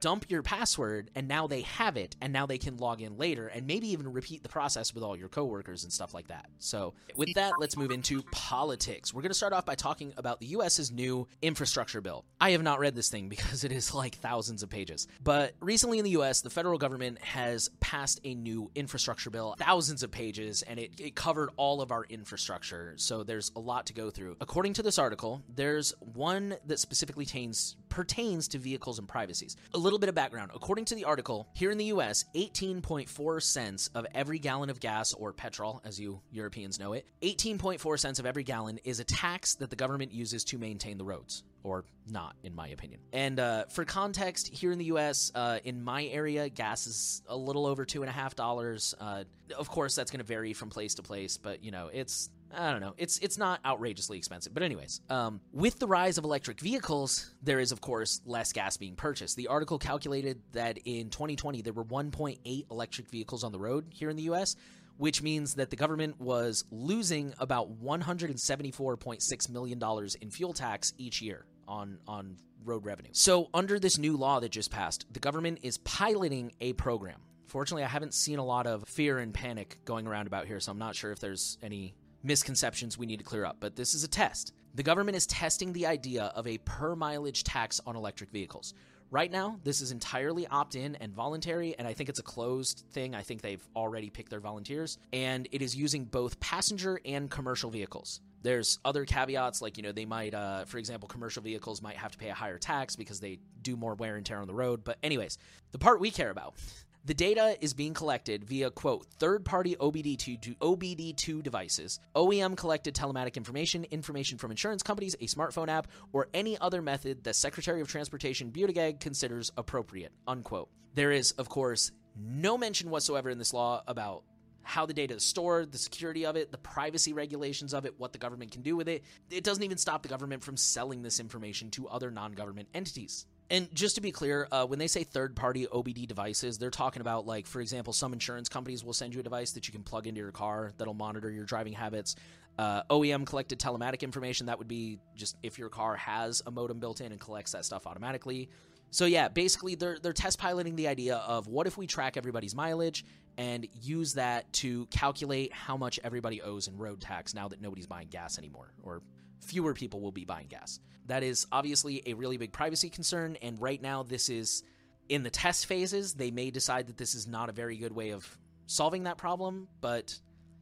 dump 0.01 0.25
your 0.29 0.41
password 0.43 1.09
and 1.15 1.27
now 1.27 1.47
they 1.47 1.61
have 1.61 1.97
it 1.97 2.15
and 2.21 2.31
now 2.31 2.45
they 2.45 2.57
can 2.59 2.77
log 2.77 3.01
in 3.01 3.17
later 3.17 3.47
and 3.47 3.65
maybe 3.65 3.87
even 3.89 4.11
repeat 4.11 4.43
the 4.43 4.49
process 4.49 4.93
with 4.93 5.03
all 5.03 5.17
your 5.17 5.29
coworkers 5.29 5.83
and 5.83 5.91
stuff 5.91 6.13
like 6.13 6.27
that. 6.27 6.47
So, 6.59 6.93
with 7.15 7.33
that, 7.35 7.53
let's 7.59 7.75
move 7.75 7.91
into 7.91 8.23
politics. 8.31 9.13
We're 9.13 9.23
going 9.23 9.31
to 9.31 9.35
start 9.35 9.53
off 9.53 9.65
by 9.65 9.75
talking 9.75 10.13
about 10.17 10.39
the 10.39 10.47
US's 10.47 10.91
new 10.91 11.27
infrastructure 11.41 12.01
bill. 12.01 12.23
I 12.39 12.51
have 12.51 12.63
not 12.63 12.79
read 12.79 12.95
this 12.95 13.09
thing 13.09 13.29
because 13.41 13.63
it 13.63 13.71
is 13.71 13.93
like 13.93 14.15
thousands 14.15 14.63
of 14.63 14.69
pages. 14.69 15.07
But 15.23 15.53
recently 15.59 15.97
in 15.99 16.05
the 16.05 16.11
US, 16.11 16.41
the 16.41 16.49
federal 16.49 16.77
government 16.77 17.19
has 17.21 17.69
passed 17.79 18.19
a 18.23 18.35
new 18.35 18.71
infrastructure 18.75 19.29
bill, 19.29 19.55
thousands 19.57 20.03
of 20.03 20.11
pages, 20.11 20.61
and 20.61 20.79
it, 20.79 20.99
it 20.99 21.15
covered 21.15 21.49
all 21.57 21.81
of 21.81 21.91
our 21.91 22.05
infrastructure. 22.05 22.93
So, 22.97 23.23
there's 23.23 23.51
a 23.55 23.59
lot 23.59 23.87
to 23.87 23.93
go 23.93 24.09
through. 24.09 24.37
According 24.39 24.73
to 24.73 24.83
this 24.83 24.99
article, 24.99 25.41
there's 25.49 25.93
one 25.99 26.55
that 26.65 26.79
specifically 26.79 27.25
pertains 27.31 27.75
pertains 27.91 28.47
to 28.47 28.57
vehicles 28.57 28.97
and 28.97 29.07
privacies. 29.07 29.55
A 29.75 29.77
little 29.77 29.99
bit 29.99 30.09
of 30.09 30.15
background. 30.15 30.49
According 30.55 30.85
to 30.85 30.95
the 30.95 31.03
article, 31.03 31.47
here 31.53 31.69
in 31.69 31.77
the 31.77 31.85
US, 31.85 32.25
18.4 32.33 33.43
cents 33.43 33.89
of 33.93 34.07
every 34.15 34.39
gallon 34.39 34.71
of 34.71 34.79
gas 34.79 35.13
or 35.13 35.33
petrol, 35.33 35.81
as 35.85 35.99
you 35.99 36.21
Europeans 36.31 36.79
know 36.79 36.93
it, 36.93 37.05
18.4 37.21 37.99
cents 37.99 38.17
of 38.17 38.25
every 38.25 38.43
gallon 38.43 38.79
is 38.83 38.99
a 38.99 39.03
tax 39.03 39.55
that 39.55 39.69
the 39.69 39.75
government 39.75 40.11
uses 40.11 40.43
to 40.45 40.57
maintain 40.57 40.97
the 40.97 41.03
roads 41.03 41.43
or 41.63 41.85
not, 42.09 42.35
in 42.43 42.55
my 42.55 42.69
opinion. 42.69 42.99
And 43.13 43.39
uh, 43.39 43.65
for 43.65 43.85
context, 43.85 44.47
here 44.47 44.71
in 44.71 44.79
the 44.79 44.85
U.S., 44.85 45.31
uh, 45.35 45.59
in 45.63 45.83
my 45.83 46.05
area, 46.05 46.49
gas 46.49 46.87
is 46.87 47.21
a 47.27 47.37
little 47.37 47.65
over 47.65 47.85
two 47.85 48.01
and 48.01 48.09
a 48.09 48.13
half 48.13 48.35
dollars. 48.35 48.95
Uh, 48.99 49.25
of 49.57 49.69
course, 49.69 49.95
that's 49.95 50.09
going 50.09 50.21
to 50.21 50.25
vary 50.25 50.53
from 50.53 50.69
place 50.69 50.95
to 50.95 51.03
place, 51.03 51.37
but 51.37 51.63
you 51.63 51.71
know, 51.71 51.89
it's 51.93 52.29
I 52.55 52.71
don't 52.71 52.81
know. 52.81 52.93
It's 52.97 53.17
it's 53.19 53.37
not 53.37 53.59
outrageously 53.65 54.17
expensive, 54.17 54.53
but 54.53 54.63
anyways, 54.63 55.01
um, 55.09 55.41
with 55.51 55.79
the 55.79 55.87
rise 55.87 56.17
of 56.17 56.23
electric 56.23 56.59
vehicles, 56.59 57.31
there 57.41 57.59
is 57.59 57.71
of 57.71 57.81
course 57.81 58.21
less 58.25 58.51
gas 58.53 58.77
being 58.77 58.95
purchased. 58.95 59.35
The 59.35 59.47
article 59.47 59.77
calculated 59.77 60.41
that 60.53 60.77
in 60.85 61.09
2020 61.09 61.61
there 61.61 61.73
were 61.73 61.85
1.8 61.85 62.71
electric 62.71 63.09
vehicles 63.09 63.43
on 63.43 63.51
the 63.51 63.59
road 63.59 63.85
here 63.89 64.09
in 64.09 64.15
the 64.15 64.23
U.S., 64.23 64.55
which 64.97 65.21
means 65.21 65.55
that 65.55 65.69
the 65.69 65.75
government 65.75 66.19
was 66.19 66.65
losing 66.71 67.33
about 67.39 67.81
174.6 67.81 69.49
million 69.49 69.79
dollars 69.79 70.15
in 70.15 70.29
fuel 70.29 70.53
tax 70.53 70.93
each 70.97 71.21
year 71.21 71.45
on 71.67 71.99
on 72.07 72.37
road 72.63 72.85
revenue. 72.85 73.09
So 73.13 73.49
under 73.53 73.79
this 73.79 73.97
new 73.97 74.17
law 74.17 74.39
that 74.39 74.49
just 74.49 74.71
passed, 74.71 75.05
the 75.11 75.19
government 75.19 75.59
is 75.63 75.77
piloting 75.79 76.51
a 76.61 76.73
program. 76.73 77.19
Fortunately, 77.47 77.83
I 77.83 77.87
haven't 77.87 78.13
seen 78.13 78.39
a 78.39 78.45
lot 78.45 78.65
of 78.65 78.87
fear 78.87 79.19
and 79.19 79.33
panic 79.33 79.79
going 79.83 80.07
around 80.07 80.27
about 80.27 80.45
here, 80.45 80.59
so 80.59 80.71
I'm 80.71 80.77
not 80.77 80.95
sure 80.95 81.11
if 81.11 81.19
there's 81.19 81.57
any 81.61 81.95
misconceptions 82.23 82.97
we 82.97 83.05
need 83.05 83.17
to 83.17 83.23
clear 83.25 83.45
up, 83.45 83.57
but 83.59 83.75
this 83.75 83.93
is 83.93 84.03
a 84.03 84.07
test. 84.07 84.53
The 84.75 84.83
government 84.83 85.17
is 85.17 85.27
testing 85.27 85.73
the 85.73 85.87
idea 85.87 86.31
of 86.35 86.47
a 86.47 86.57
per 86.59 86.95
mileage 86.95 87.43
tax 87.43 87.81
on 87.85 87.95
electric 87.95 88.29
vehicles. 88.31 88.73
Right 89.11 89.29
now, 89.29 89.59
this 89.65 89.81
is 89.81 89.91
entirely 89.91 90.47
opt 90.47 90.75
in 90.75 90.95
and 90.95 91.13
voluntary, 91.13 91.75
and 91.77 91.85
I 91.85 91.91
think 91.91 92.07
it's 92.07 92.19
a 92.19 92.23
closed 92.23 92.85
thing. 92.93 93.13
I 93.13 93.23
think 93.23 93.41
they've 93.41 93.67
already 93.75 94.09
picked 94.09 94.29
their 94.29 94.39
volunteers, 94.39 94.97
and 95.11 95.49
it 95.51 95.61
is 95.61 95.75
using 95.75 96.05
both 96.05 96.39
passenger 96.39 96.97
and 97.03 97.29
commercial 97.29 97.69
vehicles. 97.69 98.21
There's 98.41 98.79
other 98.85 99.03
caveats, 99.03 99.61
like, 99.61 99.75
you 99.75 99.83
know, 99.83 99.91
they 99.91 100.05
might, 100.05 100.33
uh, 100.33 100.63
for 100.63 100.77
example, 100.77 101.09
commercial 101.09 101.43
vehicles 101.43 101.81
might 101.81 101.97
have 101.97 102.13
to 102.13 102.17
pay 102.17 102.29
a 102.29 102.33
higher 102.33 102.57
tax 102.57 102.95
because 102.95 103.19
they 103.19 103.39
do 103.61 103.75
more 103.75 103.95
wear 103.95 104.15
and 104.15 104.25
tear 104.25 104.37
on 104.37 104.47
the 104.47 104.53
road. 104.53 104.85
But, 104.85 104.97
anyways, 105.03 105.37
the 105.73 105.77
part 105.77 105.99
we 105.99 106.09
care 106.09 106.29
about 106.29 106.55
the 107.03 107.13
data 107.15 107.57
is 107.61 107.73
being 107.73 107.95
collected 107.95 108.43
via, 108.43 108.69
quote, 108.69 109.07
third 109.17 109.43
party 109.43 109.75
OBD2, 109.75 110.57
OBD2 110.57 111.41
devices, 111.41 111.99
OEM 112.15 112.55
collected 112.55 112.93
telematic 112.93 113.37
information, 113.37 113.85
information 113.89 114.37
from 114.37 114.51
insurance 114.51 114.83
companies, 114.83 115.15
a 115.15 115.25
smartphone 115.25 115.67
app, 115.67 115.87
or 116.13 116.27
any 116.33 116.59
other 116.59 116.79
method 116.79 117.23
the 117.23 117.33
Secretary 117.33 117.81
of 117.81 117.87
Transportation 117.87 118.51
Buttigieg 118.51 118.99
considers 118.99 119.51
appropriate, 119.57 120.11
unquote. 120.27 120.69
There 120.93 121.11
is, 121.11 121.31
of 121.33 121.49
course, 121.49 121.91
no 122.15 122.55
mention 122.55 122.91
whatsoever 122.91 123.31
in 123.31 123.39
this 123.39 123.53
law 123.53 123.81
about 123.87 124.23
how 124.61 124.85
the 124.85 124.93
data 124.93 125.15
is 125.15 125.23
stored, 125.23 125.71
the 125.71 125.79
security 125.79 126.25
of 126.25 126.35
it, 126.35 126.51
the 126.51 126.57
privacy 126.59 127.13
regulations 127.13 127.73
of 127.73 127.85
it, 127.85 127.95
what 127.97 128.13
the 128.13 128.19
government 128.19 128.51
can 128.51 128.61
do 128.61 128.75
with 128.75 128.87
it. 128.87 129.03
It 129.31 129.43
doesn't 129.43 129.63
even 129.63 129.77
stop 129.77 130.03
the 130.03 130.09
government 130.09 130.43
from 130.43 130.55
selling 130.55 131.01
this 131.01 131.19
information 131.19 131.71
to 131.71 131.87
other 131.87 132.11
non 132.11 132.33
government 132.33 132.69
entities. 132.75 133.25
And 133.51 133.67
just 133.75 133.95
to 133.95 134.01
be 134.01 134.13
clear, 134.13 134.47
uh, 134.49 134.65
when 134.65 134.79
they 134.79 134.87
say 134.87 135.03
third 135.03 135.35
party 135.35 135.67
OBD 135.67 136.07
devices, 136.07 136.57
they're 136.57 136.69
talking 136.71 137.01
about, 137.01 137.27
like, 137.27 137.45
for 137.45 137.59
example, 137.59 137.91
some 137.91 138.13
insurance 138.13 138.47
companies 138.47 138.81
will 138.81 138.93
send 138.93 139.13
you 139.13 139.19
a 139.19 139.23
device 139.23 139.51
that 139.51 139.67
you 139.67 139.73
can 139.73 139.83
plug 139.83 140.07
into 140.07 140.21
your 140.21 140.31
car 140.31 140.71
that'll 140.77 140.93
monitor 140.93 141.29
your 141.29 141.43
driving 141.43 141.73
habits. 141.73 142.15
Uh, 142.57 142.83
OEM 142.83 143.25
collected 143.25 143.59
telematic 143.59 144.03
information, 144.03 144.45
that 144.45 144.57
would 144.57 144.69
be 144.69 144.99
just 145.15 145.35
if 145.43 145.59
your 145.59 145.67
car 145.67 145.97
has 145.97 146.41
a 146.45 146.51
modem 146.51 146.79
built 146.79 147.01
in 147.01 147.11
and 147.11 147.19
collects 147.19 147.51
that 147.51 147.65
stuff 147.65 147.85
automatically. 147.87 148.49
So 148.89 149.05
yeah, 149.05 149.27
basically 149.27 149.75
they're 149.75 149.97
they're 149.99 150.13
test 150.13 150.39
piloting 150.39 150.77
the 150.77 150.87
idea 150.87 151.17
of 151.17 151.47
what 151.47 151.67
if 151.67 151.77
we 151.77 151.87
track 151.87 152.15
everybody's 152.15 152.55
mileage 152.55 153.03
and 153.37 153.67
use 153.81 154.13
that 154.13 154.51
to 154.53 154.85
calculate 154.87 155.51
how 155.51 155.75
much 155.75 155.99
everybody 156.03 156.41
owes 156.41 156.67
in 156.67 156.77
road 156.77 157.01
tax 157.01 157.33
now 157.33 157.49
that 157.49 157.61
nobody's 157.61 157.87
buying 157.87 158.07
gas 158.09 158.37
anymore 158.37 158.73
or 158.83 159.01
fewer 159.39 159.73
people 159.73 159.99
will 159.99 160.11
be 160.11 160.25
buying 160.25 160.47
gas. 160.47 160.79
That 161.11 161.23
is 161.23 161.45
obviously 161.51 162.01
a 162.05 162.13
really 162.13 162.37
big 162.37 162.53
privacy 162.53 162.89
concern, 162.89 163.35
and 163.41 163.61
right 163.61 163.81
now 163.81 164.01
this 164.01 164.29
is 164.29 164.63
in 165.09 165.23
the 165.23 165.29
test 165.29 165.65
phases. 165.65 166.13
They 166.13 166.31
may 166.31 166.51
decide 166.51 166.87
that 166.87 166.95
this 166.95 167.15
is 167.15 167.27
not 167.27 167.49
a 167.49 167.51
very 167.51 167.75
good 167.75 167.91
way 167.91 168.11
of 168.11 168.25
solving 168.65 169.03
that 169.03 169.17
problem, 169.17 169.67
but 169.81 170.17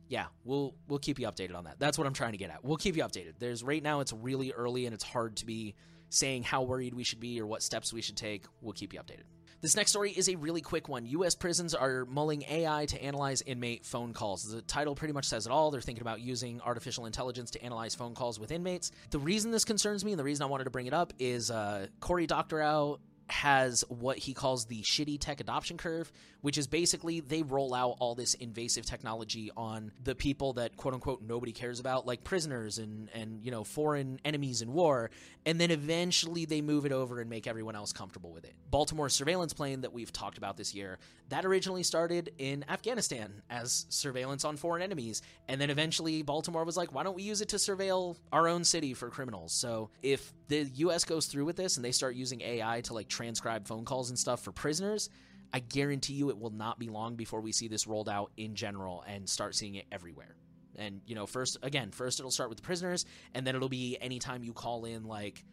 yeah, 0.08 0.26
we'll 0.44 0.74
we'll 0.88 0.98
keep 0.98 1.20
you 1.20 1.28
updated 1.28 1.56
on 1.56 1.66
that. 1.66 1.78
That's 1.78 2.00
what 2.00 2.08
I'm 2.08 2.16
trying 2.16 2.32
to 2.32 2.40
get 2.40 2.50
at. 2.50 2.66
We'll 2.66 2.78
keep 2.78 2.98
you 2.98 3.04
updated. 3.04 3.34
There's 3.38 3.62
right 3.62 3.84
now 3.84 4.00
it's 4.00 4.12
really 4.12 4.52
early 4.52 4.88
and 4.88 4.94
it's 4.96 5.04
hard 5.04 5.38
to 5.38 5.46
be 5.46 5.76
saying 6.10 6.42
how 6.42 6.64
worried 6.64 6.96
we 6.96 7.04
should 7.04 7.20
be 7.20 7.40
or 7.40 7.46
what 7.46 7.62
steps 7.62 7.94
we 7.94 8.02
should 8.02 8.18
take. 8.18 8.46
We'll 8.60 8.74
keep 8.74 8.92
you 8.92 9.00
updated. 9.00 9.26
This 9.62 9.76
next 9.76 9.90
story 9.92 10.12
is 10.12 10.30
a 10.30 10.38
really 10.38 10.62
quick 10.62 10.88
one. 10.88 11.06
U.S. 11.08 11.36
prisons 11.36 11.76
are 11.76 12.06
mulling 12.06 12.44
AI 12.44 12.86
to 12.86 13.04
analyze 13.04 13.42
inmate 13.42 13.86
phone 13.86 14.14
calls. 14.14 14.50
The 14.50 14.62
title 14.62 14.96
pretty 14.96 15.14
much 15.14 15.26
says 15.26 15.46
it 15.46 15.52
all. 15.52 15.70
They're 15.70 15.82
thinking 15.82 16.02
about 16.02 16.22
using 16.22 16.62
artificial 16.62 17.06
intelligence 17.06 17.52
to 17.52 17.64
analyze 17.64 17.94
phone 17.94 18.16
calls 18.16 18.40
with 18.40 18.52
inmates. 18.52 18.92
The 19.10 19.20
reason 19.20 19.52
this 19.52 19.66
concerns 19.66 20.06
me 20.06 20.14
and 20.14 20.20
the 20.20 20.24
reason 20.24 20.44
I 20.44 20.46
wanted 20.46 20.64
to 20.64 20.70
bring 20.70 20.88
it 20.88 20.94
up 20.94 21.12
is 21.20 21.52
uh, 21.52 21.88
Cory 22.00 22.26
Doctorow 22.26 23.00
has 23.30 23.84
what 23.90 24.18
he 24.18 24.34
calls 24.34 24.66
the 24.66 24.82
shitty 24.82 25.20
tech 25.20 25.40
adoption 25.40 25.78
curve, 25.78 26.12
which 26.42 26.58
is 26.58 26.68
basically 26.68 27.20
they 27.20 27.44
roll 27.44 27.74
out 27.74 27.96
all 28.00 28.16
this 28.16 28.34
invasive 28.36 28.86
technology 28.86 29.52
on 29.56 29.92
the 30.04 30.16
people 30.16 30.54
that 30.54 30.76
quote 30.78 30.94
unquote 30.94 31.22
nobody 31.22 31.52
cares 31.52 31.80
about, 31.80 32.06
like 32.06 32.24
prisoners 32.24 32.78
and 32.78 33.10
and 33.14 33.44
you 33.44 33.52
know 33.52 33.64
foreign 33.64 34.20
enemies 34.26 34.62
in 34.62 34.74
war, 34.74 35.12
and 35.46 35.60
then 35.60 35.72
eventually 35.72 36.46
they 36.46 36.62
move 36.62 36.86
it 36.86 36.92
over 36.92 37.20
and 37.20 37.30
make 37.30 37.48
everyone 37.48 37.76
else 37.76 37.94
comfortable 37.94 38.32
with 38.32 38.46
it. 38.46 38.54
Baltimore's 38.70 39.14
surveillance 39.14 39.54
plane 39.54 39.82
that 39.82 39.94
we've 39.94 40.12
talked 40.12 40.38
about 40.38 40.58
this 40.58 40.74
year, 40.74 40.98
that 41.30 41.46
originally 41.46 41.84
started 41.84 42.32
in 42.38 42.66
Afghanistan 42.70 43.42
as 43.50 43.86
surveillance 43.90 44.46
on 44.46 44.58
foreign 44.58 44.82
enemies, 44.82 45.22
and 45.48 45.60
then 45.60 45.70
eventually 45.70 46.22
Baltimore 46.24 46.64
was 46.64 46.78
like, 46.78 46.94
why 46.94 47.04
don't 47.04 47.16
we 47.16 47.24
use 47.24 47.42
it 47.42 47.50
to 47.50 47.58
surveil 47.58 48.18
our 48.32 48.48
own 48.48 48.64
city 48.64 48.94
for 48.94 49.10
criminals? 49.10 49.54
So 49.54 49.90
if 50.02 50.34
the 50.48 50.64
US 50.76 51.06
goes 51.06 51.28
through 51.28 51.46
with 51.46 51.56
this 51.56 51.76
and 51.78 51.86
they 51.86 51.92
start 51.92 52.16
using 52.16 52.42
AI 52.42 52.82
to 52.82 52.94
like 52.94 53.08
transcribe 53.20 53.68
phone 53.68 53.84
calls 53.84 54.10
and 54.10 54.18
stuff 54.18 54.42
for 54.42 54.54
prisoners, 54.54 55.10
I 55.52 55.60
guarantee 55.60 56.14
you 56.14 56.30
it 56.30 56.40
will 56.40 56.52
not 56.52 56.80
be 56.80 56.88
long 56.88 57.16
before 57.16 57.42
we 57.42 57.52
see 57.52 57.68
this 57.68 57.86
rolled 57.86 58.08
out 58.08 58.32
in 58.38 58.56
general 58.56 59.04
and 59.06 59.28
start 59.28 59.56
seeing 59.56 59.76
it 59.76 59.86
everywhere. 59.92 60.36
And, 60.78 61.02
you 61.06 61.16
know, 61.16 61.26
first, 61.26 61.58
again, 61.62 61.92
first 61.92 62.20
it'll 62.20 62.32
start 62.32 62.50
with 62.50 62.64
prisoners, 62.64 63.06
and 63.34 63.46
then 63.46 63.58
it'll 63.58 63.68
be 63.68 63.98
anytime 64.00 64.46
you 64.46 64.54
call 64.54 64.86
in, 64.86 65.04
like, 65.04 65.44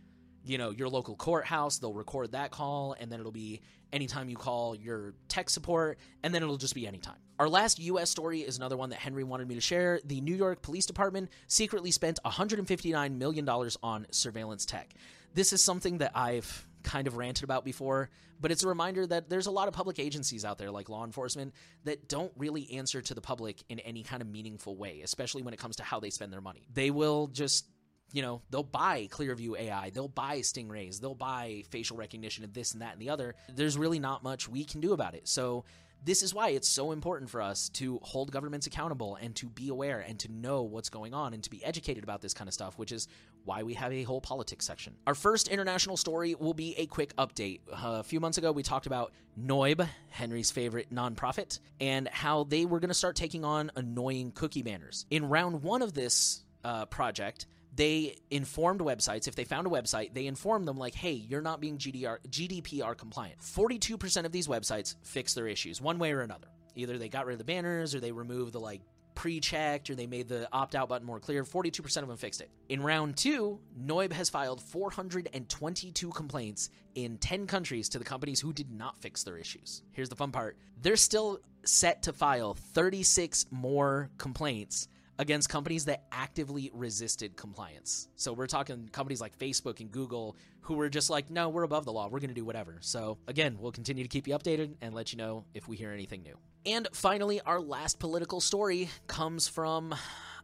you 0.44 0.58
know, 0.58 0.70
your 0.70 0.88
local 0.88 1.16
courthouse, 1.16 1.78
they'll 1.78 1.92
record 1.92 2.32
that 2.32 2.52
call, 2.52 2.94
and 3.00 3.10
then 3.10 3.18
it'll 3.18 3.32
be 3.32 3.62
anytime 3.92 4.28
you 4.28 4.36
call 4.36 4.76
your 4.76 5.14
tech 5.26 5.50
support, 5.50 5.98
and 6.22 6.32
then 6.32 6.44
it'll 6.44 6.56
just 6.56 6.76
be 6.76 6.86
anytime. 6.86 7.16
Our 7.40 7.48
last 7.48 7.80
US 7.80 8.10
story 8.10 8.42
is 8.42 8.56
another 8.56 8.76
one 8.76 8.90
that 8.90 9.00
Henry 9.00 9.24
wanted 9.24 9.48
me 9.48 9.56
to 9.56 9.60
share. 9.60 9.98
The 10.04 10.20
New 10.20 10.36
York 10.36 10.62
Police 10.62 10.86
Department 10.86 11.30
secretly 11.48 11.90
spent 11.90 12.20
$159 12.24 13.16
million 13.18 13.48
on 13.82 14.06
surveillance 14.12 14.64
tech. 14.64 14.94
This 15.34 15.52
is 15.52 15.64
something 15.64 15.98
that 15.98 16.12
I've 16.14 16.66
kind 16.86 17.06
of 17.06 17.16
ranted 17.16 17.44
about 17.44 17.64
before, 17.64 18.08
but 18.40 18.50
it's 18.50 18.62
a 18.62 18.68
reminder 18.68 19.06
that 19.06 19.28
there's 19.28 19.46
a 19.46 19.50
lot 19.50 19.68
of 19.68 19.74
public 19.74 19.98
agencies 19.98 20.44
out 20.44 20.56
there, 20.56 20.70
like 20.70 20.88
law 20.88 21.04
enforcement, 21.04 21.52
that 21.84 22.08
don't 22.08 22.32
really 22.36 22.72
answer 22.72 23.02
to 23.02 23.12
the 23.12 23.20
public 23.20 23.62
in 23.68 23.80
any 23.80 24.02
kind 24.02 24.22
of 24.22 24.28
meaningful 24.28 24.76
way, 24.76 25.02
especially 25.02 25.42
when 25.42 25.52
it 25.52 25.58
comes 25.58 25.76
to 25.76 25.82
how 25.82 26.00
they 26.00 26.10
spend 26.10 26.32
their 26.32 26.40
money. 26.40 26.66
They 26.72 26.90
will 26.90 27.26
just 27.26 27.66
you 28.12 28.22
know, 28.22 28.40
they'll 28.50 28.62
buy 28.62 29.08
Clearview 29.10 29.58
AI, 29.58 29.90
they'll 29.90 30.08
buy 30.08 30.38
Stingrays, 30.38 31.00
they'll 31.00 31.14
buy 31.14 31.64
facial 31.70 31.96
recognition 31.96 32.44
of 32.44 32.54
this 32.54 32.72
and 32.72 32.80
that 32.80 32.92
and 32.92 33.02
the 33.02 33.10
other. 33.10 33.34
There's 33.54 33.76
really 33.76 33.98
not 33.98 34.22
much 34.22 34.48
we 34.48 34.64
can 34.64 34.80
do 34.80 34.92
about 34.92 35.14
it. 35.14 35.28
So, 35.28 35.64
this 36.06 36.22
is 36.22 36.32
why 36.32 36.50
it's 36.50 36.68
so 36.68 36.92
important 36.92 37.28
for 37.28 37.42
us 37.42 37.68
to 37.70 37.98
hold 38.02 38.30
governments 38.30 38.68
accountable 38.68 39.18
and 39.20 39.34
to 39.34 39.46
be 39.46 39.68
aware 39.68 39.98
and 39.98 40.20
to 40.20 40.30
know 40.30 40.62
what's 40.62 40.88
going 40.88 41.12
on 41.12 41.34
and 41.34 41.42
to 41.42 41.50
be 41.50 41.62
educated 41.64 42.04
about 42.04 42.22
this 42.22 42.32
kind 42.32 42.46
of 42.46 42.54
stuff, 42.54 42.78
which 42.78 42.92
is 42.92 43.08
why 43.44 43.64
we 43.64 43.74
have 43.74 43.92
a 43.92 44.04
whole 44.04 44.20
politics 44.20 44.64
section. 44.64 44.94
Our 45.08 45.16
first 45.16 45.48
international 45.48 45.96
story 45.96 46.36
will 46.36 46.54
be 46.54 46.78
a 46.78 46.86
quick 46.86 47.14
update. 47.16 47.60
Uh, 47.70 47.98
a 47.98 48.02
few 48.04 48.20
months 48.20 48.38
ago, 48.38 48.52
we 48.52 48.62
talked 48.62 48.86
about 48.86 49.12
noyb, 49.38 49.84
Henry's 50.10 50.52
favorite 50.52 50.94
nonprofit, 50.94 51.58
and 51.80 52.06
how 52.06 52.44
they 52.44 52.66
were 52.66 52.78
going 52.78 52.88
to 52.88 52.94
start 52.94 53.16
taking 53.16 53.44
on 53.44 53.72
annoying 53.74 54.30
cookie 54.30 54.62
banners. 54.62 55.06
In 55.10 55.28
round 55.28 55.64
one 55.64 55.82
of 55.82 55.92
this 55.92 56.44
uh, 56.62 56.86
project, 56.86 57.46
they 57.76 58.16
informed 58.30 58.80
websites 58.80 59.28
if 59.28 59.34
they 59.34 59.44
found 59.44 59.66
a 59.66 59.70
website 59.70 60.14
they 60.14 60.26
informed 60.26 60.66
them 60.66 60.76
like 60.76 60.94
hey 60.94 61.12
you're 61.12 61.42
not 61.42 61.60
being 61.60 61.78
GDR, 61.78 62.18
gdpr 62.28 62.96
compliant. 62.96 63.38
42% 63.40 64.24
of 64.24 64.32
these 64.32 64.48
websites 64.48 64.96
fix 65.02 65.34
their 65.34 65.46
issues 65.46 65.80
one 65.80 65.98
way 65.98 66.12
or 66.12 66.22
another. 66.22 66.48
Either 66.74 66.98
they 66.98 67.08
got 67.08 67.26
rid 67.26 67.34
of 67.34 67.38
the 67.38 67.44
banners 67.44 67.94
or 67.94 68.00
they 68.00 68.12
removed 68.12 68.52
the 68.52 68.60
like 68.60 68.82
pre-checked 69.14 69.88
or 69.88 69.94
they 69.94 70.06
made 70.06 70.28
the 70.28 70.46
opt-out 70.52 70.90
button 70.90 71.06
more 71.06 71.18
clear. 71.18 71.42
42% 71.42 72.02
of 72.02 72.08
them 72.08 72.16
fixed 72.18 72.42
it. 72.42 72.50
In 72.68 72.82
round 72.82 73.16
two 73.16 73.58
noyb 73.80 74.12
has 74.12 74.28
filed 74.28 74.60
422 74.60 76.10
complaints 76.10 76.70
in 76.94 77.18
10 77.18 77.46
countries 77.46 77.88
to 77.90 77.98
the 77.98 78.04
companies 78.04 78.40
who 78.40 78.52
did 78.52 78.70
not 78.70 79.00
fix 79.00 79.24
their 79.24 79.36
issues. 79.36 79.82
Here's 79.92 80.08
the 80.08 80.16
fun 80.16 80.32
part. 80.32 80.56
They're 80.80 80.96
still 80.96 81.40
set 81.64 82.04
to 82.04 82.12
file 82.12 82.54
36 82.54 83.46
more 83.50 84.10
complaints 84.18 84.88
against 85.18 85.48
companies 85.48 85.86
that 85.86 86.04
actively 86.12 86.70
resisted 86.74 87.36
compliance. 87.36 88.08
So 88.16 88.32
we're 88.32 88.46
talking 88.46 88.88
companies 88.92 89.20
like 89.20 89.38
Facebook 89.38 89.80
and 89.80 89.90
Google 89.90 90.36
who 90.60 90.74
were 90.74 90.88
just 90.88 91.10
like, 91.10 91.30
no, 91.30 91.48
we're 91.48 91.62
above 91.62 91.84
the 91.84 91.92
law. 91.92 92.08
We're 92.08 92.20
going 92.20 92.28
to 92.30 92.34
do 92.34 92.44
whatever. 92.44 92.78
So 92.80 93.18
again, 93.28 93.56
we'll 93.58 93.72
continue 93.72 94.02
to 94.02 94.08
keep 94.08 94.26
you 94.26 94.36
updated 94.36 94.74
and 94.80 94.94
let 94.94 95.12
you 95.12 95.18
know 95.18 95.44
if 95.54 95.68
we 95.68 95.76
hear 95.76 95.92
anything 95.92 96.22
new. 96.22 96.36
And 96.66 96.88
finally, 96.92 97.40
our 97.42 97.60
last 97.60 98.00
political 98.00 98.40
story 98.40 98.88
comes 99.06 99.46
from 99.46 99.94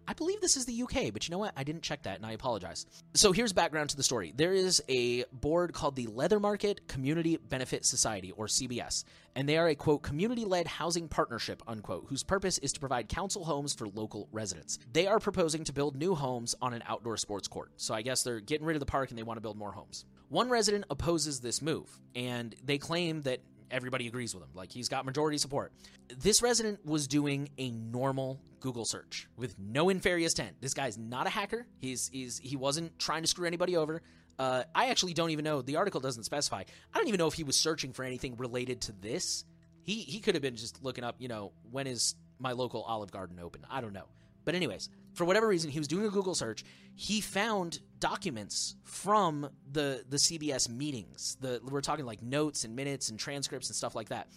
I 0.06 0.14
believe 0.14 0.40
this 0.40 0.56
is 0.56 0.66
the 0.66 0.82
UK, 0.82 1.12
but 1.12 1.26
you 1.26 1.32
know 1.32 1.38
what? 1.38 1.52
I 1.56 1.64
didn't 1.64 1.82
check 1.82 2.02
that 2.02 2.16
and 2.16 2.26
I 2.26 2.32
apologize. 2.32 2.86
So 3.14 3.32
here's 3.32 3.52
background 3.52 3.90
to 3.90 3.96
the 3.96 4.02
story. 4.02 4.32
There 4.34 4.52
is 4.52 4.82
a 4.88 5.24
board 5.32 5.72
called 5.72 5.96
the 5.96 6.06
Leather 6.06 6.40
Market 6.40 6.88
Community 6.88 7.36
Benefit 7.36 7.84
Society, 7.84 8.32
or 8.32 8.46
CBS, 8.46 9.04
and 9.36 9.48
they 9.48 9.56
are 9.56 9.68
a 9.68 9.74
quote, 9.74 10.02
community 10.02 10.44
led 10.44 10.66
housing 10.66 11.08
partnership, 11.08 11.62
unquote, 11.66 12.06
whose 12.08 12.22
purpose 12.22 12.58
is 12.58 12.72
to 12.72 12.80
provide 12.80 13.08
council 13.08 13.44
homes 13.44 13.74
for 13.74 13.86
local 13.88 14.28
residents. 14.32 14.78
They 14.92 15.06
are 15.06 15.20
proposing 15.20 15.64
to 15.64 15.72
build 15.72 15.96
new 15.96 16.14
homes 16.14 16.54
on 16.60 16.74
an 16.74 16.82
outdoor 16.86 17.16
sports 17.16 17.48
court. 17.48 17.70
So 17.76 17.94
I 17.94 18.02
guess 18.02 18.22
they're 18.22 18.40
getting 18.40 18.66
rid 18.66 18.76
of 18.76 18.80
the 18.80 18.86
park 18.86 19.10
and 19.10 19.18
they 19.18 19.22
want 19.22 19.36
to 19.36 19.42
build 19.42 19.56
more 19.56 19.72
homes. 19.72 20.04
One 20.28 20.48
resident 20.48 20.86
opposes 20.90 21.40
this 21.40 21.60
move, 21.60 21.90
and 22.14 22.54
they 22.64 22.78
claim 22.78 23.22
that 23.22 23.40
everybody 23.72 24.06
agrees 24.06 24.34
with 24.34 24.44
him. 24.44 24.50
Like 24.54 24.70
he's 24.70 24.88
got 24.88 25.04
majority 25.04 25.38
support. 25.38 25.72
This 26.16 26.42
resident 26.42 26.84
was 26.84 27.08
doing 27.08 27.48
a 27.58 27.70
normal 27.70 28.40
Google 28.60 28.84
search 28.84 29.26
with 29.36 29.58
no 29.58 29.88
nefarious 29.88 30.34
intent. 30.34 30.56
This 30.60 30.74
guy's 30.74 30.98
not 30.98 31.26
a 31.26 31.30
hacker. 31.30 31.66
He's 31.78 32.08
he's 32.12 32.38
he 32.38 32.56
wasn't 32.56 32.98
trying 32.98 33.22
to 33.22 33.28
screw 33.28 33.46
anybody 33.46 33.76
over. 33.76 34.02
Uh, 34.38 34.64
I 34.74 34.86
actually 34.90 35.14
don't 35.14 35.30
even 35.30 35.44
know. 35.44 35.62
The 35.62 35.76
article 35.76 36.00
doesn't 36.00 36.24
specify. 36.24 36.62
I 36.94 36.98
don't 36.98 37.08
even 37.08 37.18
know 37.18 37.26
if 37.26 37.34
he 37.34 37.44
was 37.44 37.56
searching 37.56 37.92
for 37.92 38.04
anything 38.04 38.36
related 38.36 38.80
to 38.82 38.92
this. 38.92 39.44
He 39.82 39.94
he 40.00 40.20
could 40.20 40.34
have 40.34 40.42
been 40.42 40.56
just 40.56 40.82
looking 40.84 41.04
up. 41.04 41.16
You 41.18 41.28
know, 41.28 41.52
when 41.70 41.86
is 41.86 42.14
my 42.38 42.52
local 42.52 42.82
Olive 42.82 43.10
Garden 43.10 43.38
open? 43.40 43.66
I 43.70 43.80
don't 43.80 43.92
know. 43.92 44.06
But 44.44 44.54
anyways, 44.54 44.88
for 45.14 45.24
whatever 45.24 45.46
reason, 45.46 45.70
he 45.70 45.78
was 45.78 45.88
doing 45.88 46.06
a 46.06 46.10
Google 46.10 46.34
search. 46.34 46.64
He 46.94 47.20
found 47.20 47.80
documents 47.98 48.76
from 48.84 49.48
the 49.70 50.04
the 50.08 50.16
CBS 50.16 50.68
meetings. 50.68 51.36
The 51.40 51.60
we're 51.64 51.80
talking 51.80 52.06
like 52.06 52.22
notes 52.22 52.64
and 52.64 52.74
minutes 52.74 53.10
and 53.10 53.18
transcripts 53.18 53.68
and 53.68 53.76
stuff 53.76 53.94
like 53.94 54.08
that. 54.08 54.28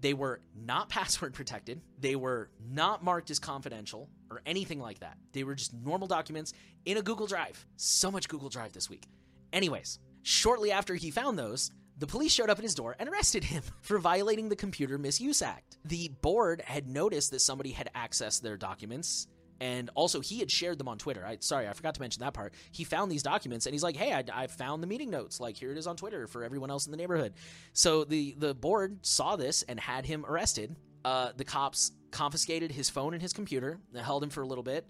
They 0.00 0.14
were 0.14 0.40
not 0.54 0.88
password 0.90 1.34
protected. 1.34 1.80
They 1.98 2.16
were 2.16 2.50
not 2.70 3.02
marked 3.02 3.30
as 3.30 3.38
confidential 3.38 4.08
or 4.30 4.42
anything 4.44 4.80
like 4.80 5.00
that. 5.00 5.16
They 5.32 5.44
were 5.44 5.54
just 5.54 5.72
normal 5.72 6.08
documents 6.08 6.52
in 6.84 6.96
a 6.96 7.02
Google 7.02 7.26
Drive. 7.26 7.64
So 7.76 8.10
much 8.10 8.28
Google 8.28 8.48
Drive 8.48 8.72
this 8.72 8.90
week. 8.90 9.06
Anyways, 9.52 10.00
shortly 10.22 10.72
after 10.72 10.94
he 10.94 11.10
found 11.10 11.38
those, 11.38 11.70
the 11.96 12.06
police 12.08 12.32
showed 12.32 12.50
up 12.50 12.58
at 12.58 12.64
his 12.64 12.74
door 12.74 12.96
and 12.98 13.08
arrested 13.08 13.44
him 13.44 13.62
for 13.80 13.98
violating 13.98 14.48
the 14.48 14.56
Computer 14.56 14.98
Misuse 14.98 15.42
Act. 15.42 15.78
The 15.84 16.08
board 16.08 16.60
had 16.64 16.88
noticed 16.88 17.30
that 17.30 17.40
somebody 17.40 17.70
had 17.70 17.88
accessed 17.94 18.42
their 18.42 18.56
documents 18.56 19.28
and 19.60 19.90
also 19.94 20.20
he 20.20 20.38
had 20.38 20.50
shared 20.50 20.78
them 20.78 20.88
on 20.88 20.98
Twitter. 20.98 21.24
I 21.24 21.38
sorry, 21.40 21.68
I 21.68 21.72
forgot 21.72 21.94
to 21.94 22.00
mention 22.00 22.20
that 22.20 22.34
part. 22.34 22.54
He 22.72 22.84
found 22.84 23.10
these 23.10 23.22
documents 23.22 23.66
and 23.66 23.74
he's 23.74 23.82
like, 23.82 23.96
"Hey, 23.96 24.12
I, 24.12 24.24
I, 24.32 24.46
found 24.46 24.82
the 24.82 24.86
meeting 24.86 25.10
notes. 25.10 25.40
Like 25.40 25.56
here 25.56 25.70
it 25.70 25.78
is 25.78 25.86
on 25.86 25.96
Twitter 25.96 26.26
for 26.26 26.44
everyone 26.44 26.70
else 26.70 26.86
in 26.86 26.90
the 26.90 26.96
neighborhood." 26.96 27.34
So 27.72 28.04
the 28.04 28.34
the 28.38 28.54
board 28.54 29.04
saw 29.04 29.36
this 29.36 29.62
and 29.62 29.78
had 29.78 30.06
him 30.06 30.24
arrested. 30.26 30.76
Uh, 31.04 31.32
the 31.36 31.44
cops 31.44 31.92
confiscated 32.10 32.70
his 32.72 32.88
phone 32.88 33.12
and 33.12 33.20
his 33.20 33.32
computer, 33.32 33.78
held 33.94 34.22
him 34.22 34.30
for 34.30 34.42
a 34.42 34.46
little 34.46 34.64
bit, 34.64 34.86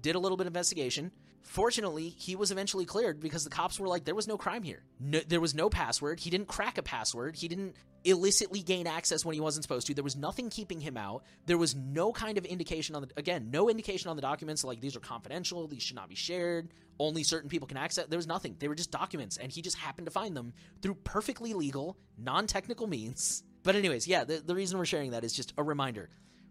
did 0.00 0.14
a 0.14 0.18
little 0.18 0.36
bit 0.36 0.46
of 0.46 0.50
investigation. 0.50 1.10
Fortunately, 1.44 2.08
he 2.08 2.36
was 2.36 2.50
eventually 2.50 2.86
cleared 2.86 3.20
because 3.20 3.44
the 3.44 3.50
cops 3.50 3.78
were 3.78 3.86
like, 3.86 4.04
there 4.04 4.14
was 4.14 4.26
no 4.26 4.38
crime 4.38 4.62
here. 4.62 4.82
No, 4.98 5.20
there 5.20 5.42
was 5.42 5.54
no 5.54 5.68
password. 5.68 6.18
He 6.18 6.30
didn't 6.30 6.48
crack 6.48 6.78
a 6.78 6.82
password. 6.82 7.36
He 7.36 7.48
didn't 7.48 7.76
illicitly 8.02 8.62
gain 8.62 8.86
access 8.86 9.24
when 9.24 9.34
he 9.34 9.40
wasn't 9.40 9.62
supposed 9.62 9.86
to. 9.86 9.94
There 9.94 10.02
was 10.02 10.16
nothing 10.16 10.48
keeping 10.48 10.80
him 10.80 10.96
out. 10.96 11.22
There 11.44 11.58
was 11.58 11.74
no 11.74 12.12
kind 12.12 12.38
of 12.38 12.46
indication 12.46 12.96
on 12.96 13.02
the, 13.02 13.08
again, 13.18 13.50
no 13.50 13.68
indication 13.68 14.08
on 14.08 14.16
the 14.16 14.22
documents 14.22 14.64
like 14.64 14.80
these 14.80 14.96
are 14.96 15.00
confidential, 15.00 15.68
these 15.68 15.82
should 15.82 15.96
not 15.96 16.08
be 16.08 16.14
shared, 16.14 16.70
only 16.98 17.22
certain 17.22 17.50
people 17.50 17.68
can 17.68 17.76
access. 17.76 18.06
There 18.06 18.18
was 18.18 18.26
nothing. 18.26 18.56
They 18.58 18.68
were 18.68 18.74
just 18.74 18.90
documents, 18.90 19.36
and 19.36 19.52
he 19.52 19.60
just 19.60 19.76
happened 19.76 20.06
to 20.06 20.12
find 20.12 20.34
them 20.34 20.54
through 20.80 20.94
perfectly 21.04 21.52
legal, 21.52 21.98
non 22.18 22.46
technical 22.46 22.86
means. 22.86 23.42
But, 23.62 23.76
anyways, 23.76 24.08
yeah, 24.08 24.24
the, 24.24 24.38
the 24.38 24.54
reason 24.54 24.78
we're 24.78 24.84
sharing 24.86 25.10
that 25.12 25.24
is 25.24 25.32
just 25.32 25.52
a 25.56 25.62
reminder 25.62 26.08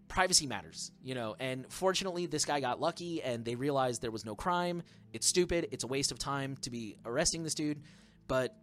privacy 0.07 0.47
matters, 0.47 0.91
you 1.01 1.15
know. 1.15 1.35
And 1.39 1.65
fortunately, 1.71 2.25
this 2.25 2.45
guy 2.45 2.59
got 2.59 2.79
lucky 2.79 3.21
and 3.21 3.43
they 3.43 3.55
realized 3.55 4.01
there 4.01 4.11
was 4.11 4.25
no 4.25 4.35
crime. 4.35 4.83
It's 5.11 5.27
stupid. 5.27 5.67
It's 5.71 5.83
a 5.83 5.87
waste 5.87 6.11
of 6.11 6.19
time 6.19 6.57
to 6.61 6.69
be 6.69 6.97
arresting 7.05 7.43
this 7.43 7.55
dude. 7.55 7.81
But 8.27 8.55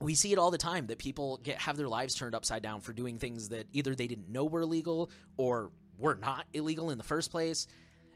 we 0.00 0.14
see 0.14 0.32
it 0.32 0.38
all 0.38 0.50
the 0.50 0.58
time 0.58 0.86
that 0.88 0.98
people 0.98 1.38
get 1.42 1.60
have 1.60 1.76
their 1.76 1.88
lives 1.88 2.14
turned 2.14 2.34
upside 2.34 2.62
down 2.62 2.80
for 2.80 2.92
doing 2.92 3.18
things 3.18 3.50
that 3.50 3.66
either 3.72 3.94
they 3.94 4.06
didn't 4.06 4.28
know 4.28 4.44
were 4.44 4.62
illegal 4.62 5.10
or 5.36 5.70
were 5.98 6.16
not 6.16 6.46
illegal 6.52 6.90
in 6.90 6.98
the 6.98 7.04
first 7.04 7.30
place. 7.30 7.66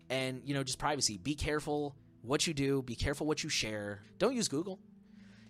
And, 0.08 0.42
you 0.44 0.54
know, 0.54 0.62
just 0.62 0.78
privacy. 0.78 1.18
Be 1.18 1.34
careful 1.34 1.96
what 2.22 2.46
you 2.46 2.54
do, 2.54 2.82
be 2.82 2.96
careful 2.96 3.26
what 3.26 3.44
you 3.44 3.48
share. 3.48 4.02
Don't 4.18 4.34
use 4.34 4.48
Google. 4.48 4.80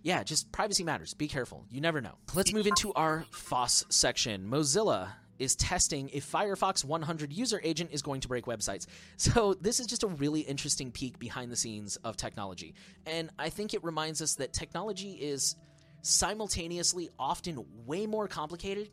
Yeah, 0.02 0.22
just 0.22 0.52
privacy 0.52 0.84
matters. 0.84 1.14
Be 1.14 1.26
careful. 1.26 1.64
You 1.70 1.80
never 1.80 2.00
know. 2.00 2.12
Let's 2.34 2.52
move 2.52 2.66
into 2.66 2.92
our 2.92 3.24
FOSS 3.30 3.86
section. 3.88 4.48
Mozilla 4.48 5.08
is 5.38 5.56
testing 5.56 6.08
if 6.12 6.30
Firefox 6.30 6.84
100 6.84 7.32
user 7.32 7.60
agent 7.62 7.90
is 7.92 8.02
going 8.02 8.20
to 8.20 8.28
break 8.28 8.46
websites. 8.46 8.86
So, 9.18 9.54
this 9.54 9.80
is 9.80 9.86
just 9.86 10.02
a 10.02 10.08
really 10.08 10.40
interesting 10.40 10.90
peek 10.90 11.18
behind 11.18 11.50
the 11.50 11.56
scenes 11.56 11.96
of 11.96 12.16
technology. 12.16 12.74
And 13.06 13.30
I 13.38 13.48
think 13.48 13.74
it 13.74 13.82
reminds 13.82 14.22
us 14.22 14.34
that 14.36 14.52
technology 14.52 15.12
is 15.12 15.56
simultaneously 16.02 17.10
often 17.18 17.64
way 17.86 18.06
more 18.06 18.28
complicated 18.28 18.90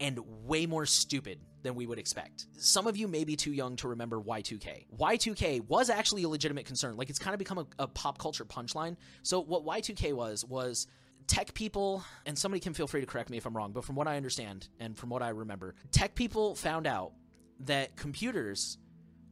and 0.00 0.18
way 0.46 0.66
more 0.66 0.86
stupid 0.86 1.38
than 1.62 1.74
we 1.74 1.86
would 1.86 1.98
expect. 1.98 2.46
Some 2.56 2.86
of 2.86 2.96
you 2.96 3.08
may 3.08 3.24
be 3.24 3.36
too 3.36 3.52
young 3.52 3.76
to 3.76 3.88
remember 3.88 4.20
Y2K. 4.20 4.86
Y2K 4.96 5.66
was 5.66 5.90
actually 5.90 6.22
a 6.24 6.28
legitimate 6.28 6.66
concern. 6.66 6.96
Like, 6.96 7.10
it's 7.10 7.18
kind 7.18 7.34
of 7.34 7.38
become 7.38 7.58
a, 7.58 7.66
a 7.78 7.86
pop 7.88 8.18
culture 8.18 8.44
punchline. 8.44 8.96
So, 9.22 9.40
what 9.40 9.64
Y2K 9.64 10.12
was, 10.12 10.44
was 10.44 10.86
tech 11.26 11.54
people, 11.54 12.04
and 12.26 12.38
somebody 12.38 12.60
can 12.60 12.74
feel 12.74 12.86
free 12.86 13.00
to 13.00 13.06
correct 13.06 13.30
me 13.30 13.36
if 13.36 13.46
I'm 13.46 13.56
wrong, 13.56 13.72
but 13.72 13.84
from 13.84 13.96
what 13.96 14.06
I 14.06 14.16
understand 14.16 14.68
and 14.80 14.96
from 14.96 15.10
what 15.10 15.22
I 15.22 15.30
remember, 15.30 15.74
tech 15.90 16.14
people 16.14 16.54
found 16.54 16.86
out 16.86 17.12
that 17.60 17.96
computers, 17.96 18.78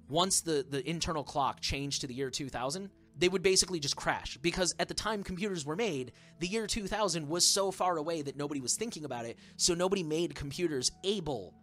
once 0.08 0.40
the, 0.40 0.64
the 0.68 0.88
internal 0.88 1.24
clock 1.24 1.60
changed 1.60 2.00
to 2.02 2.06
the 2.06 2.14
year 2.14 2.30
2000, 2.30 2.90
they 3.18 3.28
would 3.28 3.42
basically 3.42 3.78
just 3.78 3.94
crash 3.94 4.38
because 4.38 4.74
at 4.78 4.88
the 4.88 4.94
time 4.94 5.22
computers 5.22 5.66
were 5.66 5.76
made, 5.76 6.12
the 6.40 6.46
year 6.46 6.66
2000 6.66 7.28
was 7.28 7.46
so 7.46 7.70
far 7.70 7.98
away 7.98 8.22
that 8.22 8.36
nobody 8.36 8.60
was 8.60 8.76
thinking 8.76 9.04
about 9.04 9.26
it, 9.26 9.38
so 9.56 9.74
nobody 9.74 10.02
made 10.02 10.34
computers 10.34 10.90
able 11.04 11.54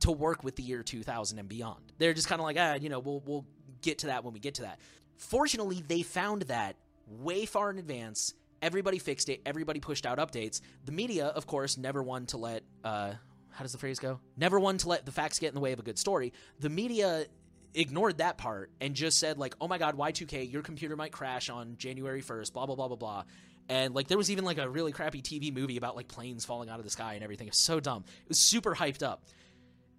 to 0.00 0.12
work 0.12 0.44
with 0.44 0.56
the 0.56 0.62
year 0.62 0.82
2000 0.82 1.38
and 1.38 1.48
beyond. 1.48 1.92
They're 1.98 2.14
just 2.14 2.28
kind 2.28 2.40
of 2.40 2.44
like, 2.44 2.56
ah, 2.58 2.74
you 2.74 2.88
know, 2.88 2.98
we'll 2.98 3.22
we'll 3.26 3.46
get 3.82 3.98
to 3.98 4.06
that 4.08 4.24
when 4.24 4.32
we 4.32 4.40
get 4.40 4.54
to 4.54 4.62
that. 4.62 4.78
Fortunately, 5.16 5.82
they 5.86 6.02
found 6.02 6.42
that 6.42 6.76
way 7.06 7.46
far 7.46 7.70
in 7.70 7.78
advance 7.78 8.34
Everybody 8.62 8.98
fixed 8.98 9.28
it. 9.28 9.42
Everybody 9.44 9.80
pushed 9.80 10.06
out 10.06 10.18
updates. 10.18 10.60
The 10.84 10.92
media, 10.92 11.26
of 11.26 11.46
course, 11.46 11.76
never 11.76 12.02
one 12.02 12.26
to 12.26 12.36
let. 12.36 12.62
Uh, 12.84 13.12
how 13.50 13.62
does 13.62 13.72
the 13.72 13.78
phrase 13.78 13.98
go? 13.98 14.20
Never 14.36 14.58
one 14.58 14.78
to 14.78 14.88
let 14.88 15.04
the 15.04 15.12
facts 15.12 15.38
get 15.38 15.48
in 15.48 15.54
the 15.54 15.60
way 15.60 15.72
of 15.72 15.80
a 15.80 15.82
good 15.82 15.98
story. 15.98 16.32
The 16.60 16.70
media 16.70 17.26
ignored 17.74 18.18
that 18.18 18.38
part 18.38 18.70
and 18.80 18.94
just 18.94 19.18
said 19.18 19.36
like, 19.36 19.56
"Oh 19.60 19.68
my 19.68 19.78
God, 19.78 19.98
Y2K, 19.98 20.50
your 20.50 20.62
computer 20.62 20.96
might 20.96 21.12
crash 21.12 21.50
on 21.50 21.76
January 21.76 22.22
1st." 22.22 22.52
Blah 22.52 22.66
blah 22.66 22.76
blah 22.76 22.88
blah 22.88 22.96
blah. 22.96 23.24
And 23.68 23.94
like, 23.94 24.08
there 24.08 24.18
was 24.18 24.30
even 24.30 24.44
like 24.44 24.58
a 24.58 24.68
really 24.68 24.92
crappy 24.92 25.22
TV 25.22 25.52
movie 25.52 25.76
about 25.76 25.96
like 25.96 26.08
planes 26.08 26.44
falling 26.44 26.68
out 26.68 26.78
of 26.78 26.84
the 26.84 26.90
sky 26.90 27.14
and 27.14 27.24
everything. 27.24 27.46
It 27.46 27.52
was 27.52 27.58
so 27.58 27.80
dumb. 27.80 28.04
It 28.22 28.28
was 28.28 28.38
super 28.38 28.74
hyped 28.74 29.02
up. 29.02 29.24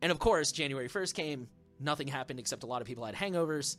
And 0.02 0.12
of 0.12 0.20
course, 0.20 0.52
January 0.52 0.90
1st 0.90 1.14
came. 1.14 1.48
Nothing 1.80 2.08
happened 2.08 2.40
except 2.40 2.64
a 2.64 2.66
lot 2.66 2.82
of 2.82 2.88
people 2.88 3.06
had 3.06 3.16
hangovers 3.16 3.78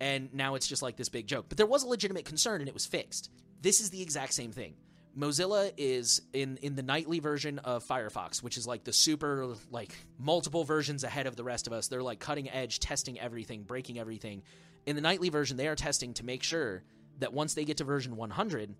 and 0.00 0.32
now 0.34 0.54
it's 0.54 0.66
just 0.66 0.82
like 0.82 0.96
this 0.96 1.08
big 1.08 1.26
joke. 1.26 1.46
But 1.48 1.58
there 1.58 1.66
was 1.66 1.82
a 1.82 1.88
legitimate 1.88 2.24
concern 2.24 2.60
and 2.60 2.68
it 2.68 2.74
was 2.74 2.86
fixed. 2.86 3.30
This 3.60 3.80
is 3.80 3.90
the 3.90 4.02
exact 4.02 4.34
same 4.34 4.52
thing. 4.52 4.74
Mozilla 5.16 5.72
is 5.76 6.22
in 6.32 6.58
in 6.58 6.74
the 6.74 6.82
nightly 6.82 7.20
version 7.20 7.60
of 7.60 7.84
Firefox, 7.86 8.42
which 8.42 8.56
is 8.56 8.66
like 8.66 8.82
the 8.82 8.92
super 8.92 9.54
like 9.70 9.94
multiple 10.18 10.64
versions 10.64 11.04
ahead 11.04 11.26
of 11.26 11.36
the 11.36 11.44
rest 11.44 11.66
of 11.66 11.72
us. 11.72 11.86
They're 11.86 12.02
like 12.02 12.18
cutting 12.18 12.50
edge, 12.50 12.80
testing 12.80 13.18
everything, 13.20 13.62
breaking 13.62 13.98
everything. 13.98 14.42
In 14.86 14.96
the 14.96 15.02
nightly 15.02 15.28
version, 15.28 15.56
they 15.56 15.68
are 15.68 15.76
testing 15.76 16.14
to 16.14 16.24
make 16.24 16.42
sure 16.42 16.82
that 17.20 17.32
once 17.32 17.54
they 17.54 17.64
get 17.64 17.76
to 17.76 17.84
version 17.84 18.16
100, 18.16 18.74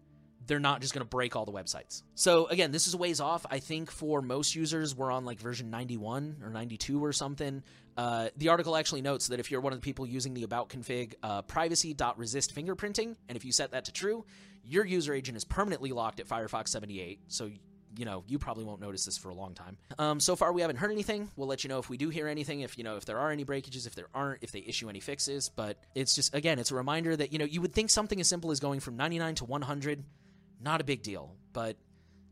they're 0.46 0.60
not 0.60 0.80
just 0.80 0.94
going 0.94 1.04
to 1.04 1.08
break 1.08 1.36
all 1.36 1.44
the 1.44 1.52
websites. 1.52 2.02
So 2.14 2.46
again, 2.46 2.72
this 2.72 2.86
is 2.86 2.94
a 2.94 2.96
ways 2.96 3.20
off. 3.20 3.46
I 3.50 3.58
think 3.58 3.90
for 3.90 4.22
most 4.22 4.54
users, 4.54 4.94
we're 4.94 5.10
on 5.10 5.24
like 5.24 5.38
version 5.38 5.70
91 5.70 6.38
or 6.42 6.50
92 6.50 7.04
or 7.04 7.12
something. 7.12 7.62
Uh, 7.96 8.28
the 8.36 8.48
article 8.48 8.76
actually 8.76 9.02
notes 9.02 9.28
that 9.28 9.40
if 9.40 9.50
you're 9.50 9.60
one 9.60 9.72
of 9.72 9.78
the 9.78 9.84
people 9.84 10.06
using 10.06 10.34
the 10.34 10.42
about 10.42 10.68
config 10.68 11.14
uh, 11.22 11.42
privacy.resistFingerprinting, 11.42 13.16
and 13.28 13.36
if 13.36 13.44
you 13.44 13.52
set 13.52 13.70
that 13.70 13.84
to 13.86 13.92
true, 13.92 14.24
your 14.64 14.84
user 14.84 15.14
agent 15.14 15.36
is 15.36 15.44
permanently 15.44 15.92
locked 15.92 16.20
at 16.20 16.26
Firefox 16.26 16.68
78. 16.68 17.20
So 17.28 17.50
you 17.98 18.04
know, 18.04 18.24
you 18.26 18.38
probably 18.38 18.64
won't 18.64 18.80
notice 18.80 19.04
this 19.04 19.16
for 19.16 19.28
a 19.28 19.34
long 19.34 19.54
time. 19.54 19.76
Um, 19.98 20.20
so 20.20 20.36
far, 20.36 20.52
we 20.52 20.60
haven't 20.60 20.76
heard 20.76 20.90
anything. 20.90 21.30
We'll 21.36 21.48
let 21.48 21.64
you 21.64 21.68
know 21.68 21.78
if 21.78 21.88
we 21.88 21.96
do 21.96 22.08
hear 22.08 22.28
anything, 22.28 22.60
if 22.60 22.76
you 22.76 22.84
know, 22.84 22.96
if 22.96 23.04
there 23.04 23.18
are 23.18 23.30
any 23.30 23.44
breakages, 23.44 23.86
if 23.86 23.94
there 23.94 24.08
aren't, 24.14 24.42
if 24.42 24.52
they 24.52 24.60
issue 24.60 24.88
any 24.88 25.00
fixes. 25.00 25.48
But 25.48 25.78
it's 25.94 26.14
just 26.14 26.34
again, 26.34 26.58
it's 26.58 26.70
a 26.70 26.74
reminder 26.74 27.14
that 27.16 27.32
you 27.32 27.38
know, 27.38 27.44
you 27.44 27.60
would 27.60 27.72
think 27.72 27.90
something 27.90 28.20
as 28.20 28.28
simple 28.28 28.50
as 28.50 28.60
going 28.60 28.80
from 28.80 28.96
99 28.96 29.36
to 29.36 29.44
100 29.44 30.04
not 30.64 30.80
a 30.80 30.84
big 30.84 31.02
deal, 31.02 31.36
but 31.52 31.76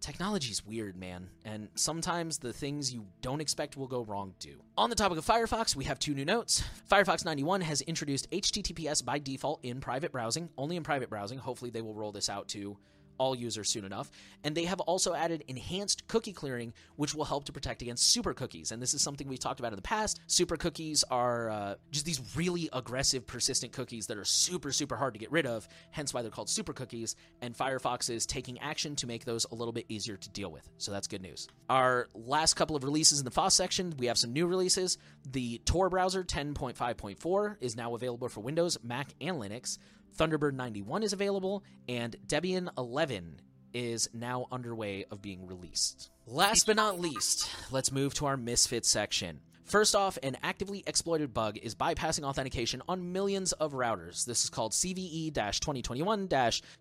technology's 0.00 0.64
weird, 0.66 0.96
man, 0.96 1.28
and 1.44 1.68
sometimes 1.74 2.38
the 2.38 2.52
things 2.52 2.92
you 2.92 3.06
don't 3.20 3.40
expect 3.40 3.76
will 3.76 3.86
go 3.86 4.02
wrong 4.02 4.34
do. 4.40 4.60
On 4.76 4.90
the 4.90 4.96
topic 4.96 5.18
of 5.18 5.24
Firefox, 5.24 5.76
we 5.76 5.84
have 5.84 5.98
two 5.98 6.14
new 6.14 6.24
notes. 6.24 6.64
Firefox 6.90 7.24
91 7.24 7.60
has 7.60 7.82
introduced 7.82 8.28
HTTPS 8.30 9.04
by 9.04 9.18
default 9.18 9.64
in 9.64 9.80
private 9.80 10.10
browsing, 10.10 10.48
only 10.58 10.76
in 10.76 10.82
private 10.82 11.10
browsing. 11.10 11.38
Hopefully, 11.38 11.70
they 11.70 11.82
will 11.82 11.94
roll 11.94 12.10
this 12.10 12.28
out 12.28 12.48
to 12.48 12.76
all 13.22 13.36
users 13.36 13.68
soon 13.68 13.84
enough. 13.84 14.10
And 14.42 14.56
they 14.56 14.64
have 14.64 14.80
also 14.80 15.14
added 15.14 15.44
enhanced 15.46 16.08
cookie 16.08 16.32
clearing, 16.32 16.72
which 16.96 17.14
will 17.14 17.24
help 17.24 17.44
to 17.44 17.52
protect 17.52 17.80
against 17.80 18.10
super 18.10 18.34
cookies. 18.34 18.72
And 18.72 18.82
this 18.82 18.94
is 18.94 19.00
something 19.00 19.28
we've 19.28 19.38
talked 19.38 19.60
about 19.60 19.72
in 19.72 19.76
the 19.76 19.82
past. 19.82 20.18
Super 20.26 20.56
cookies 20.56 21.04
are 21.08 21.48
uh, 21.50 21.74
just 21.92 22.04
these 22.04 22.20
really 22.34 22.68
aggressive, 22.72 23.24
persistent 23.24 23.72
cookies 23.72 24.08
that 24.08 24.18
are 24.18 24.24
super, 24.24 24.72
super 24.72 24.96
hard 24.96 25.14
to 25.14 25.20
get 25.20 25.30
rid 25.30 25.46
of, 25.46 25.68
hence 25.92 26.12
why 26.12 26.22
they're 26.22 26.32
called 26.32 26.50
super 26.50 26.72
cookies. 26.72 27.14
And 27.40 27.56
Firefox 27.56 28.10
is 28.10 28.26
taking 28.26 28.58
action 28.58 28.96
to 28.96 29.06
make 29.06 29.24
those 29.24 29.46
a 29.52 29.54
little 29.54 29.72
bit 29.72 29.86
easier 29.88 30.16
to 30.16 30.30
deal 30.30 30.50
with. 30.50 30.68
So 30.78 30.90
that's 30.90 31.06
good 31.06 31.22
news. 31.22 31.46
Our 31.70 32.08
last 32.14 32.54
couple 32.54 32.74
of 32.74 32.82
releases 32.82 33.20
in 33.20 33.24
the 33.24 33.30
FOSS 33.30 33.54
section, 33.54 33.94
we 33.98 34.06
have 34.06 34.18
some 34.18 34.32
new 34.32 34.48
releases. 34.48 34.98
The 35.30 35.58
Tor 35.64 35.88
browser 35.88 36.24
10.5.4 36.24 37.56
is 37.60 37.76
now 37.76 37.94
available 37.94 38.28
for 38.28 38.40
Windows, 38.40 38.78
Mac, 38.82 39.14
and 39.20 39.36
Linux. 39.36 39.78
Thunderbird 40.16 40.54
91 40.54 41.02
is 41.02 41.12
available, 41.12 41.64
and 41.88 42.16
Debian 42.26 42.68
11 42.76 43.40
is 43.74 44.08
now 44.12 44.46
underway 44.52 45.04
of 45.10 45.22
being 45.22 45.46
released. 45.46 46.10
Last 46.26 46.66
but 46.66 46.76
not 46.76 47.00
least, 47.00 47.50
let's 47.70 47.92
move 47.92 48.14
to 48.14 48.26
our 48.26 48.36
Misfit 48.36 48.84
section. 48.84 49.40
First 49.64 49.94
off, 49.94 50.18
an 50.22 50.36
actively 50.42 50.82
exploited 50.86 51.32
bug 51.32 51.56
is 51.62 51.74
bypassing 51.74 52.24
authentication 52.24 52.82
on 52.88 53.12
millions 53.12 53.52
of 53.52 53.72
routers. 53.72 54.24
This 54.24 54.44
is 54.44 54.50
called 54.50 54.72
CVE 54.72 55.32
2021 55.32 56.28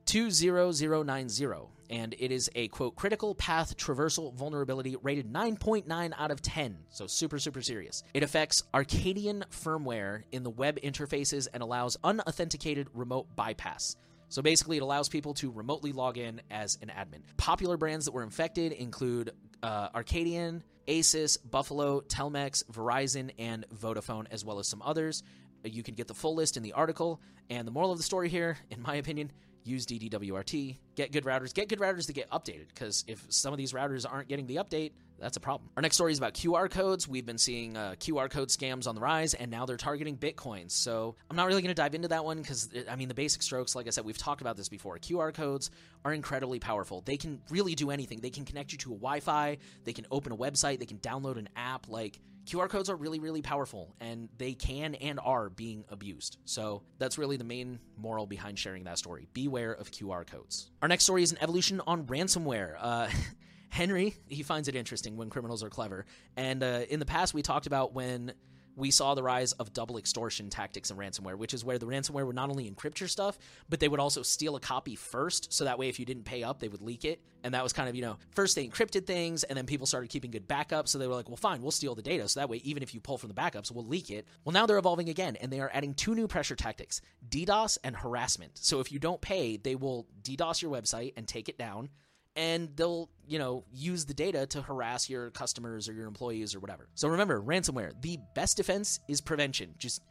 20090, 0.05 1.45
and 1.89 2.15
it 2.17 2.31
is 2.31 2.49
a 2.55 2.67
quote 2.69 2.95
critical 2.95 3.35
path 3.35 3.77
traversal 3.77 4.33
vulnerability 4.33 4.95
rated 5.03 5.31
9.9 5.31 6.13
out 6.17 6.31
of 6.31 6.41
10, 6.41 6.77
so 6.89 7.07
super, 7.07 7.39
super 7.39 7.61
serious. 7.61 8.03
It 8.13 8.23
affects 8.23 8.63
Arcadyan 8.73 9.43
firmware 9.49 10.23
in 10.31 10.43
the 10.43 10.49
web 10.49 10.79
interfaces 10.81 11.47
and 11.53 11.61
allows 11.61 11.97
unauthenticated 12.03 12.87
remote 12.93 13.27
bypass. 13.35 13.95
So 14.29 14.41
basically, 14.41 14.77
it 14.77 14.83
allows 14.83 15.09
people 15.09 15.33
to 15.35 15.51
remotely 15.51 15.91
log 15.91 16.17
in 16.17 16.41
as 16.49 16.77
an 16.81 16.89
admin. 16.89 17.19
Popular 17.35 17.75
brands 17.75 18.05
that 18.05 18.13
were 18.13 18.23
infected 18.23 18.71
include 18.71 19.31
uh, 19.61 19.89
Arcadyan, 19.89 20.61
Asus, 20.87 21.37
Buffalo, 21.49 22.01
Telmex, 22.01 22.63
Verizon, 22.71 23.31
and 23.37 23.65
Vodafone, 23.69 24.25
as 24.31 24.43
well 24.43 24.59
as 24.59 24.67
some 24.67 24.81
others. 24.81 25.23
You 25.63 25.83
can 25.83 25.95
get 25.95 26.07
the 26.07 26.13
full 26.13 26.35
list 26.35 26.57
in 26.57 26.63
the 26.63 26.73
article. 26.73 27.21
And 27.49 27.67
the 27.67 27.71
moral 27.71 27.91
of 27.91 27.97
the 27.97 28.03
story 28.03 28.29
here, 28.29 28.57
in 28.69 28.81
my 28.81 28.95
opinion, 28.95 29.31
use 29.63 29.85
DDWRT, 29.85 30.77
get 30.95 31.11
good 31.11 31.25
routers, 31.25 31.53
get 31.53 31.69
good 31.69 31.79
routers 31.79 32.07
to 32.07 32.13
get 32.13 32.29
updated, 32.31 32.67
because 32.69 33.05
if 33.07 33.23
some 33.29 33.53
of 33.53 33.57
these 33.57 33.73
routers 33.73 34.11
aren't 34.11 34.27
getting 34.27 34.47
the 34.47 34.55
update, 34.55 34.93
that's 35.21 35.37
a 35.37 35.39
problem. 35.39 35.69
Our 35.77 35.81
next 35.81 35.95
story 35.95 36.11
is 36.11 36.17
about 36.17 36.33
QR 36.33 36.69
codes. 36.69 37.07
We've 37.07 37.25
been 37.25 37.37
seeing 37.37 37.77
uh, 37.77 37.95
QR 37.99 38.29
code 38.29 38.49
scams 38.49 38.87
on 38.87 38.95
the 38.95 39.01
rise, 39.01 39.33
and 39.33 39.51
now 39.51 39.65
they're 39.65 39.77
targeting 39.77 40.17
Bitcoins. 40.17 40.71
So 40.71 41.15
I'm 41.29 41.35
not 41.35 41.47
really 41.47 41.61
going 41.61 41.73
to 41.73 41.79
dive 41.79 41.95
into 41.95 42.07
that 42.09 42.25
one 42.25 42.39
because, 42.39 42.69
I 42.89 42.95
mean, 42.95 43.07
the 43.07 43.13
basic 43.13 43.41
strokes, 43.43 43.75
like 43.75 43.87
I 43.87 43.91
said, 43.91 44.03
we've 44.03 44.17
talked 44.17 44.41
about 44.41 44.57
this 44.57 44.67
before. 44.67 44.97
QR 44.97 45.33
codes 45.33 45.69
are 46.03 46.13
incredibly 46.13 46.59
powerful. 46.59 47.01
They 47.01 47.17
can 47.17 47.41
really 47.49 47.75
do 47.75 47.91
anything. 47.91 48.19
They 48.19 48.31
can 48.31 48.45
connect 48.45 48.71
you 48.71 48.79
to 48.79 48.93
a 48.93 48.95
Wi 48.95 49.19
Fi, 49.19 49.57
they 49.83 49.93
can 49.93 50.07
open 50.11 50.31
a 50.31 50.37
website, 50.37 50.79
they 50.79 50.85
can 50.85 50.97
download 50.97 51.37
an 51.37 51.49
app. 51.55 51.87
Like, 51.87 52.19
QR 52.45 52.67
codes 52.67 52.89
are 52.89 52.95
really, 52.95 53.19
really 53.19 53.41
powerful, 53.41 53.93
and 53.99 54.27
they 54.37 54.53
can 54.53 54.95
and 54.95 55.19
are 55.23 55.49
being 55.49 55.85
abused. 55.89 56.37
So 56.45 56.81
that's 56.97 57.17
really 57.17 57.37
the 57.37 57.43
main 57.43 57.79
moral 57.97 58.25
behind 58.25 58.57
sharing 58.57 58.85
that 58.85 58.97
story. 58.97 59.27
Beware 59.33 59.73
of 59.73 59.91
QR 59.91 60.25
codes. 60.25 60.71
Our 60.81 60.87
next 60.87 61.03
story 61.03 61.21
is 61.21 61.31
an 61.31 61.37
evolution 61.41 61.81
on 61.85 62.05
ransomware. 62.07 62.75
Uh, 62.79 63.07
Henry, 63.71 64.15
he 64.27 64.43
finds 64.43 64.67
it 64.67 64.75
interesting 64.75 65.15
when 65.15 65.29
criminals 65.29 65.63
are 65.63 65.69
clever. 65.69 66.05
And 66.35 66.61
uh, 66.61 66.81
in 66.89 66.99
the 66.99 67.05
past, 67.05 67.33
we 67.33 67.41
talked 67.41 67.67
about 67.67 67.93
when 67.93 68.33
we 68.75 68.91
saw 68.91 69.15
the 69.15 69.23
rise 69.23 69.53
of 69.53 69.71
double 69.71 69.97
extortion 69.97 70.49
tactics 70.49 70.91
in 70.91 70.97
ransomware, 70.97 71.37
which 71.37 71.53
is 71.53 71.63
where 71.63 71.79
the 71.79 71.85
ransomware 71.85 72.25
would 72.25 72.35
not 72.35 72.49
only 72.49 72.69
encrypt 72.69 72.99
your 72.99 73.07
stuff, 73.07 73.39
but 73.69 73.79
they 73.79 73.87
would 73.87 73.99
also 73.99 74.23
steal 74.23 74.57
a 74.57 74.59
copy 74.59 74.95
first. 74.95 75.53
So 75.53 75.63
that 75.63 75.79
way, 75.79 75.87
if 75.87 75.99
you 75.99 76.05
didn't 76.05 76.25
pay 76.25 76.43
up, 76.43 76.59
they 76.59 76.67
would 76.67 76.81
leak 76.81 77.05
it. 77.05 77.21
And 77.45 77.53
that 77.53 77.63
was 77.63 77.71
kind 77.71 77.87
of, 77.87 77.95
you 77.95 78.01
know, 78.01 78.17
first 78.31 78.57
they 78.57 78.67
encrypted 78.67 79.05
things, 79.05 79.43
and 79.43 79.57
then 79.57 79.65
people 79.65 79.87
started 79.87 80.09
keeping 80.09 80.31
good 80.31 80.49
backups. 80.49 80.89
So 80.89 80.97
they 80.97 81.07
were 81.07 81.15
like, 81.15 81.29
well, 81.29 81.37
fine, 81.37 81.61
we'll 81.61 81.71
steal 81.71 81.95
the 81.95 82.01
data. 82.01 82.27
So 82.27 82.41
that 82.41 82.49
way, 82.49 82.57
even 82.57 82.83
if 82.83 82.93
you 82.93 82.99
pull 82.99 83.17
from 83.17 83.29
the 83.29 83.35
backups, 83.35 83.71
we'll 83.71 83.87
leak 83.87 84.09
it. 84.09 84.27
Well, 84.43 84.53
now 84.53 84.65
they're 84.65 84.77
evolving 84.77 85.07
again, 85.07 85.37
and 85.37 85.49
they 85.49 85.61
are 85.61 85.71
adding 85.73 85.93
two 85.93 86.13
new 86.13 86.27
pressure 86.27 86.57
tactics 86.57 86.99
DDoS 87.29 87.77
and 87.85 87.95
harassment. 87.95 88.57
So 88.57 88.81
if 88.81 88.91
you 88.91 88.99
don't 88.99 89.21
pay, 89.21 89.55
they 89.55 89.75
will 89.75 90.07
DDoS 90.23 90.61
your 90.61 90.71
website 90.71 91.13
and 91.15 91.25
take 91.25 91.47
it 91.47 91.57
down 91.57 91.89
and 92.35 92.69
they'll 92.75 93.09
you 93.27 93.39
know 93.39 93.63
use 93.73 94.05
the 94.05 94.13
data 94.13 94.45
to 94.47 94.61
harass 94.61 95.09
your 95.09 95.31
customers 95.31 95.89
or 95.89 95.93
your 95.93 96.07
employees 96.07 96.55
or 96.55 96.59
whatever. 96.59 96.87
So 96.95 97.07
remember 97.07 97.41
ransomware 97.41 97.93
the 98.01 98.17
best 98.35 98.57
defense 98.57 98.99
is 99.07 99.21
prevention. 99.21 99.75
Just 99.77 100.01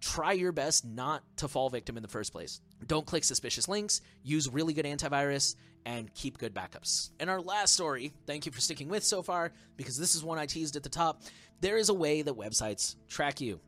try 0.00 0.32
your 0.32 0.52
best 0.52 0.86
not 0.86 1.22
to 1.36 1.46
fall 1.46 1.68
victim 1.68 1.96
in 1.96 2.02
the 2.02 2.08
first 2.08 2.32
place. 2.32 2.60
Don't 2.86 3.06
click 3.06 3.24
suspicious 3.24 3.68
links 3.68 4.00
use 4.22 4.48
really 4.48 4.72
good 4.72 4.86
antivirus 4.86 5.56
and 5.86 6.12
keep 6.14 6.38
good 6.38 6.54
backups. 6.54 7.10
And 7.20 7.28
our 7.28 7.40
last 7.40 7.74
story 7.74 8.12
thank 8.26 8.46
you 8.46 8.52
for 8.52 8.60
sticking 8.60 8.88
with 8.88 9.04
so 9.04 9.22
far 9.22 9.52
because 9.76 9.98
this 9.98 10.14
is 10.14 10.24
one 10.24 10.38
i 10.38 10.46
teased 10.46 10.76
at 10.76 10.82
the 10.82 10.88
top 10.88 11.22
there 11.60 11.76
is 11.76 11.90
a 11.90 11.94
way 11.94 12.22
that 12.22 12.34
websites 12.34 12.96
track 13.06 13.40
you. 13.40 13.60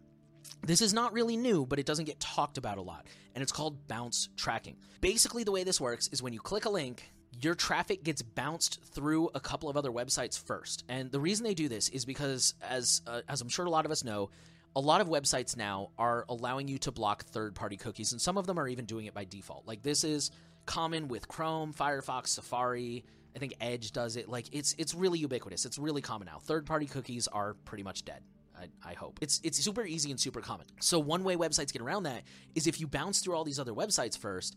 This 0.65 0.81
is 0.81 0.95
not 0.95 1.13
really 1.13 1.37
new, 1.37 1.67
but 1.67 1.79
it 1.79 1.87
doesn't 1.87 2.07
get 2.07 2.19
talked 2.21 2.57
about 2.57 2.79
a 2.79 2.83
lot, 2.83 3.07
and 3.35 3.43
it's 3.43 3.53
called 3.53 3.87
bounce 3.87 4.29
tracking. 4.37 4.77
Basically, 5.01 5.45
the 5.45 5.53
way 5.53 5.65
this 5.65 5.81
works 5.81 6.09
is 6.09 6.23
when 6.23 6.33
you 6.33 6.41
click 6.41 6.65
a 6.65 6.71
link, 6.71 7.11
your 7.41 7.55
traffic 7.55 8.05
gets 8.05 8.23
bounced 8.23 8.83
through 8.83 9.31
a 9.35 9.41
couple 9.41 9.69
of 9.69 9.77
other 9.77 9.91
websites 9.91 10.43
first. 10.43 10.85
And 10.89 11.11
the 11.11 11.21
reason 11.21 11.45
they 11.45 11.55
do 11.55 11.69
this 11.69 11.89
is 11.89 12.05
because, 12.05 12.55
as 12.63 13.03
uh, 13.07 13.23
as 13.29 13.41
I'm 13.41 13.49
sure 13.49 13.65
a 13.65 13.71
lot 13.71 13.87
of 13.87 13.91
us 13.91 14.05
know, 14.05 14.31
a 14.75 14.81
lot 14.81 15.01
of 15.01 15.09
websites 15.09 15.57
now 15.57 15.91
are 15.99 16.25
allowing 16.29 16.69
you 16.69 16.79
to 16.79 16.93
block 16.93 17.25
third-party 17.25 17.77
cookies, 17.77 18.13
and 18.13 18.21
some 18.21 18.39
of 18.39 18.47
them 18.47 18.59
are 18.59 18.69
even 18.69 18.85
doing 18.85 19.07
it 19.07 19.15
by 19.15 19.25
default. 19.25 19.67
Like 19.67 19.83
this 19.83 20.05
is 20.05 20.31
common 20.67 21.09
with 21.09 21.29
Chrome, 21.29 21.73
Firefox, 21.73 22.29
Safari. 22.29 23.05
I 23.35 23.39
think 23.39 23.55
Edge 23.61 23.93
does 23.93 24.17
it. 24.17 24.29
Like 24.29 24.47
it's 24.53 24.75
it's 24.79 24.95
really 24.95 25.19
ubiquitous. 25.19 25.65
It's 25.65 25.79
really 25.79 26.03
common 26.03 26.27
now. 26.27 26.39
Third-party 26.39 26.87
cookies 26.87 27.29
are 27.29 27.55
pretty 27.65 27.83
much 27.83 28.05
dead. 28.05 28.23
I, 28.59 28.91
I, 28.91 28.95
hope 28.95 29.19
it's 29.23 29.41
it's 29.43 29.59
super 29.59 29.83
easy 29.85 30.11
and 30.11 30.21
super 30.21 30.41
common. 30.41 30.67
So 30.81 30.99
one 30.99 31.25
way 31.25 31.37
websites 31.37 31.73
get 31.73 31.83
around 31.83 32.05
that 32.05 32.23
is 32.55 32.67
if 32.67 32.81
you 32.81 32.87
bounce 32.87 33.21
through 33.21 33.35
all 33.35 33.45
these 33.45 33.59
other 33.59 33.73
websites 33.73 34.17
first, 34.17 34.57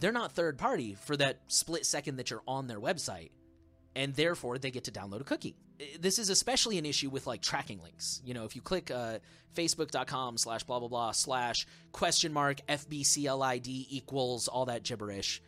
they're 0.00 0.12
not 0.12 0.32
third 0.32 0.58
party 0.58 0.96
for 1.04 1.16
that 1.16 1.40
split 1.48 1.86
second 1.86 2.16
that 2.16 2.30
you're 2.30 2.42
on 2.46 2.66
their 2.66 2.80
website 2.80 3.30
and 3.96 4.14
therefore 4.14 4.58
they 4.58 4.70
get 4.70 4.84
to 4.84 4.92
download 4.92 5.20
a 5.20 5.24
cookie. 5.24 5.56
This 5.98 6.18
is 6.18 6.30
especially 6.30 6.78
an 6.78 6.86
issue 6.86 7.10
with 7.10 7.26
like 7.26 7.42
tracking 7.42 7.80
links. 7.82 8.20
You 8.24 8.34
know 8.34 8.44
if 8.44 8.54
you 8.56 8.62
click 8.62 8.90
uh, 8.90 9.18
facebook.com 9.54 10.38
slash 10.38 10.62
blah 10.64 10.78
blah 10.78 10.88
blah 10.88 11.12
slash 11.12 11.66
question 11.92 12.32
mark 12.32 12.60
fbclid 12.68 13.66
equals 13.66 14.46
all 14.48 14.66
that 14.66 14.84
gibberish 14.84 15.42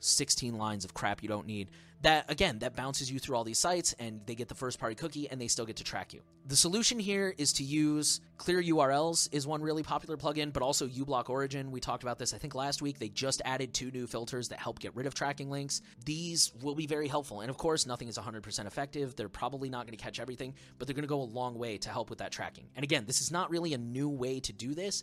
16 0.00 0.56
lines 0.56 0.84
of 0.84 0.94
crap 0.94 1.22
you 1.22 1.28
don't 1.28 1.46
need 1.46 1.70
that 2.04 2.30
again 2.30 2.58
that 2.58 2.76
bounces 2.76 3.10
you 3.10 3.18
through 3.18 3.34
all 3.34 3.44
these 3.44 3.58
sites 3.58 3.94
and 3.98 4.20
they 4.26 4.34
get 4.34 4.48
the 4.48 4.54
first 4.54 4.78
party 4.78 4.94
cookie 4.94 5.28
and 5.30 5.40
they 5.40 5.48
still 5.48 5.64
get 5.64 5.76
to 5.76 5.84
track 5.84 6.12
you. 6.12 6.20
The 6.46 6.56
solution 6.56 6.98
here 6.98 7.34
is 7.38 7.54
to 7.54 7.64
use 7.64 8.20
ClearURLs 8.38 9.30
is 9.32 9.46
one 9.46 9.62
really 9.62 9.82
popular 9.82 10.18
plugin 10.18 10.52
but 10.52 10.62
also 10.62 10.86
uBlock 10.86 11.30
origin. 11.30 11.70
We 11.70 11.80
talked 11.80 12.02
about 12.02 12.18
this 12.18 12.34
i 12.34 12.38
think 12.38 12.54
last 12.54 12.82
week. 12.82 12.98
They 12.98 13.08
just 13.08 13.40
added 13.44 13.72
two 13.72 13.90
new 13.90 14.06
filters 14.06 14.48
that 14.48 14.58
help 14.58 14.78
get 14.80 14.94
rid 14.94 15.06
of 15.06 15.14
tracking 15.14 15.50
links. 15.50 15.80
These 16.04 16.52
will 16.62 16.74
be 16.74 16.86
very 16.86 17.08
helpful 17.08 17.40
and 17.40 17.48
of 17.48 17.56
course 17.56 17.86
nothing 17.86 18.08
is 18.08 18.18
100% 18.18 18.66
effective. 18.66 19.16
They're 19.16 19.28
probably 19.30 19.70
not 19.70 19.86
going 19.86 19.96
to 19.96 20.02
catch 20.02 20.20
everything 20.20 20.54
but 20.78 20.86
they're 20.86 20.94
going 20.94 21.04
to 21.04 21.08
go 21.08 21.22
a 21.22 21.24
long 21.24 21.58
way 21.58 21.78
to 21.78 21.88
help 21.88 22.10
with 22.10 22.18
that 22.18 22.32
tracking. 22.32 22.68
And 22.76 22.84
again 22.84 23.04
this 23.06 23.22
is 23.22 23.32
not 23.32 23.50
really 23.50 23.72
a 23.72 23.78
new 23.78 24.10
way 24.10 24.40
to 24.40 24.52
do 24.52 24.74
this 24.74 25.02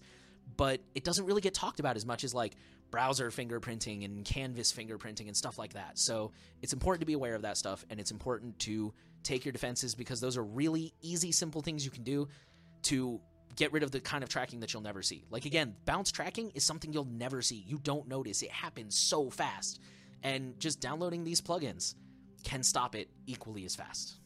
but 0.58 0.82
it 0.96 1.04
doesn't 1.04 1.26
really 1.26 1.42
get 1.42 1.54
talked 1.54 1.80
about 1.80 1.96
as 1.96 2.06
much 2.06 2.24
as 2.24 2.34
like 2.34 2.56
browser 2.92 3.32
fingerprinting 3.32 4.06
and 4.06 4.24
canvas 4.26 4.72
fingerprinting 4.72 5.28
and 5.28 5.36
stuff 5.36 5.58
like 5.58 5.74
that. 5.74 5.98
So 5.98 6.32
it's 6.62 6.74
important 6.74 7.00
to 7.02 7.06
be 7.06 7.14
aware 7.14 7.34
of 7.36 7.42
that 7.44 7.58
stuff 7.58 7.86
and 7.90 8.00
it's 8.00 8.12
important 8.12 8.60
to 8.60 8.94
take 9.24 9.46
your 9.46 9.52
defenses 9.52 9.96
because 9.96 10.20
those 10.20 10.38
are 10.38 10.44
really 10.44 10.94
easy, 11.02 11.32
simple 11.32 11.62
things 11.62 11.86
you 11.86 11.92
can 11.92 12.04
do 12.04 12.28
to 12.84 13.20
get 13.56 13.72
rid 13.74 13.84
of 13.84 13.92
the 13.92 14.00
kind 14.00 14.24
of 14.24 14.30
tracking 14.30 14.60
that 14.60 14.74
you'll 14.74 14.82
never 14.82 15.02
see. 15.02 15.26
Like 15.30 15.46
again, 15.46 15.76
bounce 15.86 16.12
tracking 16.12 16.52
is 16.52 16.64
something 16.64 16.94
you'll 16.94 17.06
never 17.06 17.42
see. 17.42 17.64
You 17.68 17.80
don't 17.80 18.08
notice. 18.08 18.42
It 18.42 18.52
happens 18.52 18.98
so 18.98 19.30
fast. 19.30 19.80
And 20.24 20.60
just 20.60 20.80
downloading 20.80 21.24
these 21.24 21.42
plugins 21.42 21.96
can 22.44 22.64
stop 22.64 22.96
it 22.96 23.10
equally 23.26 23.66
as 23.66 23.76
fast. 23.76 24.21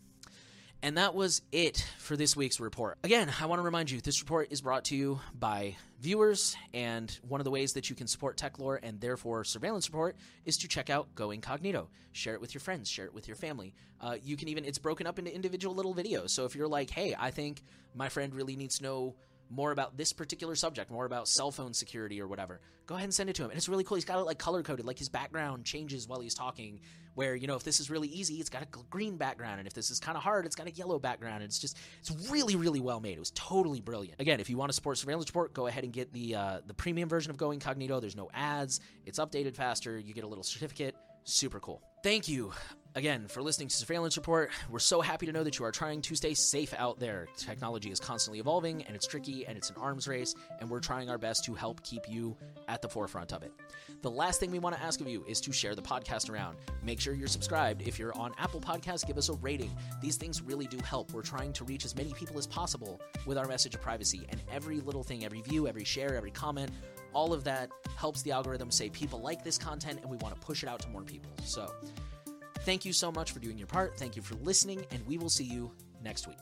And 0.81 0.97
that 0.97 1.15
was 1.15 1.41
it 1.51 1.83
for 1.97 2.15
this 2.15 2.35
week's 2.35 2.59
report. 2.59 2.99
Again, 3.03 3.31
I 3.41 3.47
want 3.47 3.59
to 3.59 3.63
remind 3.63 3.89
you 3.89 3.99
this 4.01 4.21
report 4.21 4.49
is 4.51 4.61
brought 4.61 4.85
to 4.85 4.95
you 4.95 5.19
by 5.37 5.75
viewers, 5.99 6.55
and 6.73 7.09
one 7.27 7.41
of 7.41 7.45
the 7.45 7.51
ways 7.51 7.73
that 7.73 7.89
you 7.89 7.95
can 7.95 8.05
support 8.05 8.37
Techlore 8.37 8.77
and 8.83 9.01
therefore 9.01 9.43
surveillance 9.43 9.89
report 9.89 10.15
is 10.45 10.57
to 10.57 10.67
check 10.67 10.91
out 10.91 11.07
Go 11.15 11.31
Incognito. 11.31 11.89
Share 12.11 12.35
it 12.35 12.41
with 12.41 12.53
your 12.53 12.61
friends, 12.61 12.87
share 12.87 13.05
it 13.05 13.13
with 13.13 13.27
your 13.27 13.35
family. 13.35 13.73
Uh, 13.99 14.17
you 14.23 14.37
can 14.37 14.47
even, 14.47 14.63
it's 14.63 14.77
broken 14.77 15.07
up 15.07 15.17
into 15.17 15.33
individual 15.33 15.73
little 15.73 15.95
videos. 15.95 16.29
So 16.29 16.45
if 16.45 16.55
you're 16.55 16.67
like, 16.67 16.91
hey, 16.91 17.15
I 17.17 17.31
think 17.31 17.63
my 17.95 18.09
friend 18.09 18.35
really 18.35 18.55
needs 18.55 18.77
to 18.77 18.83
know 18.83 19.15
more 19.49 19.71
about 19.71 19.97
this 19.97 20.13
particular 20.13 20.55
subject, 20.55 20.91
more 20.91 21.05
about 21.05 21.27
cell 21.27 21.51
phone 21.51 21.73
security 21.73 22.21
or 22.21 22.27
whatever, 22.27 22.61
go 22.85 22.95
ahead 22.95 23.05
and 23.05 23.13
send 23.13 23.29
it 23.29 23.35
to 23.37 23.43
him. 23.43 23.49
And 23.49 23.57
it's 23.57 23.69
really 23.69 23.83
cool. 23.83 23.95
He's 23.95 24.05
got 24.05 24.19
it 24.19 24.23
like 24.23 24.39
color 24.39 24.63
coded, 24.63 24.85
like 24.85 24.99
his 24.99 25.09
background 25.09 25.65
changes 25.65 26.07
while 26.07 26.19
he's 26.19 26.33
talking. 26.35 26.79
Where 27.13 27.33
you 27.33 27.47
know, 27.47 27.55
if 27.55 27.63
this 27.63 27.79
is 27.79 27.89
really 27.89 28.09
easy, 28.09 28.35
it's 28.35 28.49
got 28.49 28.61
a 28.61 28.67
green 28.89 29.15
background, 29.15 29.59
and 29.59 29.67
if 29.67 29.73
this 29.73 29.89
is 29.89 30.01
kind 30.01 30.17
of 30.17 30.23
hard, 30.23 30.45
it's 30.45 30.55
got 30.55 30.67
a 30.67 30.71
yellow 30.71 30.99
background. 30.99 31.35
And 31.35 31.45
it's 31.45 31.59
just, 31.59 31.77
it's 32.01 32.11
really, 32.29 32.57
really 32.57 32.81
well 32.81 32.99
made. 32.99 33.15
It 33.15 33.19
was 33.19 33.31
totally 33.31 33.79
brilliant. 33.79 34.19
Again, 34.19 34.41
if 34.41 34.49
you 34.49 34.57
want 34.57 34.67
to 34.69 34.73
support 34.73 34.97
Surveillance 34.97 35.29
Report, 35.29 35.53
go 35.53 35.67
ahead 35.67 35.85
and 35.85 35.93
get 35.93 36.11
the 36.11 36.35
uh, 36.35 36.59
the 36.67 36.73
premium 36.73 37.07
version 37.07 37.31
of 37.31 37.37
Go 37.37 37.51
Incognito. 37.51 38.01
There's 38.01 38.17
no 38.17 38.29
ads. 38.33 38.81
It's 39.05 39.17
updated 39.17 39.55
faster. 39.55 39.97
You 39.97 40.13
get 40.13 40.25
a 40.25 40.27
little 40.27 40.43
certificate. 40.43 40.95
Super 41.23 41.61
cool. 41.61 41.81
Thank 42.03 42.27
you 42.27 42.51
again 42.95 43.27
for 43.27 43.41
listening 43.41 43.67
to 43.67 43.75
Surveillance 43.75 44.15
Report. 44.15 44.49
We're 44.69 44.79
so 44.79 45.01
happy 45.01 45.25
to 45.25 45.31
know 45.33 45.43
that 45.43 45.59
you 45.59 45.65
are 45.65 45.71
trying 45.71 46.01
to 46.03 46.15
stay 46.15 46.33
safe 46.33 46.73
out 46.77 46.97
there. 46.97 47.27
Technology 47.37 47.91
is 47.91 47.99
constantly 47.99 48.39
evolving 48.39 48.83
and 48.83 48.95
it's 48.95 49.05
tricky 49.05 49.45
and 49.45 49.57
it's 49.57 49.69
an 49.69 49.75
arms 49.77 50.07
race, 50.07 50.33
and 50.59 50.69
we're 50.69 50.79
trying 50.79 51.09
our 51.09 51.17
best 51.17 51.43
to 51.45 51.53
help 51.53 51.83
keep 51.83 52.09
you 52.09 52.35
at 52.69 52.81
the 52.81 52.87
forefront 52.87 53.33
of 53.33 53.43
it. 53.43 53.51
The 54.01 54.09
last 54.09 54.39
thing 54.39 54.49
we 54.49 54.59
want 54.59 54.75
to 54.75 54.81
ask 54.81 55.01
of 55.01 55.09
you 55.09 55.25
is 55.27 55.41
to 55.41 55.51
share 55.51 55.75
the 55.75 55.81
podcast 55.81 56.29
around. 56.29 56.57
Make 56.83 57.01
sure 57.01 57.13
you're 57.13 57.27
subscribed. 57.27 57.81
If 57.81 57.99
you're 57.99 58.15
on 58.17 58.33
Apple 58.37 58.61
Podcasts, 58.61 59.05
give 59.05 59.17
us 59.17 59.29
a 59.29 59.33
rating. 59.33 59.75
These 60.01 60.15
things 60.15 60.41
really 60.41 60.67
do 60.67 60.77
help. 60.77 61.11
We're 61.11 61.21
trying 61.21 61.51
to 61.53 61.65
reach 61.65 61.83
as 61.83 61.95
many 61.95 62.13
people 62.13 62.37
as 62.37 62.47
possible 62.47 63.01
with 63.25 63.37
our 63.37 63.47
message 63.47 63.75
of 63.75 63.81
privacy, 63.81 64.25
and 64.29 64.41
every 64.51 64.79
little 64.79 65.03
thing, 65.03 65.25
every 65.25 65.41
view, 65.41 65.67
every 65.67 65.83
share, 65.83 66.15
every 66.15 66.31
comment, 66.31 66.71
all 67.13 67.33
of 67.33 67.43
that 67.45 67.71
helps 67.97 68.21
the 68.21 68.31
algorithm 68.31 68.69
say 68.69 68.89
people 68.89 69.19
like 69.21 69.43
this 69.43 69.57
content 69.57 69.99
and 70.01 70.11
we 70.11 70.17
want 70.17 70.35
to 70.35 70.41
push 70.45 70.63
it 70.63 70.69
out 70.69 70.81
to 70.81 70.89
more 70.89 71.01
people. 71.01 71.31
So, 71.45 71.73
thank 72.65 72.83
you 72.83 72.93
so 72.93 73.11
much 73.11 73.31
for 73.31 73.39
doing 73.39 73.57
your 73.57 73.67
part. 73.67 73.97
Thank 73.97 74.15
you 74.15 74.21
for 74.21 74.35
listening, 74.35 74.85
and 74.91 75.05
we 75.07 75.17
will 75.17 75.29
see 75.29 75.45
you 75.45 75.71
next 76.03 76.27
week. 76.27 76.37